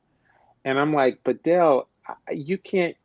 and 0.64 0.78
I'm 0.78 0.94
like, 0.94 1.18
but 1.24 1.42
Dell, 1.42 1.88
you 2.30 2.56
can't 2.56 2.96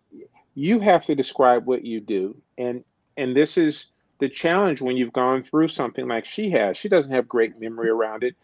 you 0.59 0.79
have 0.81 1.05
to 1.05 1.15
describe 1.15 1.65
what 1.65 1.85
you 1.85 2.01
do. 2.01 2.35
And 2.57 2.83
and 3.15 3.35
this 3.35 3.57
is 3.57 3.87
the 4.19 4.27
challenge 4.27 4.81
when 4.81 4.97
you've 4.97 5.13
gone 5.13 5.41
through 5.41 5.69
something 5.69 6.07
like 6.07 6.25
she 6.25 6.49
has. 6.49 6.75
She 6.75 6.89
doesn't 6.89 7.11
have 7.13 7.27
great 7.27 7.59
memory 7.59 7.89
around 7.89 8.23
it. 8.23 8.35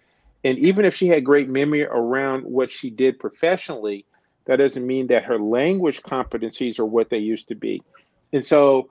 And 0.45 0.57
even 0.59 0.85
if 0.85 0.95
she 0.95 1.07
had 1.07 1.25
great 1.25 1.49
memory 1.49 1.83
around 1.83 2.45
what 2.45 2.71
she 2.71 2.89
did 2.89 3.19
professionally 3.19 4.05
that 4.45 4.57
doesn't 4.57 4.85
mean 4.85 5.07
that 5.07 5.25
her 5.25 5.39
language 5.39 6.03
competencies 6.03 6.79
are 6.79 6.85
what 6.85 7.09
they 7.09 7.17
used 7.17 7.47
to 7.47 7.55
be. 7.55 7.81
And 8.31 8.45
so 8.45 8.89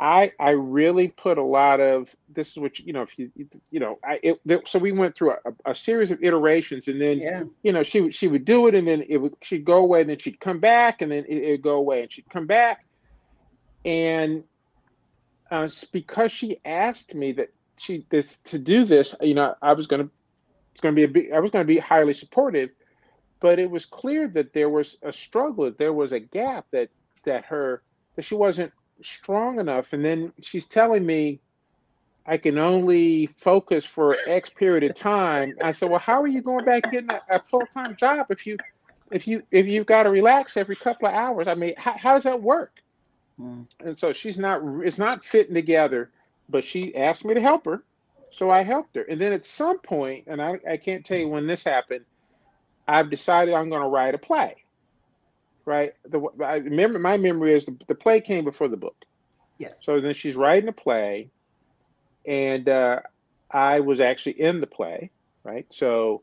I 0.00 0.32
I 0.40 0.50
really 0.50 1.08
put 1.08 1.38
a 1.38 1.42
lot 1.42 1.80
of 1.80 2.14
this 2.28 2.50
is 2.50 2.56
what 2.58 2.78
you 2.80 2.92
know 2.92 3.02
if 3.02 3.18
you 3.18 3.30
you 3.70 3.80
know 3.80 3.98
I 4.04 4.18
it, 4.22 4.68
so 4.68 4.78
we 4.78 4.92
went 4.92 5.14
through 5.14 5.32
a, 5.32 5.70
a, 5.70 5.74
series 5.74 6.10
of 6.10 6.22
iterations 6.22 6.88
and 6.88 7.00
then 7.00 7.18
yeah. 7.18 7.44
you 7.62 7.72
know 7.72 7.82
she 7.82 8.00
would 8.00 8.14
she 8.14 8.26
would 8.26 8.44
do 8.44 8.66
it 8.66 8.74
and 8.74 8.88
then 8.88 9.04
it 9.08 9.18
would 9.18 9.34
she'd 9.42 9.64
go 9.64 9.78
away 9.78 10.00
and 10.00 10.10
then 10.10 10.18
she'd 10.18 10.40
come 10.40 10.58
back 10.58 11.00
and 11.00 11.12
then 11.12 11.24
it, 11.28 11.50
would 11.50 11.62
go 11.62 11.74
away 11.74 12.02
and 12.02 12.12
she'd 12.12 12.28
come 12.28 12.46
back 12.46 12.84
and 13.84 14.42
uh, 15.50 15.68
because 15.92 16.32
she 16.32 16.60
asked 16.64 17.14
me 17.14 17.32
that 17.32 17.50
she 17.78 18.04
this 18.10 18.36
to 18.38 18.58
do 18.58 18.84
this 18.84 19.14
you 19.20 19.34
know 19.34 19.54
I 19.62 19.74
was 19.74 19.86
gonna 19.86 20.08
it's 20.72 20.80
gonna 20.80 20.96
be 20.96 21.04
a 21.04 21.08
big 21.08 21.32
I 21.32 21.38
was 21.38 21.52
gonna 21.52 21.64
be 21.64 21.78
highly 21.78 22.14
supportive 22.14 22.70
but 23.38 23.58
it 23.58 23.70
was 23.70 23.86
clear 23.86 24.26
that 24.28 24.52
there 24.54 24.70
was 24.70 24.96
a 25.02 25.12
struggle 25.12 25.66
that 25.66 25.78
there 25.78 25.92
was 25.92 26.12
a 26.12 26.20
gap 26.20 26.66
that 26.72 26.88
that 27.24 27.44
her 27.44 27.82
that 28.16 28.24
she 28.24 28.34
wasn't 28.34 28.72
strong 29.02 29.58
enough. 29.58 29.92
And 29.92 30.04
then 30.04 30.32
she's 30.40 30.66
telling 30.66 31.04
me 31.04 31.40
I 32.26 32.38
can 32.38 32.58
only 32.58 33.26
focus 33.26 33.84
for 33.84 34.16
X 34.26 34.50
period 34.50 34.84
of 34.84 34.94
time. 34.94 35.54
I 35.62 35.72
said, 35.72 35.90
well, 35.90 35.98
how 35.98 36.22
are 36.22 36.26
you 36.26 36.40
going 36.40 36.64
back 36.64 36.90
getting 36.90 37.10
a, 37.10 37.20
a 37.30 37.38
full 37.38 37.66
time 37.66 37.96
job 37.96 38.26
if 38.30 38.46
you 38.46 38.56
if 39.10 39.28
you 39.28 39.42
if 39.50 39.66
you've 39.66 39.86
got 39.86 40.04
to 40.04 40.10
relax 40.10 40.56
every 40.56 40.76
couple 40.76 41.08
of 41.08 41.14
hours? 41.14 41.48
I 41.48 41.54
mean, 41.54 41.74
how, 41.76 41.96
how 41.96 42.14
does 42.14 42.24
that 42.24 42.40
work? 42.40 42.82
Mm. 43.40 43.66
And 43.80 43.98
so 43.98 44.12
she's 44.12 44.38
not 44.38 44.62
it's 44.84 44.98
not 44.98 45.24
fitting 45.24 45.54
together. 45.54 46.10
But 46.48 46.62
she 46.62 46.94
asked 46.94 47.24
me 47.24 47.32
to 47.32 47.40
help 47.40 47.64
her, 47.64 47.82
so 48.30 48.50
I 48.50 48.62
helped 48.62 48.96
her. 48.96 49.02
And 49.02 49.18
then 49.18 49.32
at 49.32 49.46
some 49.46 49.78
point, 49.78 50.24
and 50.26 50.42
I, 50.42 50.58
I 50.68 50.76
can't 50.76 51.02
tell 51.04 51.16
you 51.16 51.28
when 51.28 51.46
this 51.46 51.64
happened, 51.64 52.04
I've 52.86 53.08
decided 53.08 53.54
I'm 53.54 53.70
going 53.70 53.80
to 53.80 53.88
write 53.88 54.14
a 54.14 54.18
play 54.18 54.63
right? 55.64 55.94
The 56.04 56.20
I 56.44 56.56
remember 56.56 56.98
my 56.98 57.16
memory 57.16 57.54
is 57.54 57.64
the, 57.64 57.76
the 57.86 57.94
play 57.94 58.20
came 58.20 58.44
before 58.44 58.68
the 58.68 58.76
book. 58.76 58.96
Yes. 59.58 59.84
So 59.84 60.00
then 60.00 60.14
she's 60.14 60.36
writing 60.36 60.68
a 60.68 60.72
play, 60.72 61.30
and 62.26 62.68
uh, 62.68 63.00
I 63.50 63.80
was 63.80 64.00
actually 64.00 64.40
in 64.40 64.60
the 64.60 64.66
play, 64.66 65.10
right? 65.44 65.66
So, 65.70 66.22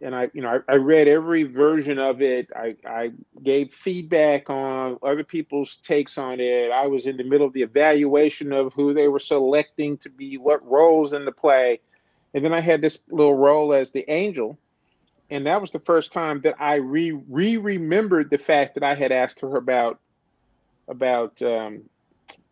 and 0.00 0.14
I, 0.14 0.30
you 0.32 0.40
know, 0.40 0.62
I, 0.68 0.72
I 0.72 0.76
read 0.76 1.06
every 1.06 1.42
version 1.42 1.98
of 1.98 2.22
it. 2.22 2.48
I, 2.56 2.76
I 2.88 3.12
gave 3.42 3.74
feedback 3.74 4.48
on 4.48 4.98
other 5.02 5.24
people's 5.24 5.76
takes 5.76 6.16
on 6.16 6.40
it. 6.40 6.70
I 6.70 6.86
was 6.86 7.06
in 7.06 7.18
the 7.18 7.24
middle 7.24 7.46
of 7.46 7.52
the 7.52 7.62
evaluation 7.62 8.52
of 8.52 8.72
who 8.72 8.94
they 8.94 9.08
were 9.08 9.18
selecting 9.18 9.98
to 9.98 10.08
be 10.08 10.38
what 10.38 10.66
roles 10.66 11.12
in 11.12 11.24
the 11.26 11.32
play, 11.32 11.80
and 12.32 12.44
then 12.44 12.54
I 12.54 12.60
had 12.60 12.80
this 12.80 12.98
little 13.10 13.36
role 13.36 13.74
as 13.74 13.90
the 13.90 14.10
angel 14.10 14.58
and 15.30 15.46
that 15.46 15.60
was 15.60 15.70
the 15.70 15.80
first 15.80 16.12
time 16.12 16.40
that 16.42 16.56
I 16.58 16.76
re 16.76 17.12
re 17.12 17.56
remembered 17.56 18.30
the 18.30 18.38
fact 18.38 18.74
that 18.74 18.82
I 18.82 18.94
had 18.94 19.12
asked 19.12 19.40
her 19.40 19.56
about 19.56 20.00
about 20.88 21.40
um, 21.42 21.82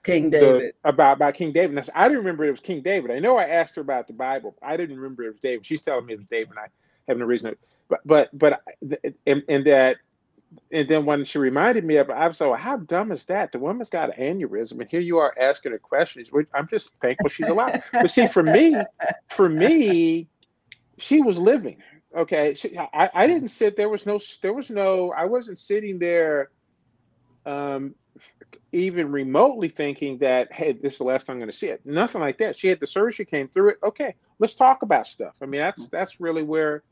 King 0.03 0.31
David 0.31 0.75
the, 0.85 0.89
about 0.89 1.17
about 1.17 1.35
King 1.35 1.53
David. 1.53 1.77
And 1.77 1.81
I, 1.81 2.05
I 2.05 2.09
didn't 2.09 2.19
remember 2.19 2.45
it 2.45 2.51
was 2.51 2.61
King 2.61 2.83
David. 2.83 3.11
I 3.11 3.19
know 3.19 3.37
I 3.37 3.45
asked 3.45 3.77
her 3.77 3.83
about 3.83 4.07
the 4.07 4.13
Bible. 4.13 4.57
I 4.63 4.77
didn't 4.77 4.97
remember 4.97 5.25
it 5.25 5.31
was 5.31 5.41
David. 5.41 5.67
She's 5.67 5.81
telling 5.81 6.07
me 6.07 6.15
it 6.15 6.21
was 6.21 6.29
David. 6.29 6.51
And 6.51 6.61
I 6.61 6.69
have 7.09 7.19
no 7.19 7.25
reason 7.25 7.51
to, 7.51 7.59
but 7.89 8.01
but 8.05 8.39
but 8.39 8.63
and, 9.27 9.43
and 9.49 9.65
that 9.67 9.97
and 10.73 10.89
then 10.89 11.05
when 11.05 11.25
she 11.25 11.39
reminded 11.39 11.85
me 11.85 11.97
of 11.97 12.09
it, 12.09 12.13
I 12.13 12.27
was 12.27 12.41
like, 12.41 12.51
well, 12.51 12.59
how 12.59 12.79
dumb 12.79 13.13
is 13.13 13.25
that? 13.27 13.53
The 13.53 13.59
woman's 13.59 13.91
got 13.91 14.17
an 14.17 14.39
aneurysm, 14.39 14.81
and 14.81 14.89
here 14.89 15.01
you 15.01 15.19
are 15.19 15.35
asking 15.39 15.73
her 15.73 15.79
questions. 15.79 16.31
I'm 16.55 16.69
just 16.69 16.93
thankful 17.01 17.29
she's 17.29 17.49
alive. 17.49 17.83
but 17.93 18.11
see, 18.11 18.27
for 18.27 18.43
me, 18.43 18.75
for 19.29 19.49
me, 19.49 20.27
she 20.97 21.21
was 21.21 21.39
living. 21.39 21.83
Okay, 22.15 22.57
I, 22.95 23.11
I 23.15 23.27
didn't 23.27 23.49
sit. 23.49 23.77
There 23.77 23.89
was 23.89 24.07
no. 24.07 24.19
There 24.43 24.55
was 24.55 24.71
no. 24.71 25.13
I 25.17 25.27
wasn't 25.27 25.59
sitting 25.59 25.99
there, 25.99 26.51
um, 27.45 27.95
even 28.73 29.13
remotely 29.13 29.69
thinking 29.69 30.19
that 30.19 30.53
hey, 30.53 30.73
this 30.73 30.95
is 30.95 30.99
the 30.99 31.05
last 31.05 31.27
time 31.27 31.35
I'm 31.35 31.41
going 31.41 31.51
to 31.51 31.57
see 31.57 31.69
it. 31.69 31.85
Nothing 31.85 32.23
like 32.23 32.39
that. 32.39 32.59
She 32.59 32.69
had 32.69 32.81
the 32.81 32.87
surgery, 32.87 33.27
came 33.27 33.47
through 33.47 33.71
it. 33.71 33.77
Okay, 33.83 34.15
let's 34.39 34.55
talk 34.55 34.83
about 34.83 35.07
stuff. 35.07 35.35
I 35.43 35.47
mean, 35.47 35.61
that's 35.61 35.89
that's 35.91 36.19
really 36.19 36.43
where, 36.43 36.83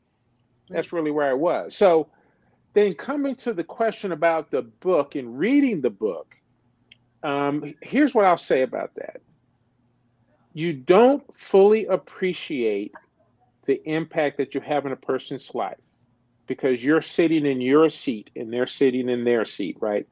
that's 0.69 0.93
really 0.93 1.11
where 1.11 1.31
I 1.31 1.35
was. 1.35 1.75
So 1.75 2.09
then 2.75 2.93
coming 2.93 3.35
to 3.37 3.55
the 3.55 3.65
question 3.65 4.13
about 4.13 4.51
the 4.51 4.63
book 4.63 5.15
and 5.15 5.39
reading 5.39 5.81
the 5.81 5.91
book, 5.91 6.37
um, 7.23 7.75
here's 7.81 8.15
what 8.15 8.27
I'll 8.27 8.37
say 8.37 8.63
about 8.63 8.95
that. 8.97 9.23
You 10.53 10.75
don't 10.75 11.25
fully 11.35 11.87
appreciate 11.87 12.93
the 13.67 13.83
impact 13.85 14.39
that 14.39 14.55
you 14.55 14.61
have 14.61 14.87
in 14.87 14.93
a 14.93 14.97
person's 14.97 15.55
life 15.55 15.79
because 16.47 16.85
you're 16.85 17.03
sitting 17.03 17.45
in 17.45 17.61
your 17.61 17.89
seat 17.89 18.31
and 18.37 18.53
they're 18.53 18.67
sitting 18.67 19.09
in 19.09 19.25
their 19.25 19.45
seat, 19.45 19.77
right? 19.81 20.07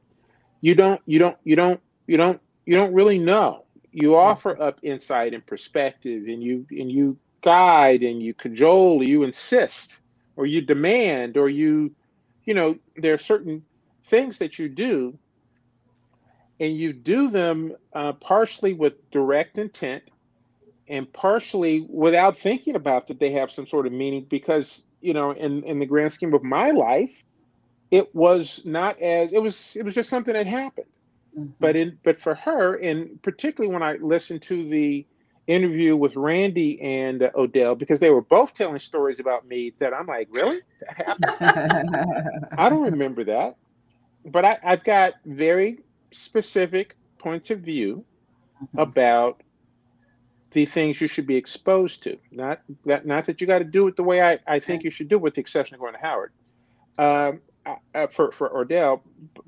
You 0.61 0.75
don't, 0.75 1.01
you 1.05 1.19
don't, 1.19 1.37
you 1.43 1.55
don't, 1.55 1.79
you 2.07 2.17
don't, 2.17 2.41
you 2.65 2.75
don't 2.75 2.93
really 2.93 3.19
know. 3.19 3.65
You 3.91 4.15
offer 4.17 4.61
up 4.61 4.79
insight 4.83 5.33
and 5.33 5.45
perspective, 5.45 6.23
and 6.27 6.43
you 6.43 6.65
and 6.69 6.91
you 6.91 7.17
guide 7.41 8.03
and 8.03 8.21
you 8.21 8.33
cajole, 8.33 9.01
you 9.01 9.23
insist, 9.23 10.01
or 10.35 10.45
you 10.45 10.59
demand, 10.59 11.37
or 11.37 11.47
you 11.47 11.95
you 12.43 12.53
know, 12.53 12.77
there 12.97 13.13
are 13.13 13.17
certain 13.17 13.63
things 14.05 14.37
that 14.37 14.59
you 14.59 14.69
do, 14.69 15.17
and 16.59 16.75
you 16.75 16.93
do 16.93 17.29
them 17.29 17.75
uh, 17.93 18.13
partially 18.13 18.73
with 18.73 19.09
direct 19.11 19.57
intent 19.57 20.03
and 20.87 21.11
partially 21.13 21.81
without 21.89 22.37
thinking 22.37 22.75
about 22.75 23.07
that 23.07 23.19
they 23.19 23.31
have 23.31 23.51
some 23.51 23.65
sort 23.65 23.87
of 23.87 23.93
meaning 23.93 24.25
because 24.29 24.83
you 25.01 25.13
know 25.13 25.31
in 25.31 25.63
in 25.63 25.79
the 25.79 25.85
grand 25.85 26.11
scheme 26.11 26.33
of 26.33 26.43
my 26.43 26.71
life 26.71 27.23
it 27.91 28.13
was 28.15 28.61
not 28.65 28.99
as 29.01 29.33
it 29.33 29.41
was 29.41 29.75
it 29.75 29.83
was 29.83 29.95
just 29.95 30.09
something 30.09 30.33
that 30.33 30.47
happened 30.47 30.87
mm-hmm. 31.37 31.49
but 31.59 31.75
in 31.75 31.97
but 32.03 32.19
for 32.19 32.35
her 32.35 32.75
and 32.75 33.21
particularly 33.21 33.71
when 33.73 33.83
i 33.83 33.93
listened 33.93 34.41
to 34.41 34.67
the 34.67 35.05
interview 35.47 35.95
with 35.95 36.15
Randy 36.15 36.81
and 36.81 37.23
uh, 37.23 37.31
Odell 37.35 37.75
because 37.75 37.99
they 37.99 38.09
were 38.09 38.21
both 38.21 38.53
telling 38.53 38.79
stories 38.79 39.19
about 39.19 39.47
me 39.47 39.73
that 39.77 39.93
I'm 39.93 40.07
like, 40.07 40.27
really? 40.31 40.61
I 41.39 42.67
don't 42.69 42.83
remember 42.83 43.23
that. 43.25 43.55
But 44.25 44.43
I, 44.43 44.57
I've 44.63 44.83
got 44.83 45.13
very 45.25 45.79
specific 46.11 46.95
points 47.19 47.51
of 47.51 47.59
view 47.59 48.03
mm-hmm. 48.61 48.79
about 48.79 49.41
the 50.51 50.65
things 50.65 51.01
you 51.01 51.07
should 51.07 51.27
be 51.27 51.35
exposed 51.35 52.03
to. 52.03 52.17
Not 52.31 52.61
that 52.85 53.05
not 53.05 53.25
that 53.25 53.41
you 53.41 53.47
got 53.47 53.59
to 53.59 53.65
do 53.65 53.87
it 53.87 53.95
the 53.95 54.03
way 54.03 54.21
I, 54.21 54.39
I 54.47 54.59
think 54.59 54.83
you 54.83 54.91
should 54.91 55.07
do 55.07 55.15
it, 55.15 55.21
with 55.21 55.35
the 55.35 55.41
exception 55.41 55.75
of 55.75 55.81
going 55.81 55.93
to 55.93 55.99
Howard. 55.99 56.31
Um, 56.97 57.41
uh, 57.95 58.07
for 58.07 58.31
for 58.31 58.55
Odell, 58.55 59.03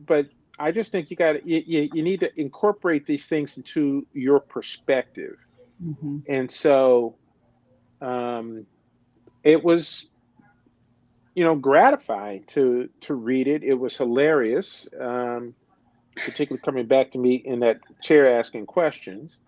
but 0.06 0.28
I 0.60 0.72
just 0.72 0.92
think 0.92 1.12
you 1.12 1.16
got 1.16 1.46
you, 1.46 1.64
you, 1.66 1.90
you 1.94 2.04
need 2.04 2.20
to 2.22 2.40
incorporate 2.40 3.06
these 3.06 3.28
things 3.28 3.58
into 3.58 4.08
your 4.14 4.40
perspective 4.40 5.38
Mm-hmm. 5.84 6.20
And 6.28 6.50
so 6.50 7.16
um, 8.02 8.66
it 9.44 9.64
was, 9.64 10.08
you 11.36 11.44
know, 11.44 11.56
gratifying 11.56 12.44
to 12.48 12.90
to 13.02 13.14
read 13.14 13.48
it. 13.48 13.64
It 13.64 13.76
was 13.76 13.96
hilarious, 13.96 14.88
um, 15.00 15.54
particularly 16.16 16.62
coming 16.64 16.88
back 16.88 17.12
to 17.12 17.18
me 17.18 17.36
in 17.36 17.60
that 17.60 17.80
chair 18.02 18.40
asking 18.40 18.66
questions. 18.66 19.40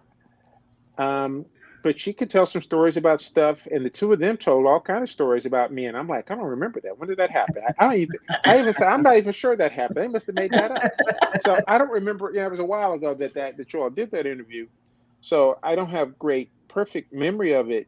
Um, 0.99 1.45
but 1.81 1.99
she 1.99 2.11
could 2.11 2.29
tell 2.29 2.45
some 2.45 2.61
stories 2.61 2.97
about 2.97 3.21
stuff, 3.21 3.65
and 3.71 3.85
the 3.85 3.89
two 3.89 4.11
of 4.11 4.19
them 4.19 4.35
told 4.35 4.65
all 4.65 4.81
kind 4.81 5.01
of 5.01 5.09
stories 5.09 5.45
about 5.45 5.71
me. 5.71 5.85
And 5.85 5.97
I'm 5.97 6.09
like, 6.09 6.29
I 6.29 6.35
don't 6.35 6.43
remember 6.43 6.81
that. 6.81 6.97
When 6.97 7.07
did 7.07 7.19
that 7.19 7.31
happen? 7.31 7.63
I, 7.65 7.83
I 7.83 7.87
don't 7.87 8.01
even. 8.01 8.19
I 8.45 8.59
even 8.59 8.73
said 8.73 8.89
I'm 8.89 9.01
not 9.03 9.15
even 9.15 9.31
sure 9.31 9.55
that 9.55 9.71
happened. 9.71 10.03
They 10.03 10.07
must 10.09 10.27
have 10.27 10.35
made 10.35 10.51
that 10.51 10.71
up. 10.71 10.83
So 11.41 11.61
I 11.67 11.77
don't 11.77 11.91
remember. 11.91 12.31
Yeah, 12.33 12.47
it 12.47 12.51
was 12.51 12.59
a 12.59 12.65
while 12.65 12.93
ago 12.93 13.13
that 13.13 13.33
that 13.35 13.57
that 13.57 13.73
you 13.73 13.81
all 13.81 13.89
did 13.89 14.11
that 14.11 14.25
interview. 14.25 14.67
So 15.21 15.57
I 15.63 15.75
don't 15.75 15.89
have 15.89 16.19
great 16.19 16.51
perfect 16.67 17.13
memory 17.13 17.53
of 17.53 17.71
it, 17.71 17.87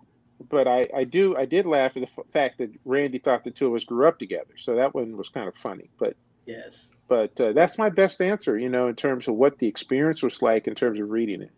but 0.49 0.67
I, 0.67 0.87
I 0.95 1.03
do 1.03 1.35
I 1.35 1.45
did 1.45 1.65
laugh 1.65 1.97
at 1.97 2.03
the 2.03 2.09
f- 2.17 2.25
fact 2.31 2.59
that 2.59 2.69
Randy 2.85 3.19
thought 3.19 3.43
the 3.43 3.51
two 3.51 3.67
of 3.67 3.75
us 3.75 3.83
grew 3.83 4.07
up 4.07 4.19
together. 4.19 4.53
So 4.57 4.75
that 4.75 4.95
one 4.95 5.17
was 5.17 5.29
kind 5.29 5.49
of 5.49 5.55
funny. 5.55 5.89
But 5.99 6.15
yes, 6.45 6.89
but 7.09 7.39
uh, 7.41 7.51
that's 7.51 7.77
my 7.77 7.89
best 7.89 8.21
answer. 8.21 8.57
You 8.57 8.69
know, 8.69 8.87
in 8.87 8.95
terms 8.95 9.27
of 9.27 9.35
what 9.35 9.59
the 9.59 9.67
experience 9.67 10.23
was 10.23 10.41
like 10.41 10.67
in 10.67 10.75
terms 10.75 10.99
of 10.99 11.09
reading 11.09 11.41
it. 11.41 11.51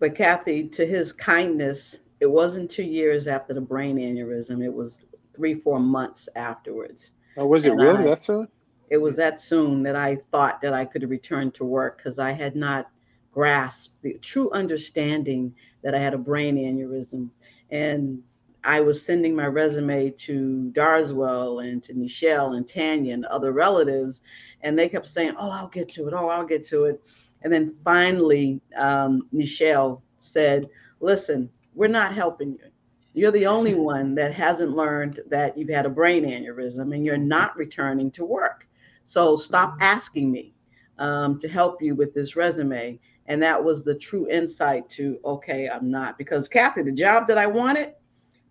But 0.00 0.14
Kathy, 0.14 0.66
to 0.68 0.86
his 0.86 1.12
kindness, 1.12 2.00
it 2.20 2.26
wasn't 2.26 2.70
two 2.70 2.82
years 2.82 3.28
after 3.28 3.52
the 3.52 3.60
brain 3.60 3.98
aneurysm. 3.98 4.64
It 4.64 4.72
was 4.72 4.98
three 5.34 5.54
four 5.54 5.78
months 5.78 6.28
afterwards. 6.34 7.12
Oh, 7.36 7.46
was 7.46 7.66
it 7.66 7.72
and 7.72 7.80
really? 7.80 8.04
I, 8.04 8.06
that's 8.06 8.26
so. 8.26 8.46
It 8.88 8.96
was 8.96 9.14
that 9.16 9.40
soon 9.40 9.82
that 9.84 9.94
I 9.94 10.16
thought 10.32 10.62
that 10.62 10.72
I 10.72 10.86
could 10.86 11.08
return 11.08 11.50
to 11.52 11.64
work 11.64 11.98
because 11.98 12.18
I 12.18 12.32
had 12.32 12.56
not 12.56 12.90
grasped 13.30 14.02
the 14.02 14.14
true 14.14 14.50
understanding 14.50 15.54
that 15.82 15.94
I 15.94 15.98
had 15.98 16.14
a 16.14 16.18
brain 16.18 16.56
aneurysm. 16.56 17.28
And 17.70 18.22
I 18.64 18.80
was 18.80 19.04
sending 19.04 19.36
my 19.36 19.46
resume 19.46 20.10
to 20.10 20.72
Darswell 20.74 21.60
and 21.60 21.82
to 21.84 21.94
Nichelle 21.94 22.56
and 22.56 22.66
Tanya 22.66 23.14
and 23.14 23.24
other 23.26 23.52
relatives, 23.52 24.22
and 24.62 24.78
they 24.78 24.88
kept 24.88 25.08
saying, 25.08 25.34
"Oh, 25.38 25.50
I'll 25.50 25.68
get 25.68 25.88
to 25.90 26.08
it. 26.08 26.14
Oh, 26.14 26.28
I'll 26.28 26.46
get 26.46 26.64
to 26.68 26.86
it." 26.86 27.02
And 27.42 27.52
then 27.52 27.74
finally, 27.84 28.60
um, 28.76 29.28
Nichelle 29.34 30.02
said, 30.18 30.68
"Listen, 31.00 31.50
we're 31.74 31.88
not 31.88 32.14
helping 32.14 32.52
you. 32.52 32.70
You're 33.12 33.30
the 33.30 33.46
only 33.46 33.74
one 33.94 34.14
that 34.16 34.34
hasn't 34.34 34.72
learned 34.72 35.20
that 35.28 35.56
you've 35.56 35.70
had 35.70 35.86
a 35.86 35.90
brain 35.90 36.24
aneurysm, 36.24 36.94
and 36.94 37.04
you're 37.04 37.16
not 37.16 37.56
returning 37.56 38.10
to 38.12 38.24
work. 38.24 38.66
So 39.04 39.36
stop 39.36 39.76
asking 39.80 40.30
me 40.30 40.54
um, 40.98 41.38
to 41.38 41.48
help 41.48 41.82
you 41.82 41.94
with 41.94 42.12
this 42.12 42.36
resume." 42.36 42.98
And 43.30 43.40
that 43.44 43.62
was 43.62 43.84
the 43.84 43.94
true 43.94 44.28
insight 44.28 44.88
to, 44.90 45.20
okay, 45.24 45.68
I'm 45.68 45.88
not. 45.88 46.18
Because, 46.18 46.48
Kathy, 46.48 46.82
the 46.82 46.90
job 46.90 47.28
that 47.28 47.38
I 47.38 47.46
wanted, 47.46 47.94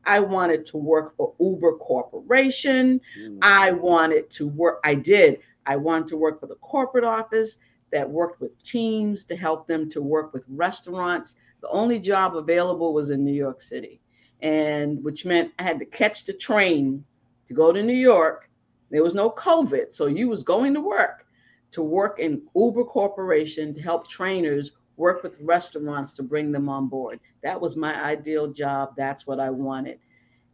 I 0.05 0.21
wanted 0.21 0.65
to 0.67 0.77
work 0.77 1.17
for 1.17 1.33
Uber 1.37 1.73
Corporation. 1.79 3.01
Mm. 3.19 3.39
I 3.41 3.73
wanted 3.73 4.29
to 4.31 4.47
work, 4.47 4.79
I 4.85 4.95
did. 4.95 5.39
I 5.65 5.75
wanted 5.75 6.07
to 6.07 6.17
work 6.17 6.39
for 6.39 6.47
the 6.47 6.55
corporate 6.55 7.03
office 7.03 7.57
that 7.91 8.09
worked 8.09 8.41
with 8.41 8.61
teams 8.63 9.23
to 9.25 9.35
help 9.35 9.67
them 9.67 9.89
to 9.89 10.01
work 10.01 10.33
with 10.33 10.45
restaurants. 10.49 11.35
The 11.61 11.69
only 11.69 11.99
job 11.99 12.35
available 12.35 12.93
was 12.93 13.09
in 13.09 13.23
New 13.23 13.33
York 13.33 13.61
City, 13.61 14.01
and 14.41 15.03
which 15.03 15.25
meant 15.25 15.51
I 15.59 15.63
had 15.63 15.79
to 15.79 15.85
catch 15.85 16.25
the 16.25 16.33
train 16.33 17.03
to 17.47 17.53
go 17.53 17.71
to 17.71 17.83
New 17.83 17.93
York. 17.93 18.49
There 18.91 19.03
was 19.03 19.15
no 19.15 19.29
COVID, 19.31 19.93
so 19.93 20.07
you 20.07 20.29
was 20.29 20.43
going 20.43 20.73
to 20.73 20.81
work 20.81 21.25
to 21.71 21.81
work 21.83 22.19
in 22.19 22.41
Uber 22.55 22.83
Corporation 22.85 23.73
to 23.73 23.81
help 23.81 24.07
trainers 24.07 24.71
work 24.97 25.23
with 25.23 25.39
restaurants 25.39 26.13
to 26.13 26.23
bring 26.23 26.51
them 26.51 26.67
on 26.67 26.87
board. 26.87 27.19
That 27.43 27.59
was 27.59 27.75
my 27.75 27.95
ideal 28.03 28.47
job. 28.51 28.93
That's 28.97 29.25
what 29.27 29.39
I 29.39 29.49
wanted. 29.49 29.99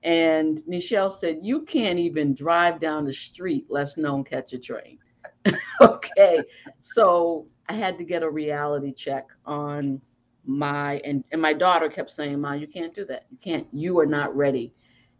And 0.03 0.59
Nichelle 0.69 1.11
said, 1.11 1.39
You 1.41 1.61
can't 1.61 1.97
even 1.97 2.35
drive 2.35 2.79
down 2.79 3.05
the 3.05 3.13
street, 3.13 3.65
less 3.69 3.97
known 3.97 4.23
catch 4.23 4.53
a 4.53 4.59
train. 4.59 4.99
okay. 5.81 6.43
So 6.81 7.47
I 7.69 7.73
had 7.73 7.97
to 7.97 8.03
get 8.03 8.23
a 8.23 8.29
reality 8.29 8.93
check 8.93 9.27
on 9.45 10.01
my 10.47 11.01
and, 11.03 11.23
and 11.31 11.41
my 11.41 11.53
daughter 11.53 11.89
kept 11.89 12.11
saying, 12.11 12.39
Mom, 12.39 12.59
you 12.59 12.67
can't 12.67 12.93
do 12.93 13.05
that. 13.05 13.25
You 13.31 13.37
can't, 13.43 13.67
you 13.71 13.99
are 13.99 14.05
not 14.05 14.35
ready. 14.35 14.73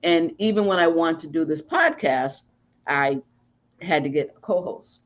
And 0.04 0.34
even 0.38 0.66
when 0.66 0.78
I 0.80 0.88
want 0.88 1.20
to 1.22 1.28
do 1.28 1.46
this 1.46 1.62
podcast, 1.62 2.44
I 2.88 3.22
had 3.82 4.04
to 4.04 4.10
get 4.10 4.34
a 4.38 4.40
co-host 4.40 5.02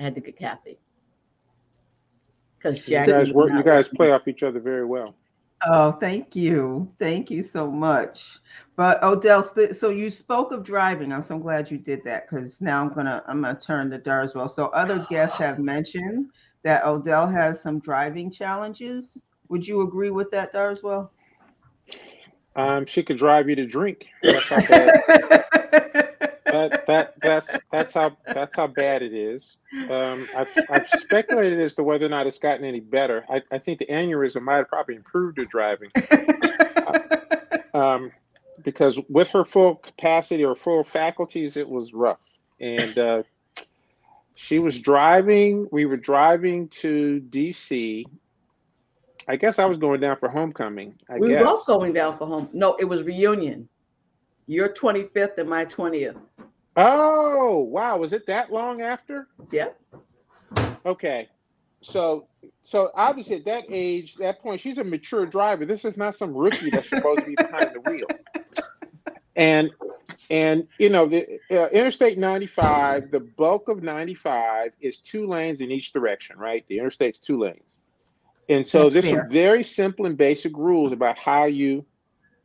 I 0.00 0.04
had 0.04 0.14
to 0.14 0.20
get 0.20 0.38
Kathy. 0.38 0.78
Because 2.58 2.86
you 2.88 2.98
guys 2.98 3.32
work, 3.32 3.50
you 3.52 3.62
guys 3.62 3.88
play 3.88 4.10
off 4.10 4.26
each 4.28 4.42
other 4.42 4.60
very 4.60 4.84
well. 4.84 5.14
Oh, 5.66 5.92
thank 5.92 6.34
you. 6.34 6.90
Thank 6.98 7.30
you 7.30 7.42
so 7.42 7.70
much. 7.70 8.38
But 8.76 9.02
Odell, 9.02 9.42
so 9.42 9.90
you 9.90 10.10
spoke 10.10 10.52
of 10.52 10.64
driving. 10.64 11.12
I'm 11.12 11.20
so 11.20 11.38
glad 11.38 11.70
you 11.70 11.76
did 11.76 12.02
that 12.04 12.28
because 12.28 12.62
now 12.62 12.80
I'm 12.80 12.92
gonna 12.94 13.22
I'm 13.26 13.42
gonna 13.42 13.58
turn 13.58 13.90
to 13.90 13.98
Darswell. 13.98 14.50
So 14.50 14.68
other 14.68 15.04
guests 15.10 15.36
have 15.38 15.58
mentioned 15.74 16.30
that 16.62 16.86
Odell 16.86 17.26
has 17.28 17.60
some 17.60 17.78
driving 17.80 18.30
challenges. 18.30 19.22
Would 19.48 19.66
you 19.66 19.82
agree 19.82 20.10
with 20.10 20.30
that, 20.30 20.54
Darswell? 20.54 21.10
Um, 22.56 22.86
she 22.86 23.02
could 23.02 23.18
drive 23.18 23.48
you 23.48 23.56
to 23.56 23.66
drink. 23.66 24.08
that 26.52 26.86
that 26.86 27.14
that's 27.20 27.58
that's 27.70 27.94
how 27.94 28.16
that's 28.26 28.56
how 28.56 28.66
bad 28.66 29.02
it 29.02 29.12
is. 29.12 29.58
Um, 29.88 30.28
I've 30.36 30.48
I've 30.68 30.88
speculated 30.88 31.60
as 31.60 31.74
to 31.74 31.82
whether 31.82 32.06
or 32.06 32.08
not 32.08 32.26
it's 32.26 32.38
gotten 32.38 32.64
any 32.64 32.80
better. 32.80 33.24
I, 33.28 33.42
I 33.50 33.58
think 33.58 33.78
the 33.78 33.86
aneurysm 33.86 34.42
might 34.42 34.56
have 34.56 34.68
probably 34.68 34.96
improved 34.96 35.38
her 35.38 35.44
driving, 35.44 35.90
um, 37.74 38.12
because 38.62 38.98
with 39.08 39.28
her 39.30 39.44
full 39.44 39.76
capacity 39.76 40.44
or 40.44 40.54
full 40.54 40.84
faculties, 40.84 41.56
it 41.56 41.68
was 41.68 41.92
rough. 41.92 42.20
And 42.60 42.98
uh, 42.98 43.22
she 44.34 44.58
was 44.58 44.80
driving. 44.80 45.68
We 45.72 45.86
were 45.86 45.96
driving 45.96 46.68
to 46.68 47.22
DC. 47.30 48.04
I 49.28 49.36
guess 49.36 49.58
I 49.58 49.64
was 49.64 49.78
going 49.78 50.00
down 50.00 50.16
for 50.16 50.28
homecoming. 50.28 50.98
I 51.08 51.18
we 51.18 51.28
guess. 51.28 51.40
were 51.40 51.46
both 51.46 51.66
going 51.66 51.92
down 51.92 52.18
for 52.18 52.26
home. 52.26 52.48
No, 52.52 52.74
it 52.76 52.84
was 52.84 53.02
reunion. 53.02 53.68
Your 54.50 54.68
25th 54.68 55.38
and 55.38 55.48
my 55.48 55.64
20th. 55.64 56.20
Oh, 56.74 57.58
wow. 57.58 57.98
Was 57.98 58.12
it 58.12 58.26
that 58.26 58.52
long 58.52 58.82
after? 58.82 59.28
Yep. 59.52 59.80
Okay. 60.84 61.28
So 61.82 62.26
so 62.64 62.90
obviously 62.96 63.36
at 63.36 63.44
that 63.44 63.64
age, 63.70 64.16
that 64.16 64.42
point, 64.42 64.60
she's 64.60 64.78
a 64.78 64.82
mature 64.82 65.24
driver. 65.24 65.64
This 65.64 65.84
is 65.84 65.96
not 65.96 66.16
some 66.16 66.34
rookie 66.34 66.68
that's 66.70 66.88
supposed 66.88 67.20
to 67.20 67.26
be 67.26 67.36
behind 67.36 67.70
the 67.74 67.80
wheel. 67.88 68.08
And 69.36 69.70
and 70.30 70.66
you 70.80 70.88
know 70.88 71.06
the 71.06 71.38
uh, 71.52 71.68
Interstate 71.68 72.18
95, 72.18 73.12
the 73.12 73.20
bulk 73.20 73.68
of 73.68 73.84
95 73.84 74.72
is 74.80 74.98
two 74.98 75.28
lanes 75.28 75.60
in 75.60 75.70
each 75.70 75.92
direction, 75.92 76.36
right? 76.36 76.64
The 76.68 76.78
interstate's 76.78 77.20
two 77.20 77.38
lanes. 77.38 77.62
And 78.48 78.66
so 78.66 78.82
That's 78.82 78.94
there's 78.94 79.04
fair. 79.04 79.22
some 79.22 79.30
very 79.30 79.62
simple 79.62 80.06
and 80.06 80.16
basic 80.16 80.56
rules 80.56 80.90
about 80.90 81.18
how 81.18 81.44
you 81.44 81.86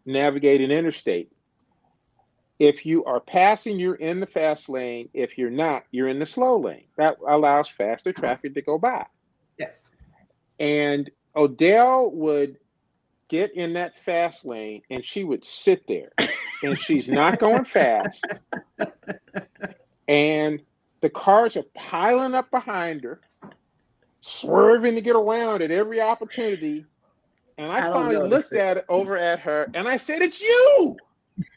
navigate 0.05 0.61
an 0.61 0.69
interstate. 0.69 1.31
If 2.59 2.85
you 2.85 3.03
are 3.05 3.19
passing, 3.19 3.79
you're 3.79 3.95
in 3.95 4.19
the 4.19 4.27
fast 4.27 4.69
lane. 4.69 5.09
If 5.13 5.37
you're 5.37 5.49
not, 5.49 5.83
you're 5.91 6.07
in 6.07 6.19
the 6.19 6.25
slow 6.25 6.57
lane. 6.57 6.85
That 6.97 7.17
allows 7.27 7.67
faster 7.67 8.13
traffic 8.13 8.53
to 8.53 8.61
go 8.61 8.77
by. 8.77 9.05
Yes. 9.57 9.91
And 10.59 11.09
Odell 11.35 12.11
would 12.11 12.57
get 13.27 13.53
in 13.55 13.73
that 13.73 13.95
fast 13.95 14.45
lane 14.45 14.81
and 14.89 15.03
she 15.03 15.23
would 15.23 15.43
sit 15.43 15.85
there 15.87 16.13
and 16.63 16.79
she's 16.79 17.09
not 17.09 17.39
going 17.39 17.65
fast. 17.65 18.25
And 20.07 20.61
the 21.01 21.09
cars 21.09 21.57
are 21.57 21.65
piling 21.73 22.33
up 22.33 22.51
behind 22.51 23.03
her, 23.03 23.21
swerving 24.21 24.95
to 24.95 25.01
get 25.01 25.15
around 25.15 25.61
at 25.61 25.71
every 25.71 26.01
opportunity. 26.01 26.85
And 27.57 27.71
I, 27.71 27.87
I 27.87 27.91
finally 27.91 28.27
looked 28.27 28.53
at 28.53 28.77
it 28.77 28.85
over 28.89 29.17
at 29.17 29.39
her 29.39 29.69
and 29.73 29.87
I 29.87 29.97
said, 29.97 30.21
It's 30.21 30.41
you. 30.41 30.97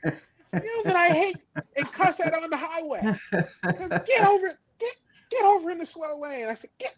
you 0.53 0.83
that 0.85 0.97
I 0.97 1.09
hate 1.09 1.37
and 1.77 1.93
cuss 1.93 2.21
at 2.21 2.35
on 2.35 2.49
the 2.49 2.57
highway. 2.57 3.01
Because 3.31 3.91
Get 4.07 4.27
over 4.27 4.59
get 4.79 4.97
get 5.31 5.45
over 5.45 5.71
in 5.71 5.79
the 5.79 5.87
slow 5.87 6.19
lane. 6.19 6.49
I 6.49 6.55
said, 6.55 6.71
Get 6.79 6.95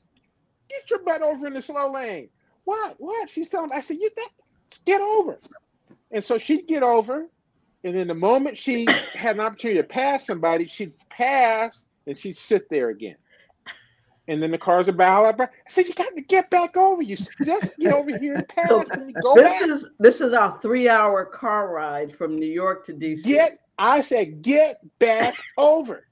get 0.69 0.91
your 0.91 1.03
butt 1.03 1.23
over 1.23 1.47
in 1.47 1.55
the 1.55 1.63
slow 1.63 1.93
lane. 1.93 2.29
What? 2.65 2.97
What? 2.99 3.31
She's 3.31 3.49
telling 3.49 3.71
me, 3.71 3.77
I 3.77 3.81
said, 3.81 3.99
You 3.99 4.11
that 4.17 4.31
get 4.85 5.01
over. 5.01 5.39
And 6.11 6.23
so 6.23 6.39
she'd 6.39 6.67
get 6.67 6.83
over. 6.83 7.27
And 7.83 7.97
then 7.97 8.09
the 8.09 8.15
moment 8.15 8.59
she 8.59 8.87
had 9.15 9.37
an 9.37 9.41
opportunity 9.41 9.81
to 9.81 9.87
pass 9.87 10.27
somebody, 10.27 10.67
she'd 10.67 10.93
pass 11.09 11.87
and 12.07 12.19
she'd 12.19 12.37
sit 12.37 12.69
there 12.69 12.91
again. 12.91 13.17
And 14.31 14.41
then 14.41 14.53
the 14.53 14.59
cars 14.59 14.89
are 14.89 14.93
bow 14.93 15.25
up. 15.25 15.41
I 15.41 15.49
said, 15.69 15.89
"You 15.89 15.95
got 15.95 16.15
to 16.15 16.23
get 16.23 16.49
back 16.51 16.77
over. 16.77 17.03
You 17.03 17.17
just 17.17 17.37
get 17.37 17.93
over 17.93 18.17
here 18.17 18.37
and 18.37 18.49
pass, 18.57 18.69
so 18.69 18.85
and 18.93 19.13
go 19.23 19.35
This 19.35 19.53
back. 19.53 19.69
is 19.69 19.89
this 19.99 20.21
is 20.21 20.33
our 20.33 20.57
three-hour 20.61 21.25
car 21.27 21.73
ride 21.73 22.15
from 22.15 22.37
New 22.39 22.47
York 22.47 22.85
to 22.85 22.93
DC. 22.93 23.25
Get, 23.25 23.59
I 23.77 24.01
said, 24.01 24.41
get 24.41 24.77
back 25.01 25.35
over. 25.59 26.07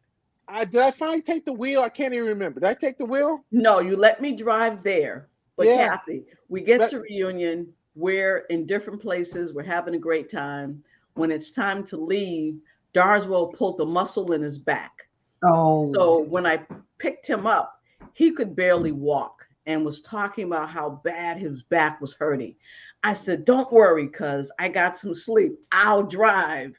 I 0.49 0.64
did 0.64 0.81
I 0.81 0.91
finally 0.91 1.23
take 1.23 1.45
the 1.45 1.53
wheel? 1.53 1.83
I 1.83 1.91
can't 1.91 2.12
even 2.12 2.27
remember. 2.27 2.59
Did 2.59 2.69
I 2.69 2.75
take 2.75 2.99
the 2.99 3.05
wheel? 3.05 3.45
No, 3.53 3.79
you 3.79 3.95
let 3.97 4.21
me 4.21 4.33
drive 4.33 4.83
there. 4.83 5.29
But 5.57 5.69
yeah. 5.69 5.89
Kathy, 5.89 6.25
we 6.49 6.62
get 6.62 6.81
but, 6.81 6.91
to 6.91 7.01
reunion. 7.01 7.73
We're 7.95 8.39
in 8.51 8.66
different 8.66 9.01
places. 9.01 9.53
We're 9.53 9.62
having 9.62 9.95
a 9.95 9.99
great 9.99 10.29
time. 10.29 10.83
When 11.14 11.31
it's 11.31 11.53
time 11.53 11.85
to 11.85 11.97
leave, 11.97 12.59
Darswell 12.95 13.55
pulled 13.55 13.77
the 13.77 13.87
muscle 13.87 14.33
in 14.33 14.43
his 14.43 14.59
back. 14.59 15.09
Oh. 15.45 15.93
So 15.93 16.19
when 16.19 16.47
I 16.47 16.66
picked 16.99 17.27
him 17.27 17.47
up, 17.47 17.78
he 18.14 18.32
could 18.32 18.57
barely 18.57 18.92
walk 18.92 19.46
and 19.66 19.84
was 19.84 20.01
talking 20.01 20.44
about 20.44 20.70
how 20.70 21.01
bad 21.05 21.36
his 21.36 21.62
back 21.64 22.01
was 22.01 22.14
hurting. 22.14 22.55
I 23.03 23.12
said, 23.12 23.44
Don't 23.44 23.72
worry, 23.72 24.09
cuz 24.09 24.51
I 24.59 24.68
got 24.68 24.99
some 24.99 25.14
sleep. 25.14 25.59
I'll 25.72 26.03
drive. 26.03 26.78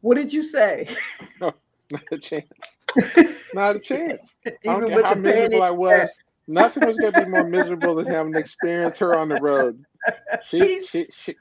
What 0.00 0.16
did 0.16 0.32
you 0.32 0.42
say? 0.42 0.88
Oh, 1.40 1.52
not 1.90 2.02
a 2.12 2.18
chance. 2.18 2.78
not 3.54 3.76
a 3.76 3.78
chance. 3.78 4.36
Even 4.64 4.92
with 4.92 5.04
how 5.04 5.14
miserable 5.14 5.62
I 5.62 5.70
was. 5.70 6.10
Nothing 6.46 6.86
was 6.86 6.98
going 6.98 7.14
to 7.14 7.24
be 7.24 7.30
more 7.30 7.44
miserable 7.48 7.94
than 7.94 8.06
having 8.06 8.32
to 8.34 8.38
experience 8.38 8.98
her 8.98 9.16
on 9.16 9.28
the 9.28 9.40
road. 9.40 9.82
She, 10.48 10.84
she, 10.84 11.04
she, 11.04 11.34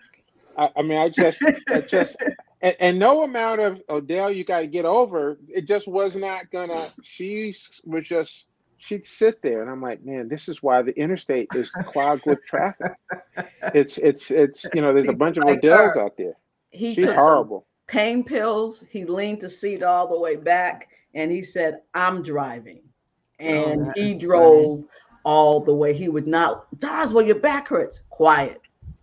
I, 0.58 0.70
I, 0.78 0.82
mean, 0.82 0.98
I 0.98 1.10
just, 1.10 1.42
I 1.68 1.82
just, 1.82 2.16
and, 2.62 2.76
and, 2.80 3.00
no 3.00 3.24
amount 3.24 3.60
of 3.60 3.82
oh, 3.90 3.98
Odell 3.98 4.32
you 4.32 4.46
got 4.46 4.62
to 4.62 4.68
get 4.68 4.86
over. 4.86 5.38
It 5.50 5.66
just 5.66 5.88
was 5.88 6.16
not 6.16 6.50
gonna. 6.52 6.88
She 7.02 7.54
was 7.84 8.08
just, 8.08 8.48
she'd 8.84 9.06
sit 9.06 9.42
there, 9.42 9.62
and 9.62 9.72
I'm 9.72 9.82
like, 9.82 10.04
man, 10.04 10.28
this 10.28 10.50
is 10.50 10.62
why 10.62 10.82
the 10.82 10.98
interstate 11.00 11.48
is 11.56 11.72
clogged 11.72 12.26
with 12.26 12.46
traffic. 12.46 12.92
It's, 13.74 13.98
it's, 13.98 14.30
it's, 14.30 14.66
you 14.74 14.82
know, 14.82 14.94
there's 14.94 15.08
a 15.08 15.14
bunch 15.14 15.38
of 15.38 15.46
Odells 15.46 15.96
out 15.96 16.18
there. 16.18 16.34
He 16.70 16.94
She's 16.94 17.06
horrible. 17.06 17.66
Pain 17.88 18.24
pills. 18.24 18.84
He 18.90 19.06
leaned 19.06 19.40
the 19.40 19.50
seat 19.50 19.82
all 19.82 20.06
the 20.08 20.20
way 20.20 20.36
back, 20.36 20.90
and 21.16 21.32
he 21.32 21.42
said, 21.42 21.80
"I'm 21.94 22.22
driving." 22.22 22.82
Oh, 23.40 23.46
and 23.46 23.88
oh, 23.88 23.92
he 23.96 24.14
drove 24.14 24.80
funny. 24.80 24.88
all 25.24 25.62
the 25.62 25.74
way. 25.74 25.94
He 25.94 26.10
would 26.10 26.28
not, 26.28 26.68
well, 26.82 27.26
your 27.26 27.40
back 27.40 27.70
hurts. 27.70 28.02
Quiet. 28.10 28.62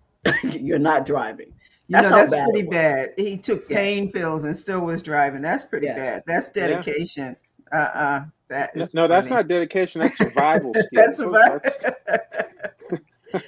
You're 0.44 0.78
not 0.78 1.06
driving. 1.06 1.52
That's, 1.88 2.04
you 2.04 2.10
know, 2.10 2.26
that's 2.26 2.50
pretty 2.50 2.68
bad. 2.68 3.14
He 3.16 3.36
took 3.36 3.68
pain 3.68 4.04
yes. 4.04 4.12
pills 4.12 4.44
and 4.44 4.56
still 4.56 4.82
was 4.82 5.02
driving. 5.02 5.42
That's 5.42 5.64
pretty 5.64 5.86
yes. 5.86 5.98
bad. 5.98 6.22
That's 6.26 6.50
dedication. 6.50 7.34
Yeah. 7.72 7.78
Uh-uh. 7.94 8.24
That 8.50 8.74
no, 8.74 8.86
no 8.92 9.08
that's 9.08 9.28
not 9.28 9.46
dedication. 9.46 10.00
That's 10.00 10.18
survival. 10.18 10.72
that's 10.92 11.18
survival. 11.18 11.60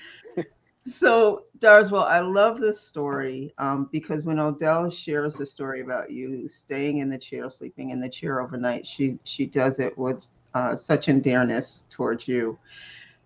so 0.87 1.43
Darswell, 1.59 2.05
I 2.07 2.21
love 2.21 2.61
this 2.61 2.81
story 2.81 3.53
um, 3.59 3.89
because 3.91 4.23
when 4.23 4.39
Odell 4.39 4.91
shares 4.91 5.35
the 5.35 5.45
story 5.45 5.81
about 5.81 6.13
you 6.13 6.47
staying 6.47 6.99
in 6.99 7.11
the 7.11 7.19
chair, 7.19 7.51
sleeping 7.51 7.91
in 7.91 8.01
the 8.01 8.09
chair 8.09 8.41
overnight, 8.41 8.87
she 8.87 9.19
she 9.25 9.45
does 9.45 9.81
it 9.81 9.99
with 9.99 10.25
uh, 10.55 10.77
such 10.77 11.09
endearness 11.09 11.83
towards 11.91 12.29
you. 12.29 12.57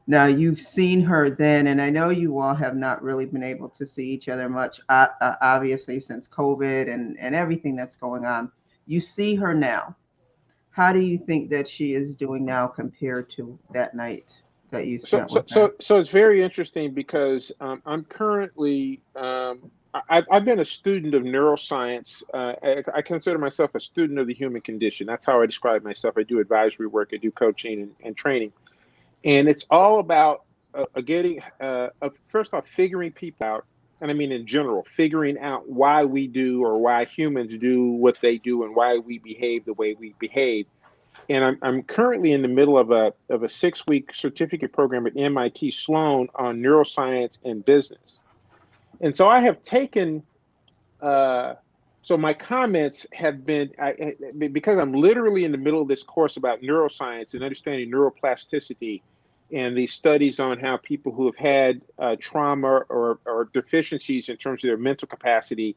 Now 0.07 0.24
you've 0.24 0.61
seen 0.61 1.03
her 1.03 1.29
then, 1.29 1.66
and 1.66 1.83
I 1.83 1.91
know 1.91 2.09
you 2.09 2.39
all 2.39 2.55
have 2.55 2.74
not 2.74 3.03
really 3.03 3.27
been 3.27 3.43
able 3.43 3.68
to 3.68 3.85
see 3.85 4.09
each 4.09 4.31
other 4.31 4.49
much, 4.49 4.81
uh, 4.89 5.09
uh, 5.20 5.35
obviously 5.43 6.01
since 6.01 6.27
COVID 6.27 6.91
and 6.91 7.18
and 7.20 7.35
everything 7.35 7.77
that's 7.77 7.97
going 7.97 8.24
on. 8.24 8.51
You 8.87 8.99
see 8.99 9.35
her 9.35 9.53
now. 9.53 9.95
How 10.77 10.93
do 10.93 11.01
you 11.01 11.16
think 11.16 11.49
that 11.49 11.66
she 11.66 11.95
is 11.95 12.16
doing 12.16 12.45
now 12.45 12.66
compared 12.66 13.31
to 13.31 13.59
that 13.72 13.95
night? 13.95 14.43
that 14.70 14.87
you 14.87 14.99
spent 14.99 15.31
so, 15.31 15.37
so, 15.37 15.45
so, 15.47 15.74
so 15.81 15.99
it's 15.99 16.11
very 16.11 16.43
interesting 16.43 16.93
because 16.93 17.53
um, 17.61 17.81
I'm 17.87 18.05
currently 18.05 19.01
um, 19.14 19.70
I, 19.95 20.24
have 20.31 20.45
been 20.45 20.59
a 20.59 20.64
student 20.64 21.14
of 21.14 21.22
neuroscience. 21.22 22.22
Uh, 22.35 22.55
I, 22.62 22.99
I, 22.99 23.01
consider 23.01 23.39
myself 23.39 23.74
a 23.77 23.81
student 23.81 24.18
of 24.18 24.27
the 24.27 24.35
human 24.35 24.61
condition. 24.61 25.07
That's 25.07 25.24
how 25.24 25.41
I 25.41 25.47
describe 25.47 25.85
myself. 25.85 26.18
I 26.18 26.24
do 26.24 26.41
advisory 26.41 26.89
work, 26.89 27.11
I 27.14 27.16
do 27.16 27.31
coaching 27.31 27.83
and, 27.83 27.95
and 28.05 28.16
training, 28.16 28.53
and 29.24 29.49
it's 29.49 29.64
all 29.70 30.01
about 30.01 30.43
uh, 30.74 30.85
uh 30.95 31.01
getting 31.01 31.41
uh, 31.61 31.89
first 32.29 32.53
off 32.53 32.68
figuring 32.68 33.12
people 33.12 33.47
out, 33.47 33.64
and 34.01 34.11
I 34.11 34.14
mean 34.14 34.32
in 34.32 34.47
general, 34.47 34.84
figuring 34.84 35.38
out 35.38 35.68
why 35.68 36.05
we 36.05 36.26
do 36.26 36.64
or 36.64 36.78
why 36.78 37.05
humans 37.05 37.57
do 37.57 37.90
what 37.92 38.18
they 38.20 38.38
do 38.38 38.64
and 38.64 38.74
why 38.74 38.99
we 38.99 39.18
behave 39.18 39.64
the 39.64 39.74
way 39.74 39.94
we 39.99 40.14
behave 40.18 40.66
and 41.28 41.44
I'm, 41.44 41.59
I'm 41.62 41.82
currently 41.82 42.32
in 42.32 42.42
the 42.42 42.49
middle 42.49 42.78
of 42.78 42.90
a 42.90 43.12
of 43.30 43.42
a 43.42 43.49
six 43.49 43.86
week 43.86 44.14
certificate 44.14 44.72
program 44.72 45.07
at 45.07 45.16
MIT 45.16 45.70
Sloan 45.72 46.28
on 46.34 46.61
neuroscience 46.61 47.38
and 47.44 47.64
business, 47.64 48.20
and 49.01 49.14
so 49.14 49.28
I 49.28 49.40
have 49.40 49.62
taken. 49.62 50.22
Uh, 51.01 51.55
so 52.03 52.16
my 52.16 52.32
comments 52.32 53.05
have 53.12 53.44
been 53.44 53.72
I, 53.80 54.14
because 54.53 54.78
I'm 54.78 54.92
literally 54.92 55.44
in 55.44 55.51
the 55.51 55.59
middle 55.59 55.82
of 55.82 55.88
this 55.88 56.05
course 56.05 56.36
about 56.36 56.62
neuroscience 56.62 57.34
and 57.34 57.42
understanding 57.42 57.90
neuroplasticity, 57.90 59.03
and 59.53 59.76
these 59.76 59.92
studies 59.92 60.40
on 60.40 60.59
how 60.59 60.76
people 60.76 61.12
who 61.12 61.26
have 61.26 61.36
had 61.36 61.80
uh, 61.99 62.16
trauma 62.20 62.82
or, 62.88 63.18
or 63.24 63.49
deficiencies 63.53 64.28
in 64.28 64.36
terms 64.36 64.64
of 64.64 64.68
their 64.68 64.76
mental 64.76 65.07
capacity 65.07 65.76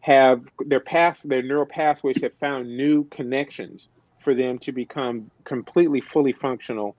have 0.00 0.42
their 0.66 0.80
path 0.80 1.22
their 1.24 1.42
neural 1.42 1.66
pathways 1.66 2.20
have 2.20 2.34
found 2.34 2.76
new 2.76 3.04
connections 3.04 3.88
for 4.20 4.34
them 4.34 4.58
to 4.58 4.72
become 4.72 5.30
completely 5.44 6.00
fully 6.00 6.32
functional 6.32 6.96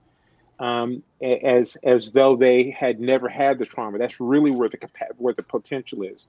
um, 0.58 1.02
as 1.22 1.76
as 1.84 2.10
though 2.12 2.36
they 2.36 2.70
had 2.70 3.00
never 3.00 3.28
had 3.28 3.58
the 3.58 3.66
trauma. 3.66 3.98
That's 3.98 4.20
really 4.20 4.50
where 4.50 4.68
the 4.68 4.78
where 5.18 5.34
the 5.34 5.42
potential 5.42 6.02
is. 6.02 6.26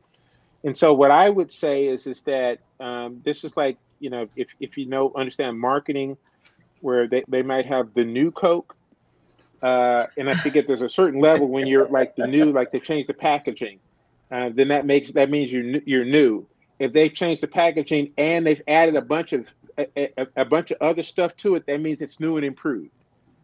And 0.63 0.75
so 0.75 0.93
what 0.93 1.11
I 1.11 1.29
would 1.29 1.51
say 1.51 1.87
is 1.87 2.07
is 2.07 2.21
that 2.23 2.59
um, 2.79 3.21
this 3.23 3.43
is 3.43 3.55
like 3.55 3.77
you 3.99 4.09
know 4.09 4.27
if 4.35 4.49
if 4.59 4.77
you 4.77 4.85
know 4.85 5.13
understand 5.15 5.59
marketing, 5.59 6.17
where 6.81 7.07
they, 7.07 7.23
they 7.27 7.41
might 7.41 7.65
have 7.65 7.93
the 7.93 8.03
new 8.03 8.31
Coke, 8.31 8.75
uh, 9.61 10.05
and 10.17 10.29
I 10.29 10.35
forget 10.35 10.67
there's 10.67 10.81
a 10.81 10.89
certain 10.89 11.19
level 11.19 11.47
when 11.47 11.67
you're 11.67 11.87
like 11.89 12.15
the 12.15 12.27
new 12.27 12.51
like 12.51 12.71
they 12.71 12.79
change 12.79 13.07
the 13.07 13.13
packaging, 13.13 13.79
uh, 14.31 14.49
then 14.53 14.67
that 14.67 14.85
makes 14.85 15.11
that 15.11 15.29
means 15.29 15.51
you're 15.51 15.63
you're 15.85 16.05
new. 16.05 16.45
If 16.79 16.93
they 16.93 17.09
change 17.09 17.41
the 17.41 17.47
packaging 17.47 18.13
and 18.17 18.45
they've 18.45 18.61
added 18.67 18.95
a 18.95 19.01
bunch 19.01 19.33
of 19.33 19.47
a, 19.77 20.27
a, 20.35 20.45
bunch 20.45 20.71
of 20.71 20.77
other 20.81 21.03
stuff 21.03 21.35
to 21.37 21.55
it, 21.55 21.65
that 21.67 21.81
means 21.81 22.01
it's 22.01 22.19
new 22.19 22.37
and 22.37 22.45
improved. 22.45 22.89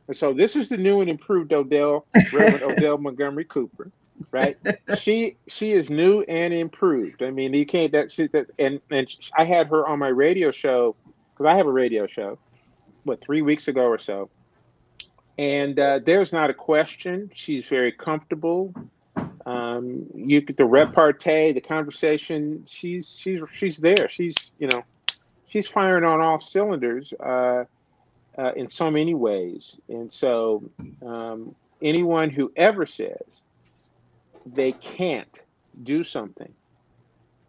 And 0.07 0.17
so 0.17 0.33
this 0.33 0.55
is 0.55 0.67
the 0.67 0.77
new 0.77 1.01
and 1.01 1.09
improved 1.09 1.53
Odell, 1.53 2.05
Reverend 2.31 2.63
Odell 2.77 2.97
Montgomery 2.97 3.45
Cooper, 3.45 3.91
right? 4.31 4.57
she 4.97 5.37
she 5.47 5.71
is 5.71 5.89
new 5.89 6.21
and 6.23 6.53
improved. 6.53 7.23
I 7.23 7.31
mean, 7.31 7.53
you 7.53 7.65
can't 7.65 7.91
that, 7.91 8.11
she, 8.11 8.27
that 8.27 8.47
and 8.59 8.79
and 8.91 9.07
I 9.37 9.45
had 9.45 9.67
her 9.67 9.87
on 9.87 9.99
my 9.99 10.09
radio 10.09 10.51
show 10.51 10.95
because 11.33 11.51
I 11.51 11.55
have 11.55 11.67
a 11.67 11.71
radio 11.71 12.05
show, 12.07 12.37
what 13.03 13.21
three 13.21 13.41
weeks 13.41 13.67
ago 13.67 13.83
or 13.83 13.97
so, 13.97 14.29
and 15.37 15.79
uh, 15.79 15.99
there's 16.05 16.31
not 16.31 16.49
a 16.49 16.53
question. 16.53 17.31
She's 17.33 17.65
very 17.65 17.91
comfortable. 17.91 18.73
Um, 19.45 20.05
you 20.15 20.41
get 20.41 20.57
the 20.57 20.65
repartee, 20.65 21.51
the 21.51 21.61
conversation. 21.61 22.63
She's 22.67 23.17
she's 23.17 23.43
she's 23.53 23.77
there. 23.77 24.07
She's 24.09 24.35
you 24.59 24.67
know, 24.67 24.83
she's 25.47 25.67
firing 25.67 26.03
on 26.03 26.21
all 26.21 26.39
cylinders 26.39 27.13
uh, 27.19 27.65
uh, 28.37 28.53
in 28.55 28.67
so 28.67 28.89
many 28.89 29.15
ways. 29.15 29.79
And 29.89 30.11
so, 30.11 30.63
um, 31.05 31.55
anyone 31.81 32.29
who 32.29 32.51
ever 32.55 32.85
says 32.85 33.41
they 34.45 34.71
can't 34.73 35.43
do 35.81 36.03
something, 36.03 36.53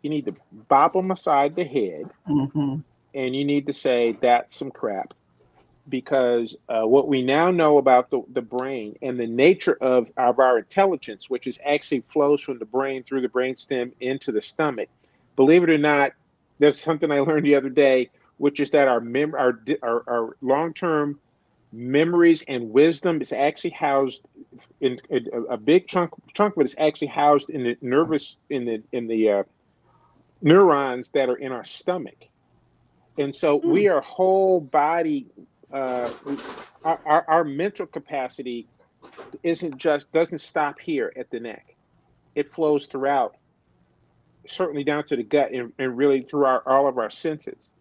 you 0.02 0.10
need 0.10 0.24
to 0.24 0.34
bop 0.68 0.94
them 0.94 1.10
aside 1.10 1.54
the 1.54 1.64
head, 1.64 2.10
mm-hmm. 2.28 2.76
and 3.14 3.36
you 3.36 3.44
need 3.44 3.66
to 3.66 3.72
say 3.72 4.16
that's 4.20 4.56
some 4.56 4.70
crap 4.70 5.14
because 5.88 6.56
uh, 6.68 6.82
what 6.82 7.08
we 7.08 7.22
now 7.22 7.50
know 7.50 7.78
about 7.78 8.10
the, 8.10 8.22
the 8.32 8.42
brain 8.42 8.96
and 9.02 9.18
the 9.18 9.26
nature 9.26 9.76
of, 9.80 10.08
of 10.16 10.38
our 10.38 10.58
intelligence, 10.58 11.28
which 11.28 11.46
is 11.46 11.58
actually 11.64 12.02
flows 12.08 12.40
from 12.40 12.58
the 12.58 12.64
brain 12.64 13.02
through 13.02 13.20
the 13.20 13.28
brainstem 13.28 13.92
into 14.00 14.32
the 14.32 14.40
stomach, 14.40 14.88
believe 15.36 15.62
it 15.62 15.70
or 15.70 15.78
not, 15.78 16.12
there's 16.58 16.80
something 16.80 17.10
I 17.10 17.20
learned 17.20 17.44
the 17.44 17.54
other 17.54 17.68
day, 17.68 18.10
which 18.38 18.60
is 18.60 18.70
that 18.70 18.88
our 18.88 19.00
mem- 19.00 19.34
our, 19.34 19.60
our, 19.82 20.04
our 20.06 20.36
long-term 20.40 21.18
memories 21.74 22.44
and 22.46 22.70
wisdom 22.70 23.20
is 23.20 23.32
actually 23.32 23.70
housed 23.70 24.22
in, 24.80 25.00
in 25.10 25.28
a, 25.32 25.54
a, 25.54 25.56
big 25.56 25.88
chunk 25.88 26.12
chunk 26.32 26.54
of 26.56 26.60
it 26.60 26.66
is 26.66 26.74
actually 26.78 27.08
housed 27.08 27.50
in 27.50 27.64
the 27.64 27.76
nervous 27.82 28.36
in 28.48 28.64
the 28.64 28.80
in 28.92 29.08
the 29.08 29.28
uh, 29.28 29.42
neurons 30.40 31.08
that 31.08 31.28
are 31.28 31.34
in 31.34 31.50
our 31.50 31.64
stomach 31.64 32.28
and 33.18 33.34
so 33.34 33.58
mm. 33.58 33.64
we 33.64 33.88
are 33.88 34.00
whole 34.00 34.60
body 34.60 35.26
uh, 35.74 36.10
our, 36.84 37.24
our, 37.28 37.44
mental 37.44 37.86
capacity 37.86 38.66
isn't 39.42 39.76
just 39.76 40.10
doesn't 40.12 40.40
stop 40.40 40.78
here 40.78 41.12
at 41.16 41.30
the 41.30 41.40
neck. 41.40 41.74
It 42.34 42.52
flows 42.52 42.86
throughout 42.86 43.36
certainly 44.46 44.84
down 44.84 45.04
to 45.04 45.16
the 45.16 45.22
gut 45.22 45.52
and, 45.52 45.72
and 45.78 45.96
really 45.96 46.20
through 46.20 46.44
our, 46.44 46.62
all 46.66 46.86
of 46.86 46.98
our 46.98 47.10
senses. 47.10 47.72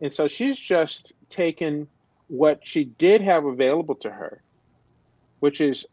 And 0.00 0.12
so 0.12 0.28
she's 0.28 0.58
just 0.58 1.12
taken 1.30 1.86
what 2.28 2.60
she 2.62 2.84
did 2.84 3.20
have 3.20 3.44
available 3.44 3.94
to 3.96 4.10
her 4.10 4.42
which 5.40 5.60
is 5.60 5.86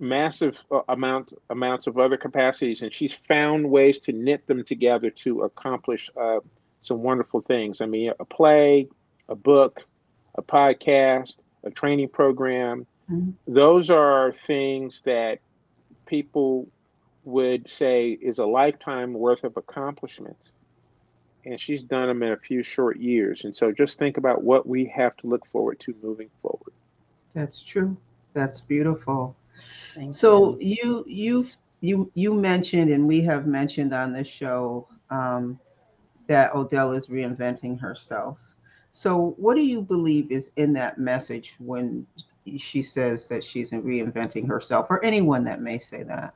massive 0.00 0.62
uh, 0.70 0.80
amount 0.88 1.32
amounts 1.50 1.86
of 1.86 1.98
other 1.98 2.16
capacities 2.16 2.82
and 2.82 2.92
she's 2.92 3.12
found 3.12 3.68
ways 3.68 3.98
to 3.98 4.12
knit 4.12 4.46
them 4.46 4.62
together 4.62 5.10
to 5.10 5.42
accomplish 5.42 6.10
uh, 6.20 6.38
some 6.82 7.02
wonderful 7.02 7.40
things. 7.40 7.80
I 7.80 7.86
mean 7.86 8.12
a 8.20 8.24
play 8.24 8.86
a 9.28 9.34
book 9.34 9.86
a 10.38 10.42
podcast, 10.42 11.38
a 11.64 11.70
training 11.70 12.08
program. 12.08 12.86
Mm-hmm. 13.10 13.30
Those 13.46 13.90
are 13.90 14.32
things 14.32 15.02
that 15.02 15.40
people 16.06 16.68
would 17.24 17.68
say 17.68 18.10
is 18.22 18.38
a 18.38 18.46
lifetime 18.46 19.12
worth 19.12 19.44
of 19.44 19.56
accomplishments. 19.56 20.52
And 21.44 21.60
she's 21.60 21.82
done 21.82 22.08
them 22.08 22.22
in 22.22 22.32
a 22.32 22.36
few 22.36 22.62
short 22.62 22.98
years. 22.98 23.44
And 23.44 23.54
so 23.54 23.72
just 23.72 23.98
think 23.98 24.16
about 24.16 24.42
what 24.42 24.66
we 24.66 24.86
have 24.86 25.16
to 25.18 25.26
look 25.26 25.46
forward 25.46 25.80
to 25.80 25.94
moving 26.02 26.30
forward. 26.40 26.72
That's 27.34 27.62
true. 27.62 27.96
That's 28.34 28.60
beautiful. 28.60 29.36
Thank 29.94 30.14
so 30.14 30.58
you. 30.60 30.76
you 30.82 31.04
you've 31.06 31.56
you 31.80 32.10
you 32.14 32.34
mentioned 32.34 32.90
and 32.90 33.06
we 33.06 33.20
have 33.22 33.46
mentioned 33.46 33.94
on 33.94 34.12
this 34.12 34.28
show 34.28 34.86
um, 35.10 35.58
that 36.26 36.54
Odell 36.54 36.92
is 36.92 37.06
reinventing 37.06 37.80
herself. 37.80 38.38
So, 38.92 39.34
what 39.36 39.54
do 39.54 39.62
you 39.62 39.82
believe 39.82 40.30
is 40.30 40.50
in 40.56 40.72
that 40.74 40.98
message 40.98 41.54
when 41.58 42.06
she 42.56 42.82
says 42.82 43.28
that 43.28 43.44
she's 43.44 43.70
reinventing 43.72 44.48
herself, 44.48 44.86
or 44.90 45.04
anyone 45.04 45.44
that 45.44 45.60
may 45.60 45.78
say 45.78 46.02
that? 46.04 46.34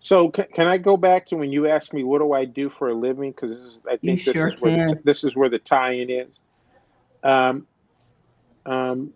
So, 0.00 0.28
can, 0.28 0.46
can 0.54 0.66
I 0.66 0.78
go 0.78 0.96
back 0.96 1.26
to 1.26 1.36
when 1.36 1.52
you 1.52 1.68
asked 1.68 1.92
me 1.92 2.04
what 2.04 2.18
do 2.18 2.32
I 2.32 2.44
do 2.44 2.68
for 2.68 2.90
a 2.90 2.94
living? 2.94 3.30
Because 3.30 3.78
I 3.86 3.96
think 3.96 4.02
you 4.04 4.16
this 4.16 4.34
sure 4.34 4.48
is 4.48 4.60
where 4.60 4.72
the, 4.72 5.00
this 5.04 5.24
is 5.24 5.36
where 5.36 5.48
the 5.48 5.58
tie-in 5.58 6.10
is. 6.10 6.28
Um, 7.22 7.66
um, 8.66 9.12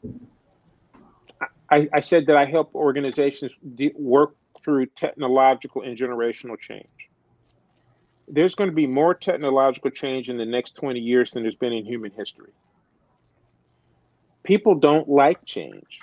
I, 1.70 1.88
I 1.92 2.00
said 2.00 2.26
that 2.26 2.36
I 2.36 2.46
help 2.46 2.74
organizations 2.74 3.52
de- 3.74 3.92
work 3.94 4.34
through 4.62 4.86
technological 4.86 5.82
and 5.82 5.96
generational 5.96 6.58
change 6.58 6.88
there's 8.30 8.54
going 8.54 8.70
to 8.70 8.76
be 8.76 8.86
more 8.86 9.14
technological 9.14 9.90
change 9.90 10.28
in 10.28 10.36
the 10.36 10.44
next 10.44 10.76
20 10.76 11.00
years 11.00 11.30
than 11.30 11.42
there's 11.42 11.54
been 11.54 11.72
in 11.72 11.84
human 11.84 12.10
history. 12.12 12.52
People 14.42 14.74
don't 14.74 15.08
like 15.08 15.44
change. 15.44 16.00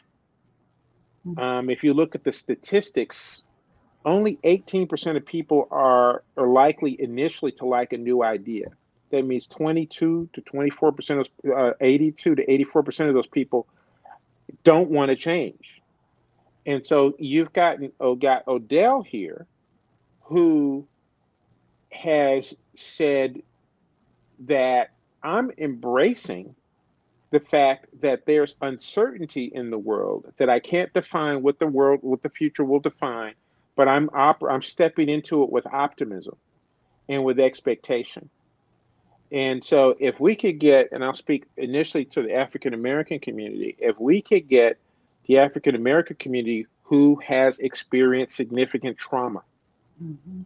Hmm. 1.24 1.40
Um, 1.40 1.70
if 1.70 1.84
you 1.84 1.94
look 1.94 2.16
at 2.16 2.24
the 2.24 2.32
statistics, 2.32 3.42
only 4.06 4.38
18% 4.44 5.18
of 5.18 5.26
people 5.26 5.68
are, 5.72 6.24
are 6.38 6.48
likely 6.48 7.00
initially 7.02 7.52
to 7.54 7.66
like 7.66 7.94
a 7.94 7.98
new 7.98 8.24
idea. 8.24 8.68
That 9.12 9.26
means 9.26 9.48
22 9.48 10.30
to 10.34 10.42
24% 10.42 11.20
of 11.20 11.30
uh, 11.58 11.74
82 11.80 12.36
to 12.36 12.46
84% 12.46 13.08
of 13.08 13.14
those 13.14 13.28
people 13.28 13.68
don't 14.64 14.90
want 14.90 15.10
to 15.10 15.16
change. 15.16 15.82
And 16.66 16.86
so 16.86 17.16
you've 17.20 17.54
got, 17.54 17.78
oh, 18.00 18.16
got 18.16 18.48
Odell 18.48 19.04
here 19.04 19.46
who 20.22 20.88
has 21.96 22.54
said 22.76 23.42
that 24.40 24.92
I'm 25.24 25.52
embracing 25.58 26.56
the 27.32 27.40
fact 27.40 27.88
that 28.02 28.26
there's 28.26 28.56
uncertainty 28.62 29.52
in 29.54 29.70
the 29.70 29.78
world 29.78 30.32
that 30.38 30.50
I 30.50 30.60
can't 30.60 30.94
define 30.94 31.42
what 31.42 31.60
the 31.60 31.68
world, 31.68 32.00
what 32.04 32.22
the 32.22 32.30
future 32.30 32.64
will 32.64 32.80
define, 32.80 33.34
but 33.76 33.88
I'm 33.88 34.10
op- 34.14 34.44
I'm 34.44 34.62
stepping 34.62 35.10
into 35.10 35.44
it 35.44 35.52
with 35.52 35.66
optimism 35.68 36.36
and 37.10 37.24
with 37.24 37.40
expectation. 37.40 38.30
And 39.32 39.64
so, 39.64 39.96
if 40.00 40.20
we 40.20 40.36
could 40.36 40.60
get, 40.60 40.92
and 40.92 41.04
I'll 41.04 41.16
speak 41.16 41.46
initially 41.58 42.06
to 42.06 42.22
the 42.22 42.36
African 42.36 42.74
American 42.74 43.20
community, 43.20 43.76
if 43.80 44.00
we 44.00 44.22
could 44.22 44.48
get 44.48 44.78
the 45.26 45.40
African 45.40 45.76
American 45.76 46.16
community 46.18 46.68
who 46.84 47.16
has 47.26 47.58
experienced 47.58 48.36
significant 48.36 48.98
trauma, 48.98 49.42
mm-hmm 50.02 50.44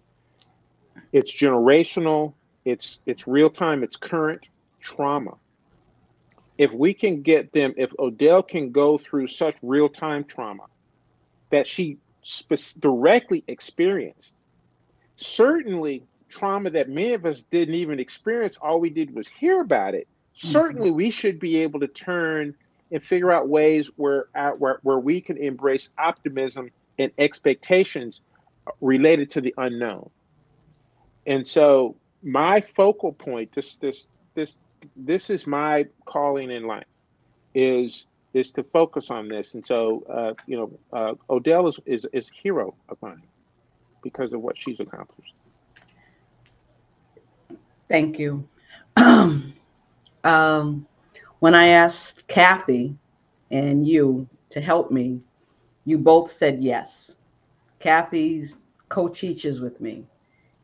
it's 1.12 1.32
generational, 1.32 2.34
it's 2.66 3.00
it's 3.06 3.28
real 3.28 3.50
time, 3.50 3.84
it's 3.84 3.95
current 3.95 4.50
trauma. 4.80 5.36
If 6.58 6.74
we 6.74 6.93
can 6.93 7.22
get 7.22 7.54
them, 7.54 7.74
if 7.78 7.91
Odell 8.00 8.43
can 8.43 8.72
go 8.72 8.97
through 8.97 9.28
such 9.28 9.58
real 9.62 9.89
time 9.89 10.24
trauma 10.24 10.66
that 11.52 11.66
she 11.66 11.97
spe- 12.24 12.80
directly 12.80 13.43
experienced, 13.47 14.36
certainly 15.16 16.04
trauma 16.28 16.70
that 16.70 16.89
many 16.89 17.14
of 17.14 17.26
us 17.26 17.43
didn't 17.43 17.76
even 17.76 18.00
experience, 18.00 18.58
all 18.62 18.80
we 18.80 18.89
did 18.89 19.16
was 19.16 19.28
hear 19.28 19.62
about 19.62 19.95
it. 19.95 20.08
Mm-hmm. 20.38 20.47
Certainly, 20.50 20.91
we 20.91 21.12
should 21.12 21.39
be 21.39 21.58
able 21.58 21.80
to 21.80 21.88
turn 21.88 22.56
and 22.91 23.04
figure 23.04 23.32
out 23.32 23.47
ways 23.47 23.89
where, 23.95 24.28
uh, 24.36 24.52
where 24.52 24.80
where 24.84 25.00
we 25.00 25.22
can 25.22 25.38
embrace 25.38 25.89
optimism 25.97 26.72
and 26.97 27.12
expectations 27.18 28.22
related 28.82 29.30
to 29.32 29.41
the 29.41 29.54
unknown 29.58 30.10
and 31.26 31.45
so 31.45 31.95
my 32.24 32.61
focal 32.61 33.13
point 33.13 33.51
this 33.53 33.76
this 33.78 34.07
this 34.36 34.59
this 34.95 35.30
is 35.30 35.45
my 35.47 35.86
calling 36.05 36.51
in 36.51 36.63
life 36.65 36.86
is 37.53 38.05
is 38.34 38.51
to 38.51 38.63
focus 38.63 39.09
on 39.09 39.28
this. 39.28 39.55
And 39.55 39.65
so 39.65 40.03
uh, 40.09 40.34
you 40.45 40.57
know 40.57 40.80
uh, 40.93 41.13
odell 41.30 41.67
is, 41.67 41.80
is 41.86 42.05
is 42.13 42.30
hero 42.30 42.76
of 42.89 42.97
mine 43.01 43.24
because 44.03 44.34
of 44.34 44.41
what 44.41 44.55
she's 44.57 44.80
accomplished. 44.80 45.34
Thank 47.88 48.20
you. 48.20 48.47
Um, 50.26 50.86
when 51.39 51.55
i 51.55 51.67
asked 51.67 52.28
kathy 52.28 52.93
and 53.51 53.88
you 53.88 54.28
to 54.49 54.59
help 54.59 54.91
me 54.91 55.22
you 55.86 55.97
both 55.97 56.30
said 56.30 56.61
yes. 56.61 57.15
Kathy's 57.80 58.57
co-teaches 58.89 59.61
with 59.61 59.80
me 59.80 60.03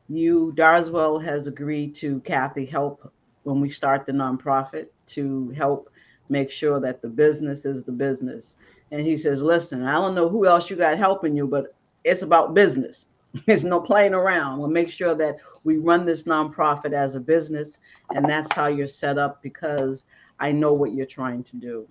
you, 0.10 0.53
Darswell, 0.56 1.24
has 1.24 1.47
agreed 1.47 1.95
to 1.95 2.20
Kathy 2.22 2.66
help 2.66 3.12
when 3.43 3.60
we 3.60 3.70
start 3.70 4.06
the 4.06 4.12
nonprofit 4.12 4.88
to 5.08 5.49
help 5.51 5.89
make 6.30 6.49
sure 6.49 6.80
that 6.80 7.01
the 7.01 7.08
business 7.08 7.66
is 7.66 7.84
the 7.84 7.91
business. 7.91 8.58
And 8.91 9.06
he 9.06 9.18
says, 9.18 9.41
listen, 9.43 9.84
I 9.84 9.93
don't 9.93 10.16
know 10.16 10.30
who 10.30 10.45
else 10.45 10.70
you 10.70 10.76
got 10.76 10.97
helping 10.97 11.36
you, 11.36 11.47
but 11.47 11.74
it's 12.03 12.22
about 12.22 12.53
business. 12.53 13.08
There's 13.45 13.66
no 13.66 13.80
playing 13.80 14.14
around. 14.14 14.60
We'll 14.60 14.70
make 14.70 14.89
sure 14.89 15.16
that 15.16 15.38
we 15.64 15.78
run 15.78 16.06
this 16.06 16.24
nonprofit 16.24 16.93
as 16.93 17.16
a 17.16 17.20
business. 17.20 17.80
And 18.14 18.26
that's 18.26 18.51
how 18.53 18.68
you're 18.68 18.88
set 18.88 19.18
up 19.18 19.41
because 19.41 20.06
I 20.39 20.51
know 20.51 20.74
what 20.74 20.93
you're 20.93 21.06
trying 21.06 21.43
to 21.43 21.56
do. 21.56 21.88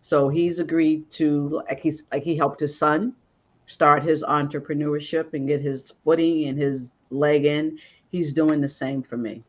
So 0.00 0.28
he's 0.28 0.60
agreed 0.60 1.10
to 1.12 1.62
like 1.68 1.80
he's 1.80 2.06
like 2.12 2.22
he 2.22 2.36
helped 2.36 2.60
his 2.60 2.78
son 2.78 3.12
start 3.66 4.04
his 4.04 4.22
entrepreneurship 4.22 5.34
and 5.34 5.48
get 5.48 5.60
his 5.60 5.92
footing 6.04 6.44
and 6.44 6.56
his 6.56 6.92
leg 7.10 7.44
in. 7.44 7.78
He's 8.10 8.32
doing 8.32 8.60
the 8.60 8.68
same 8.68 9.02
for 9.02 9.16
me. 9.16 9.42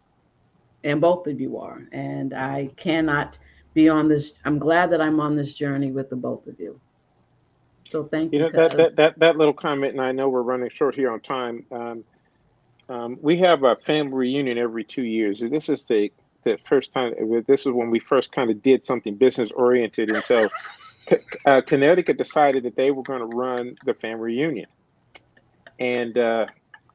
And 0.84 1.02
both 1.02 1.28
of 1.28 1.40
you 1.40 1.58
are. 1.58 1.88
And 1.92 2.34
I 2.34 2.70
cannot 2.78 3.38
be 3.74 3.90
on 3.90 4.08
this. 4.08 4.40
I'm 4.46 4.60
glad 4.60 4.92
that 4.92 5.02
I'm 5.02 5.20
on 5.20 5.36
this 5.36 5.54
journey 5.54 5.92
with 5.92 6.10
the 6.10 6.16
both 6.16 6.48
of 6.48 6.60
you. 6.60 6.80
So 7.90 8.04
thank 8.04 8.34
you. 8.34 8.40
You 8.40 8.46
know 8.46 8.52
that, 8.52 8.78
that 8.78 8.96
that 8.96 9.20
that 9.20 9.38
little 9.38 9.54
comment, 9.54 9.94
and 9.94 10.02
I 10.02 10.12
know 10.12 10.30
we're 10.30 10.42
running 10.42 10.70
short 10.70 10.96
here 10.96 11.12
on 11.12 11.20
time. 11.22 11.66
Um, 11.72 12.04
um, 12.90 13.18
we 13.22 13.38
have 13.38 13.64
a 13.64 13.76
family 13.76 14.14
reunion 14.14 14.58
every 14.58 14.84
two 14.84 15.04
years. 15.04 15.40
This 15.40 15.70
is 15.70 15.86
the 15.86 16.12
the 16.44 16.58
first 16.68 16.92
time. 16.92 17.14
This 17.48 17.62
is 17.62 17.72
when 17.72 17.90
we 17.90 18.00
first 18.00 18.32
kind 18.32 18.50
of 18.50 18.62
did 18.62 18.84
something 18.84 19.16
business 19.16 19.52
oriented, 19.52 20.14
and 20.14 20.24
so 20.24 20.50
uh, 21.46 21.62
Connecticut 21.62 22.18
decided 22.18 22.64
that 22.64 22.76
they 22.76 22.92
were 22.92 23.04
going 23.04 23.20
to 23.20 23.36
run 23.36 23.76
the 23.86 23.94
family 23.94 24.34
reunion, 24.34 24.68
and 25.80 26.18
uh, 26.18 26.48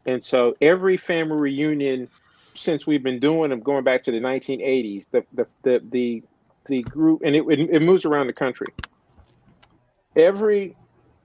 and 0.06 0.22
so 0.22 0.56
every 0.60 0.96
family 0.96 1.36
reunion 1.36 2.08
since 2.54 2.86
we've 2.86 3.02
been 3.02 3.18
doing 3.18 3.50
them, 3.50 3.60
going 3.60 3.84
back 3.84 4.02
to 4.02 4.10
the 4.10 4.20
1980s, 4.20 5.10
the 5.10 5.24
the 5.32 5.46
the 5.62 5.82
the, 5.90 6.22
the 6.66 6.82
group, 6.82 7.22
and 7.24 7.34
it, 7.34 7.44
it 7.48 7.82
moves 7.82 8.04
around 8.04 8.26
the 8.26 8.32
country. 8.32 8.68
Every 10.16 10.76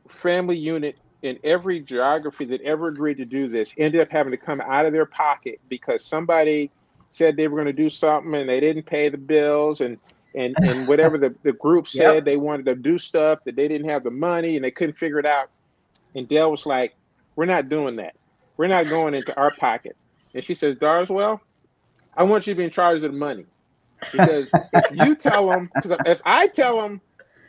family 0.07 0.57
unit 0.57 0.97
in 1.21 1.37
every 1.43 1.79
geography 1.79 2.45
that 2.45 2.61
ever 2.61 2.87
agreed 2.87 3.17
to 3.17 3.25
do 3.25 3.47
this 3.47 3.73
ended 3.77 3.99
up 4.01 4.09
having 4.09 4.31
to 4.31 4.37
come 4.37 4.61
out 4.61 4.85
of 4.85 4.93
their 4.93 5.05
pocket 5.05 5.59
because 5.67 6.05
somebody 6.05 6.71
said 7.09 7.35
they 7.35 7.47
were 7.47 7.55
going 7.55 7.65
to 7.65 7.73
do 7.73 7.89
something 7.89 8.33
and 8.35 8.47
they 8.47 8.59
didn't 8.59 8.83
pay 8.83 9.09
the 9.09 9.17
bills 9.17 9.81
and 9.81 9.97
and 10.35 10.55
and 10.61 10.87
whatever 10.87 11.17
the, 11.17 11.33
the 11.43 11.53
group 11.53 11.87
said 11.87 12.15
yep. 12.15 12.25
they 12.25 12.37
wanted 12.37 12.65
to 12.65 12.75
do 12.75 12.97
stuff 12.97 13.39
that 13.45 13.55
they 13.55 13.67
didn't 13.67 13.89
have 13.89 14.03
the 14.03 14.11
money 14.11 14.55
and 14.55 14.63
they 14.63 14.71
couldn't 14.71 14.97
figure 14.97 15.19
it 15.19 15.25
out 15.25 15.49
and 16.15 16.27
dell 16.27 16.51
was 16.51 16.65
like 16.65 16.95
we're 17.35 17.45
not 17.45 17.67
doing 17.67 17.95
that 17.95 18.15
we're 18.57 18.67
not 18.67 18.87
going 18.87 19.13
into 19.13 19.35
our 19.37 19.53
pocket. 19.55 19.95
And 20.33 20.43
she 20.43 20.53
says 20.53 20.75
darswell 20.75 21.39
i 22.15 22.23
want 22.23 22.47
you 22.47 22.53
to 22.53 22.57
be 22.57 22.63
in 22.63 22.71
charge 22.71 22.97
of 23.03 23.11
the 23.11 23.17
money. 23.17 23.45
Because 24.11 24.51
if 24.73 24.85
you 24.91 25.15
tell 25.15 25.47
them 25.47 25.69
because 25.75 25.97
if 26.05 26.21
i 26.25 26.47
tell 26.47 26.81
them 26.81 27.01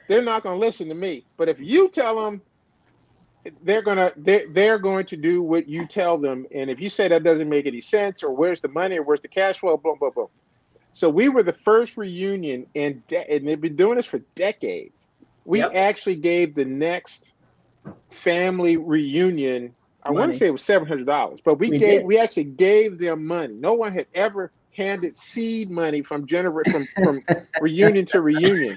they're 0.09 0.23
not 0.23 0.43
going 0.43 0.59
to 0.59 0.67
listen 0.67 0.89
to 0.89 0.95
me. 0.95 1.25
But 1.37 1.49
if 1.49 1.61
you 1.61 1.89
tell 1.89 2.21
them 2.21 2.41
they're 3.63 3.83
gonna 3.83 4.13
they're, 4.17 4.49
they're 4.51 4.79
going 4.79 5.07
to 5.07 5.17
do 5.17 5.43
what 5.43 5.69
you 5.69 5.87
tell 5.87 6.19
them. 6.19 6.47
And 6.53 6.71
if 6.71 6.81
you 6.81 6.91
say 6.91 7.09
that 7.09 7.23
doesn't 7.23 7.49
make 7.49 7.67
any 7.67 7.81
sense 7.81 8.23
or 8.23 8.33
where's 8.33 8.61
the 8.61 8.69
money 8.69 8.99
or 8.99 9.03
where's 9.03 9.21
the 9.21 9.29
cash 9.29 9.59
flow 9.59 9.77
boom 9.77 9.97
boom 10.01 10.11
boom. 10.15 10.29
So 10.93 11.09
we 11.09 11.29
were 11.29 11.43
the 11.43 11.53
first 11.53 11.97
reunion 11.97 12.67
and 12.75 13.07
de- 13.07 13.31
and 13.31 13.47
they've 13.47 13.61
been 13.61 13.77
doing 13.77 13.97
this 13.97 14.07
for 14.07 14.19
decades. 14.35 15.09
We 15.45 15.61
yep. 15.61 15.73
actually 15.75 16.17
gave 16.17 16.55
the 16.55 16.65
next 16.65 17.33
family 18.11 18.77
reunion 18.77 19.75
i 20.09 20.11
want 20.11 20.33
to 20.33 20.39
say 20.39 20.47
it 20.47 20.51
was 20.51 20.63
$700 20.63 21.41
but 21.45 21.55
we, 21.55 21.71
we 21.71 21.79
gave 21.79 22.01
did. 22.01 22.07
we 22.07 22.19
actually 22.19 22.45
gave 22.45 22.99
them 22.99 23.27
money 23.27 23.55
no 23.55 23.75
one 23.75 23.93
had 23.93 24.07
ever 24.15 24.53
handed 24.75 25.17
seed 25.17 25.71
money 25.71 26.03
from 26.03 26.27
gener- 26.27 26.71
from, 26.71 26.87
from 27.03 27.21
reunion 27.61 28.07
to 28.07 28.21
reunion 28.21 28.77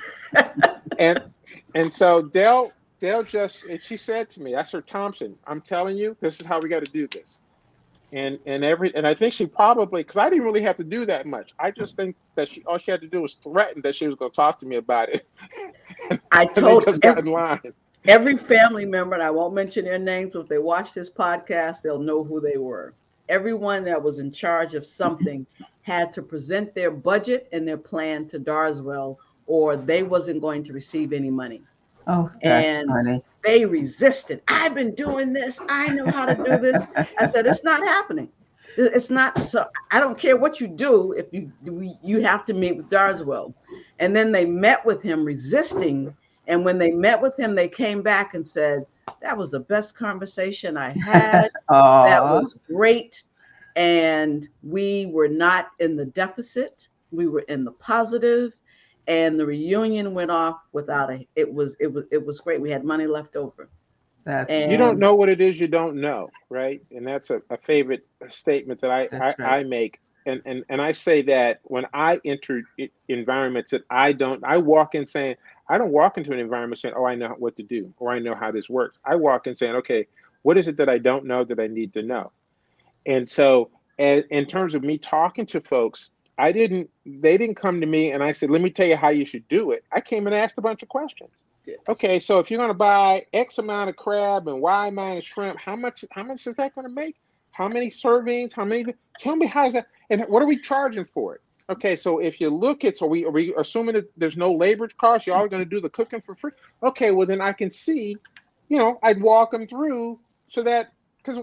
and 0.99 1.21
and 1.75 1.91
so 1.93 2.21
dell 2.21 2.71
Dale 3.01 3.23
just 3.23 3.65
she 3.82 3.97
said 3.97 4.29
to 4.29 4.41
me, 4.41 4.53
"That's 4.53 4.71
her 4.71 4.82
Thompson. 4.82 5.36
I'm 5.47 5.59
telling 5.59 5.97
you, 5.97 6.15
this 6.21 6.39
is 6.39 6.45
how 6.45 6.61
we 6.61 6.69
got 6.69 6.82
to 6.82 6.91
do 6.91 7.07
this." 7.07 7.41
And 8.13 8.38
and 8.45 8.63
every 8.63 8.95
and 8.95 9.07
I 9.07 9.15
think 9.15 9.34
she 9.34 9.47
probably 9.47 10.03
because 10.03 10.17
I 10.17 10.29
didn't 10.29 10.45
really 10.45 10.61
have 10.61 10.77
to 10.77 10.84
do 10.84 11.05
that 11.07 11.25
much. 11.25 11.51
I 11.59 11.71
just 11.71 11.95
think 11.97 12.15
that 12.36 12.47
she 12.47 12.63
all 12.65 12.77
she 12.77 12.91
had 12.91 13.01
to 13.01 13.07
do 13.07 13.23
was 13.23 13.36
threaten 13.36 13.82
that 13.82 13.95
she 13.95 14.07
was 14.07 14.15
going 14.15 14.32
to 14.32 14.36
talk 14.36 14.59
to 14.59 14.67
me 14.67 14.75
about 14.75 15.09
it. 15.09 15.27
I 16.32 16.45
told 16.55 16.86
just 16.86 17.03
every, 17.03 17.15
got 17.15 17.19
in 17.19 17.25
line. 17.25 17.73
Every 18.08 18.36
family 18.36 18.86
member, 18.86 19.14
and 19.14 19.24
I 19.24 19.30
won't 19.30 19.54
mention 19.54 19.86
their 19.86 19.99
names, 19.99 20.32
but 20.34 20.41
if 20.41 20.47
they 20.47 20.58
watch 20.58 20.93
this 20.93 21.10
podcast, 21.10 21.82
they'll 21.82 21.99
know 21.99 22.24
who 22.24 22.39
they 22.41 22.58
were. 22.58 22.93
Everyone 23.30 23.84
that 23.86 24.02
was 24.02 24.20
in 24.20 24.32
charge 24.32 24.74
of 24.74 24.86
something 24.86 25.45
had 25.84 26.12
to 26.14 26.22
present 26.22 26.74
their 26.74 26.91
budget 26.91 27.47
and 27.52 27.68
their 27.68 27.78
plan 27.78 28.28
to 28.30 28.39
Darswell, 28.39 29.18
or 29.45 29.78
they 29.78 30.04
wasn't 30.04 30.41
going 30.41 30.64
to 30.64 30.74
receive 30.74 31.14
any 31.14 31.30
money. 31.30 31.62
Oh, 32.08 32.32
and 32.41 32.88
funny. 32.88 33.24
they 33.43 33.66
resisted. 33.66 34.41
I've 34.47 34.74
been 34.74 34.95
doing 34.95 35.34
this. 35.34 35.60
I 35.70 35.88
know 35.88 36.10
how 36.10 36.26
to 36.26 36.36
do 36.36 36.58
this. 36.58 36.82
I 37.20 37.26
said, 37.26 37.45
it's 37.45 37.64
not 37.64 37.82
happening. 37.82 38.30
It's 38.78 39.10
not. 39.10 39.49
So 39.49 39.68
I 39.91 39.99
don't 39.99 40.18
care 40.18 40.38
what 40.38 40.60
you 40.62 40.68
do. 40.68 41.12
If 41.14 41.28
you 41.32 41.52
you 42.02 42.22
have 42.22 42.45
to 42.45 42.54
meet 42.54 42.78
with 42.78 42.89
Darswell, 42.89 43.54
and 43.99 44.16
then 44.16 44.32
they 44.32 44.45
met 44.45 44.86
with 44.86 45.02
him, 45.02 45.26
resisting. 45.26 46.16
And 46.47 46.65
when 46.65 46.77
they 46.77 46.91
met 46.91 47.21
with 47.21 47.37
him, 47.37 47.55
they 47.55 47.67
came 47.67 48.01
back 48.01 48.33
and 48.33 48.45
said, 48.45 48.85
"That 49.21 49.37
was 49.37 49.51
the 49.51 49.59
best 49.59 49.95
conversation 49.95 50.77
I 50.77 50.89
had. 50.89 51.49
that 51.69 52.23
was 52.23 52.59
great." 52.67 53.23
And 53.75 54.49
we 54.63 55.05
were 55.07 55.29
not 55.29 55.69
in 55.79 55.95
the 55.95 56.05
deficit. 56.05 56.89
We 57.11 57.27
were 57.27 57.41
in 57.41 57.63
the 57.63 57.71
positive 57.71 58.53
and 59.07 59.39
the 59.39 59.45
reunion 59.45 60.13
went 60.13 60.31
off 60.31 60.61
without 60.71 61.11
a 61.11 61.27
it 61.35 61.51
was 61.51 61.75
it 61.79 61.91
was 61.91 62.05
it 62.11 62.23
was 62.23 62.39
great 62.39 62.61
we 62.61 62.69
had 62.69 62.83
money 62.83 63.07
left 63.07 63.35
over 63.35 63.69
that's 64.23 64.51
and, 64.51 64.71
you 64.71 64.77
don't 64.77 64.99
know 64.99 65.15
what 65.15 65.29
it 65.29 65.41
is 65.41 65.59
you 65.59 65.67
don't 65.67 65.99
know 65.99 66.29
right 66.49 66.81
and 66.91 67.05
that's 67.05 67.29
a, 67.29 67.41
a 67.49 67.57
favorite 67.57 68.05
statement 68.29 68.79
that 68.79 68.91
i 68.91 69.07
I, 69.11 69.17
right. 69.17 69.39
I, 69.39 69.63
make 69.63 69.99
and, 70.25 70.41
and 70.45 70.63
and 70.69 70.81
i 70.81 70.91
say 70.91 71.21
that 71.23 71.61
when 71.63 71.85
i 71.93 72.19
enter 72.25 72.61
environments 73.07 73.71
that 73.71 73.83
i 73.89 74.13
don't 74.13 74.43
i 74.43 74.57
walk 74.57 74.93
in 74.95 75.05
saying 75.05 75.35
i 75.72 75.78
don't 75.78 75.91
walk 75.91 76.17
into 76.17 76.32
an 76.32 76.39
environment 76.39 76.80
saying 76.80 76.93
oh 76.95 77.05
i 77.05 77.15
know 77.15 77.30
what 77.39 77.55
to 77.55 77.63
do 77.63 77.91
or 77.97 78.11
i 78.11 78.19
know 78.19 78.36
how 78.36 78.51
this 78.51 78.69
works 78.69 78.97
i 79.05 79.15
walk 79.15 79.47
in 79.47 79.55
saying 79.55 79.76
okay 79.76 80.05
what 80.43 80.57
is 80.57 80.67
it 80.67 80.78
that 80.78 80.89
i 80.89 80.97
don't 80.97 81.26
know 81.26 81.43
that 81.43 81.59
i 81.59 81.67
need 81.67 81.91
to 81.93 82.03
know 82.03 82.32
and 83.05 83.28
so 83.28 83.69
and 83.97 84.24
in 84.30 84.45
terms 84.45 84.76
of 84.76 84.84
me 84.84 84.97
talking 84.97 85.45
to 85.45 85.59
folks 85.61 86.09
I 86.41 86.51
didn't, 86.51 86.89
they 87.05 87.38
didn't 87.38 87.55
come 87.55 87.80
to 87.82 87.86
me 87.86 88.11
and 88.11 88.24
I 88.24 88.32
said, 88.32 88.49
let 88.49 88.61
me 88.61 88.72
tell 88.72 88.88
you 88.88 88.95
how 88.95 89.09
you 89.09 89.26
should 89.26 89.47
do 89.47 89.72
it. 89.72 89.84
I 89.91 90.01
came 90.01 90.26
and 90.26 90.36
asked 90.36 90.57
a 90.57 90.61
bunch 90.61 90.82
of 90.82 90.89
questions. 90.89 91.30
Yes. 91.65 91.78
Okay, 91.88 92.17
so 92.17 92.39
if 92.39 92.49
you're 92.49 92.57
going 92.57 92.72
to 92.72 92.74
buy 92.74 93.24
X 93.34 93.59
amount 93.59 93.91
of 93.91 93.95
crab 93.95 94.47
and 94.47 94.59
Y 94.59 94.88
amount 94.88 95.19
of 95.19 95.24
shrimp, 95.24 95.59
how 95.59 95.76
much, 95.76 96.03
how 96.11 96.24
much 96.24 96.47
is 96.47 96.55
that 96.55 96.74
going 96.74 96.88
to 96.88 96.93
make? 96.93 97.15
How 97.51 97.67
many 97.67 97.91
servings? 97.91 98.53
How 98.53 98.65
many? 98.65 98.86
Tell 99.19 99.36
me 99.36 99.45
how 99.45 99.67
is 99.67 99.74
that? 99.74 99.88
And 100.09 100.26
what 100.28 100.41
are 100.41 100.47
we 100.47 100.57
charging 100.57 101.05
for 101.05 101.36
it? 101.36 101.41
Okay, 101.70 101.95
so 101.95 102.20
if 102.20 102.41
you 102.41 102.49
look 102.49 102.84
at, 102.84 102.97
so 102.97 103.05
we 103.05 103.26
are 103.26 103.32
we 103.32 103.53
assuming 103.55 103.95
that 103.95 104.12
there's 104.18 104.38
no 104.38 104.51
labor 104.51 104.89
cost? 104.99 105.28
y'all 105.28 105.38
are 105.38 105.41
all 105.41 105.47
going 105.47 105.64
to 105.64 105.70
do 105.70 105.80
the 105.80 105.89
cooking 105.89 106.22
for 106.22 106.36
free? 106.36 106.51
Okay, 106.84 107.12
well 107.12 107.28
then 107.28 107.41
I 107.41 107.53
can 107.53 107.70
see, 107.70 108.18
you 108.70 108.78
know, 108.78 108.99
I'd 109.03 109.22
walk 109.22 109.51
them 109.51 109.68
through 109.68 110.20
so 110.47 110.64
that 110.64 110.93
because 111.18 111.38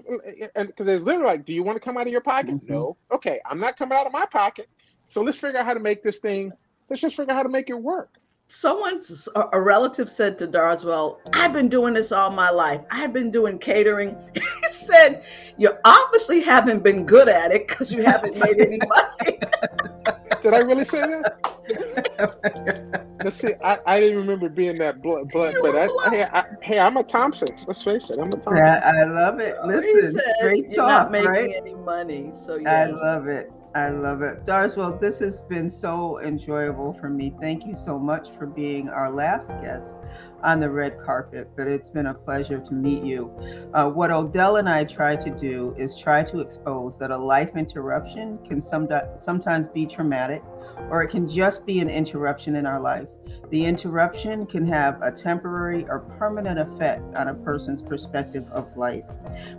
and 0.55 0.69
because 0.69 0.89
it's 0.89 1.03
literally 1.03 1.27
like, 1.27 1.45
do 1.45 1.53
you 1.53 1.62
want 1.62 1.77
to 1.77 1.81
come 1.81 1.97
out 1.97 2.07
of 2.07 2.12
your 2.12 2.21
pocket? 2.21 2.57
Mm-hmm. 2.57 2.73
No. 2.73 2.97
Okay, 3.11 3.41
I'm 3.47 3.61
not 3.61 3.77
coming 3.79 3.97
out 3.97 4.07
of 4.07 4.12
my 4.12 4.27
pocket. 4.27 4.69
So 5.09 5.23
let's 5.23 5.39
figure 5.39 5.59
out 5.59 5.64
how 5.64 5.75
to 5.75 5.81
make 5.81 6.03
this 6.03 6.19
thing. 6.19 6.53
Let's 6.91 7.03
just 7.03 7.16
figure 7.16 7.33
out 7.33 7.37
how 7.37 7.43
to 7.43 7.49
make 7.49 7.71
it 7.71 7.81
work. 7.81 8.14
Someone, 8.51 8.99
a 9.53 9.61
relative 9.61 10.11
said 10.11 10.38
to 10.38 10.49
Darswell, 10.49 11.18
I've 11.34 11.53
been 11.53 11.68
doing 11.68 11.92
this 11.92 12.12
all 12.12 12.30
my 12.30 12.49
life. 12.49 12.80
I've 12.90 13.12
been 13.12 13.30
doing 13.30 13.59
catering. 13.59 14.16
he 14.34 14.70
said, 14.70 15.22
You 15.59 15.72
obviously 15.84 16.40
haven't 16.40 16.82
been 16.82 17.05
good 17.05 17.28
at 17.28 17.53
it 17.53 17.68
because 17.68 17.92
you 17.92 18.03
haven't 18.03 18.38
made 18.38 18.59
any 18.59 18.78
money. 18.88 19.38
Did 20.42 20.55
I 20.55 20.61
really 20.61 20.84
say 20.84 21.01
that? 21.01 23.18
Let's 23.22 23.36
see. 23.36 23.53
I, 23.62 23.80
I 23.84 24.01
didn't 24.01 24.18
remember 24.18 24.49
being 24.49 24.78
that 24.78 25.03
blunt, 25.03 25.30
blunt 25.30 25.59
but 25.61 25.76
I, 25.76 26.11
hey, 26.11 26.24
I, 26.24 26.44
hey, 26.62 26.78
I'm 26.78 26.96
a 26.96 27.03
Thompson. 27.03 27.49
Let's 27.66 27.82
face 27.82 28.09
it, 28.09 28.18
I'm 28.18 28.28
a 28.28 28.30
Thompson. 28.30 28.57
Yeah, 28.57 28.80
I 28.82 29.05
love 29.05 29.40
it. 29.40 29.57
Listen, 29.66 30.18
straight 30.38 30.74
talk, 30.74 30.88
not 30.88 31.11
making 31.11 31.28
right? 31.28 31.55
any 31.55 31.74
money, 31.74 32.30
so 32.32 32.57
yes. 32.57 32.66
I 32.66 32.86
love 32.92 33.26
it. 33.26 33.53
I 33.75 33.91
love 33.91 34.23
it. 34.23 34.45
Darswell, 34.45 34.99
this 34.99 35.19
has 35.19 35.41
been 35.41 35.69
so 35.69 36.21
enjoyable 36.21 36.95
for 36.95 37.11
me. 37.11 37.35
Thank 37.41 37.66
you 37.66 37.77
so 37.77 37.99
much 37.99 38.31
for 38.39 38.47
being 38.47 38.89
our 38.89 39.11
last 39.11 39.51
guest 39.61 39.97
on 40.43 40.61
the 40.61 40.71
red 40.71 40.99
carpet, 41.05 41.51
but 41.57 41.66
it's 41.66 41.91
been 41.91 42.07
a 42.07 42.14
pleasure 42.14 42.61
to 42.61 42.73
meet 42.73 43.03
you. 43.03 43.31
Uh, 43.75 43.91
what 43.91 44.11
Odell 44.11 44.57
and 44.57 44.69
I 44.69 44.85
try 44.85 45.16
to 45.16 45.31
do 45.31 45.75
is 45.77 45.97
try 45.97 46.23
to 46.23 46.41
expose 46.41 46.99
that 46.99 47.11
a 47.11 47.16
life 47.16 47.57
interruption 47.57 48.39
can 48.39 48.62
some, 48.62 48.89
sometimes 49.19 49.69
be 49.69 49.85
traumatic, 49.85 50.43
or 50.91 51.03
it 51.03 51.09
can 51.09 51.29
just 51.29 51.66
be 51.66 51.81
an 51.81 51.91
interruption 51.91 52.57
in 52.57 52.66
our 52.66 52.81
life. 52.81 53.09
The 53.51 53.64
interruption 53.64 54.44
can 54.44 54.66
have 54.66 55.01
a 55.01 55.11
temporary 55.11 55.86
or 55.88 56.01
permanent 56.18 56.59
effect 56.59 57.14
on 57.14 57.28
a 57.28 57.34
person's 57.34 57.82
perspective 57.82 58.46
of 58.53 58.76
life. 58.76 59.07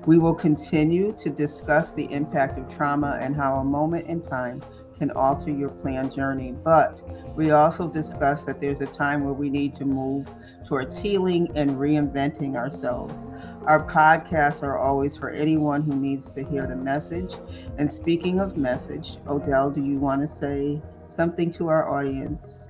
We 0.05 0.19
will 0.19 0.35
continue 0.35 1.11
to 1.13 1.29
discuss 1.31 1.93
the 1.93 2.11
impact 2.11 2.59
of 2.59 2.75
trauma 2.75 3.17
and 3.19 3.35
how 3.35 3.55
a 3.55 3.63
moment 3.63 4.05
in 4.05 4.21
time 4.21 4.61
can 4.99 5.09
alter 5.11 5.49
your 5.49 5.69
planned 5.69 6.11
journey. 6.11 6.51
But 6.51 7.01
we 7.35 7.51
also 7.51 7.87
discuss 7.87 8.45
that 8.45 8.61
there's 8.61 8.81
a 8.81 8.85
time 8.85 9.23
where 9.23 9.33
we 9.33 9.49
need 9.49 9.73
to 9.75 9.85
move 9.85 10.27
towards 10.67 10.95
healing 10.97 11.49
and 11.55 11.71
reinventing 11.71 12.55
ourselves. 12.55 13.25
Our 13.65 13.89
podcasts 13.89 14.61
are 14.61 14.77
always 14.77 15.17
for 15.17 15.31
anyone 15.31 15.81
who 15.81 15.95
needs 15.95 16.31
to 16.33 16.43
hear 16.43 16.67
the 16.67 16.75
message. 16.75 17.33
And 17.79 17.91
speaking 17.91 18.39
of 18.39 18.55
message, 18.55 19.17
Odell, 19.27 19.71
do 19.71 19.83
you 19.83 19.97
want 19.97 20.21
to 20.21 20.27
say 20.27 20.79
something 21.07 21.49
to 21.51 21.69
our 21.69 21.89
audience? 21.89 22.67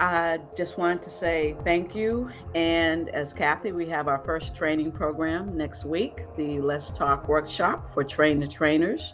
I 0.00 0.40
just 0.56 0.78
wanted 0.78 1.02
to 1.02 1.10
say 1.10 1.54
thank 1.62 1.94
you. 1.94 2.30
And 2.54 3.10
as 3.10 3.34
Kathy, 3.34 3.72
we 3.72 3.84
have 3.90 4.08
our 4.08 4.24
first 4.24 4.56
training 4.56 4.92
program 4.92 5.54
next 5.54 5.84
week. 5.84 6.24
The 6.38 6.58
Let's 6.62 6.88
Talk 6.88 7.28
workshop 7.28 7.92
for 7.92 8.02
train 8.02 8.40
the 8.40 8.48
trainers 8.48 9.12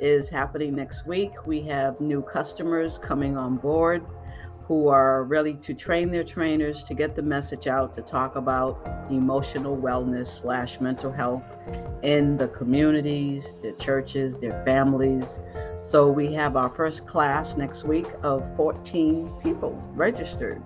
is 0.00 0.30
happening 0.30 0.74
next 0.74 1.06
week. 1.06 1.32
We 1.46 1.60
have 1.64 2.00
new 2.00 2.22
customers 2.22 2.98
coming 2.98 3.36
on 3.36 3.58
board 3.58 4.06
who 4.62 4.88
are 4.88 5.24
ready 5.24 5.52
to 5.52 5.74
train 5.74 6.10
their 6.10 6.24
trainers 6.24 6.82
to 6.84 6.94
get 6.94 7.14
the 7.14 7.20
message 7.20 7.66
out 7.66 7.92
to 7.92 8.00
talk 8.00 8.36
about 8.36 8.80
emotional 9.10 9.76
wellness 9.76 10.28
slash 10.28 10.80
mental 10.80 11.12
health 11.12 11.44
in 12.02 12.38
the 12.38 12.48
communities, 12.48 13.54
their 13.60 13.74
churches, 13.74 14.38
their 14.38 14.64
families. 14.64 15.40
So 15.82 16.08
we 16.08 16.32
have 16.34 16.56
our 16.56 16.70
first 16.70 17.08
class 17.08 17.56
next 17.56 17.82
week 17.82 18.06
of 18.22 18.44
14 18.56 19.32
people 19.42 19.82
registered. 19.94 20.62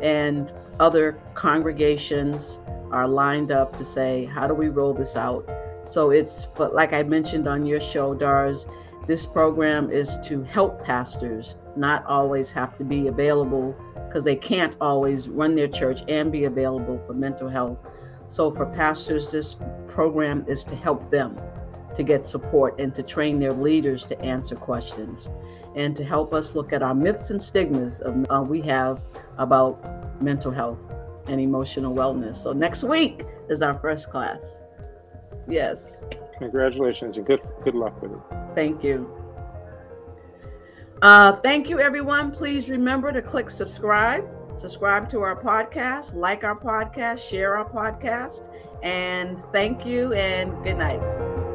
And 0.00 0.52
other 0.78 1.18
congregations 1.34 2.60
are 2.92 3.08
lined 3.08 3.50
up 3.50 3.76
to 3.76 3.84
say, 3.84 4.24
how 4.24 4.46
do 4.46 4.54
we 4.54 4.68
roll 4.68 4.94
this 4.94 5.16
out? 5.16 5.50
So 5.84 6.10
it's, 6.10 6.46
but 6.54 6.76
like 6.76 6.92
I 6.92 7.02
mentioned 7.02 7.48
on 7.48 7.66
your 7.66 7.80
show, 7.80 8.14
Dars, 8.14 8.68
this 9.08 9.26
program 9.26 9.90
is 9.90 10.16
to 10.26 10.44
help 10.44 10.80
pastors 10.84 11.56
not 11.74 12.06
always 12.06 12.52
have 12.52 12.78
to 12.78 12.84
be 12.84 13.08
available 13.08 13.76
because 14.06 14.22
they 14.22 14.36
can't 14.36 14.76
always 14.80 15.28
run 15.28 15.56
their 15.56 15.66
church 15.66 16.02
and 16.06 16.30
be 16.30 16.44
available 16.44 17.02
for 17.04 17.14
mental 17.14 17.48
health. 17.48 17.78
So 18.28 18.52
for 18.52 18.66
pastors, 18.66 19.28
this 19.32 19.56
program 19.88 20.44
is 20.46 20.62
to 20.64 20.76
help 20.76 21.10
them 21.10 21.36
to 21.96 22.02
get 22.02 22.26
support 22.26 22.78
and 22.78 22.94
to 22.94 23.02
train 23.02 23.38
their 23.38 23.52
leaders 23.52 24.04
to 24.06 24.20
answer 24.20 24.54
questions 24.54 25.28
and 25.74 25.96
to 25.96 26.04
help 26.04 26.32
us 26.32 26.54
look 26.54 26.72
at 26.72 26.82
our 26.82 26.94
myths 26.94 27.30
and 27.30 27.42
stigmas 27.42 28.00
of, 28.00 28.26
uh, 28.30 28.42
we 28.42 28.60
have 28.62 29.00
about 29.38 30.22
mental 30.22 30.50
health 30.50 30.78
and 31.28 31.40
emotional 31.40 31.94
wellness. 31.94 32.36
So 32.36 32.52
next 32.52 32.84
week 32.84 33.24
is 33.48 33.62
our 33.62 33.78
first 33.78 34.10
class. 34.10 34.64
Yes. 35.48 36.08
Congratulations 36.38 37.16
and 37.16 37.26
good 37.26 37.40
good 37.62 37.74
luck 37.74 38.00
with 38.02 38.12
it. 38.12 38.18
Thank 38.54 38.82
you. 38.82 39.10
Uh, 41.02 41.32
thank 41.36 41.68
you, 41.68 41.78
everyone. 41.78 42.30
Please 42.30 42.68
remember 42.68 43.12
to 43.12 43.20
click 43.20 43.50
subscribe, 43.50 44.26
subscribe 44.56 45.08
to 45.10 45.20
our 45.20 45.40
podcast, 45.40 46.14
like 46.14 46.42
our 46.42 46.58
podcast, 46.58 47.18
share 47.18 47.56
our 47.56 47.68
podcast, 47.68 48.50
and 48.82 49.42
thank 49.52 49.84
you 49.84 50.12
and 50.14 50.52
good 50.64 50.78
night. 50.78 51.45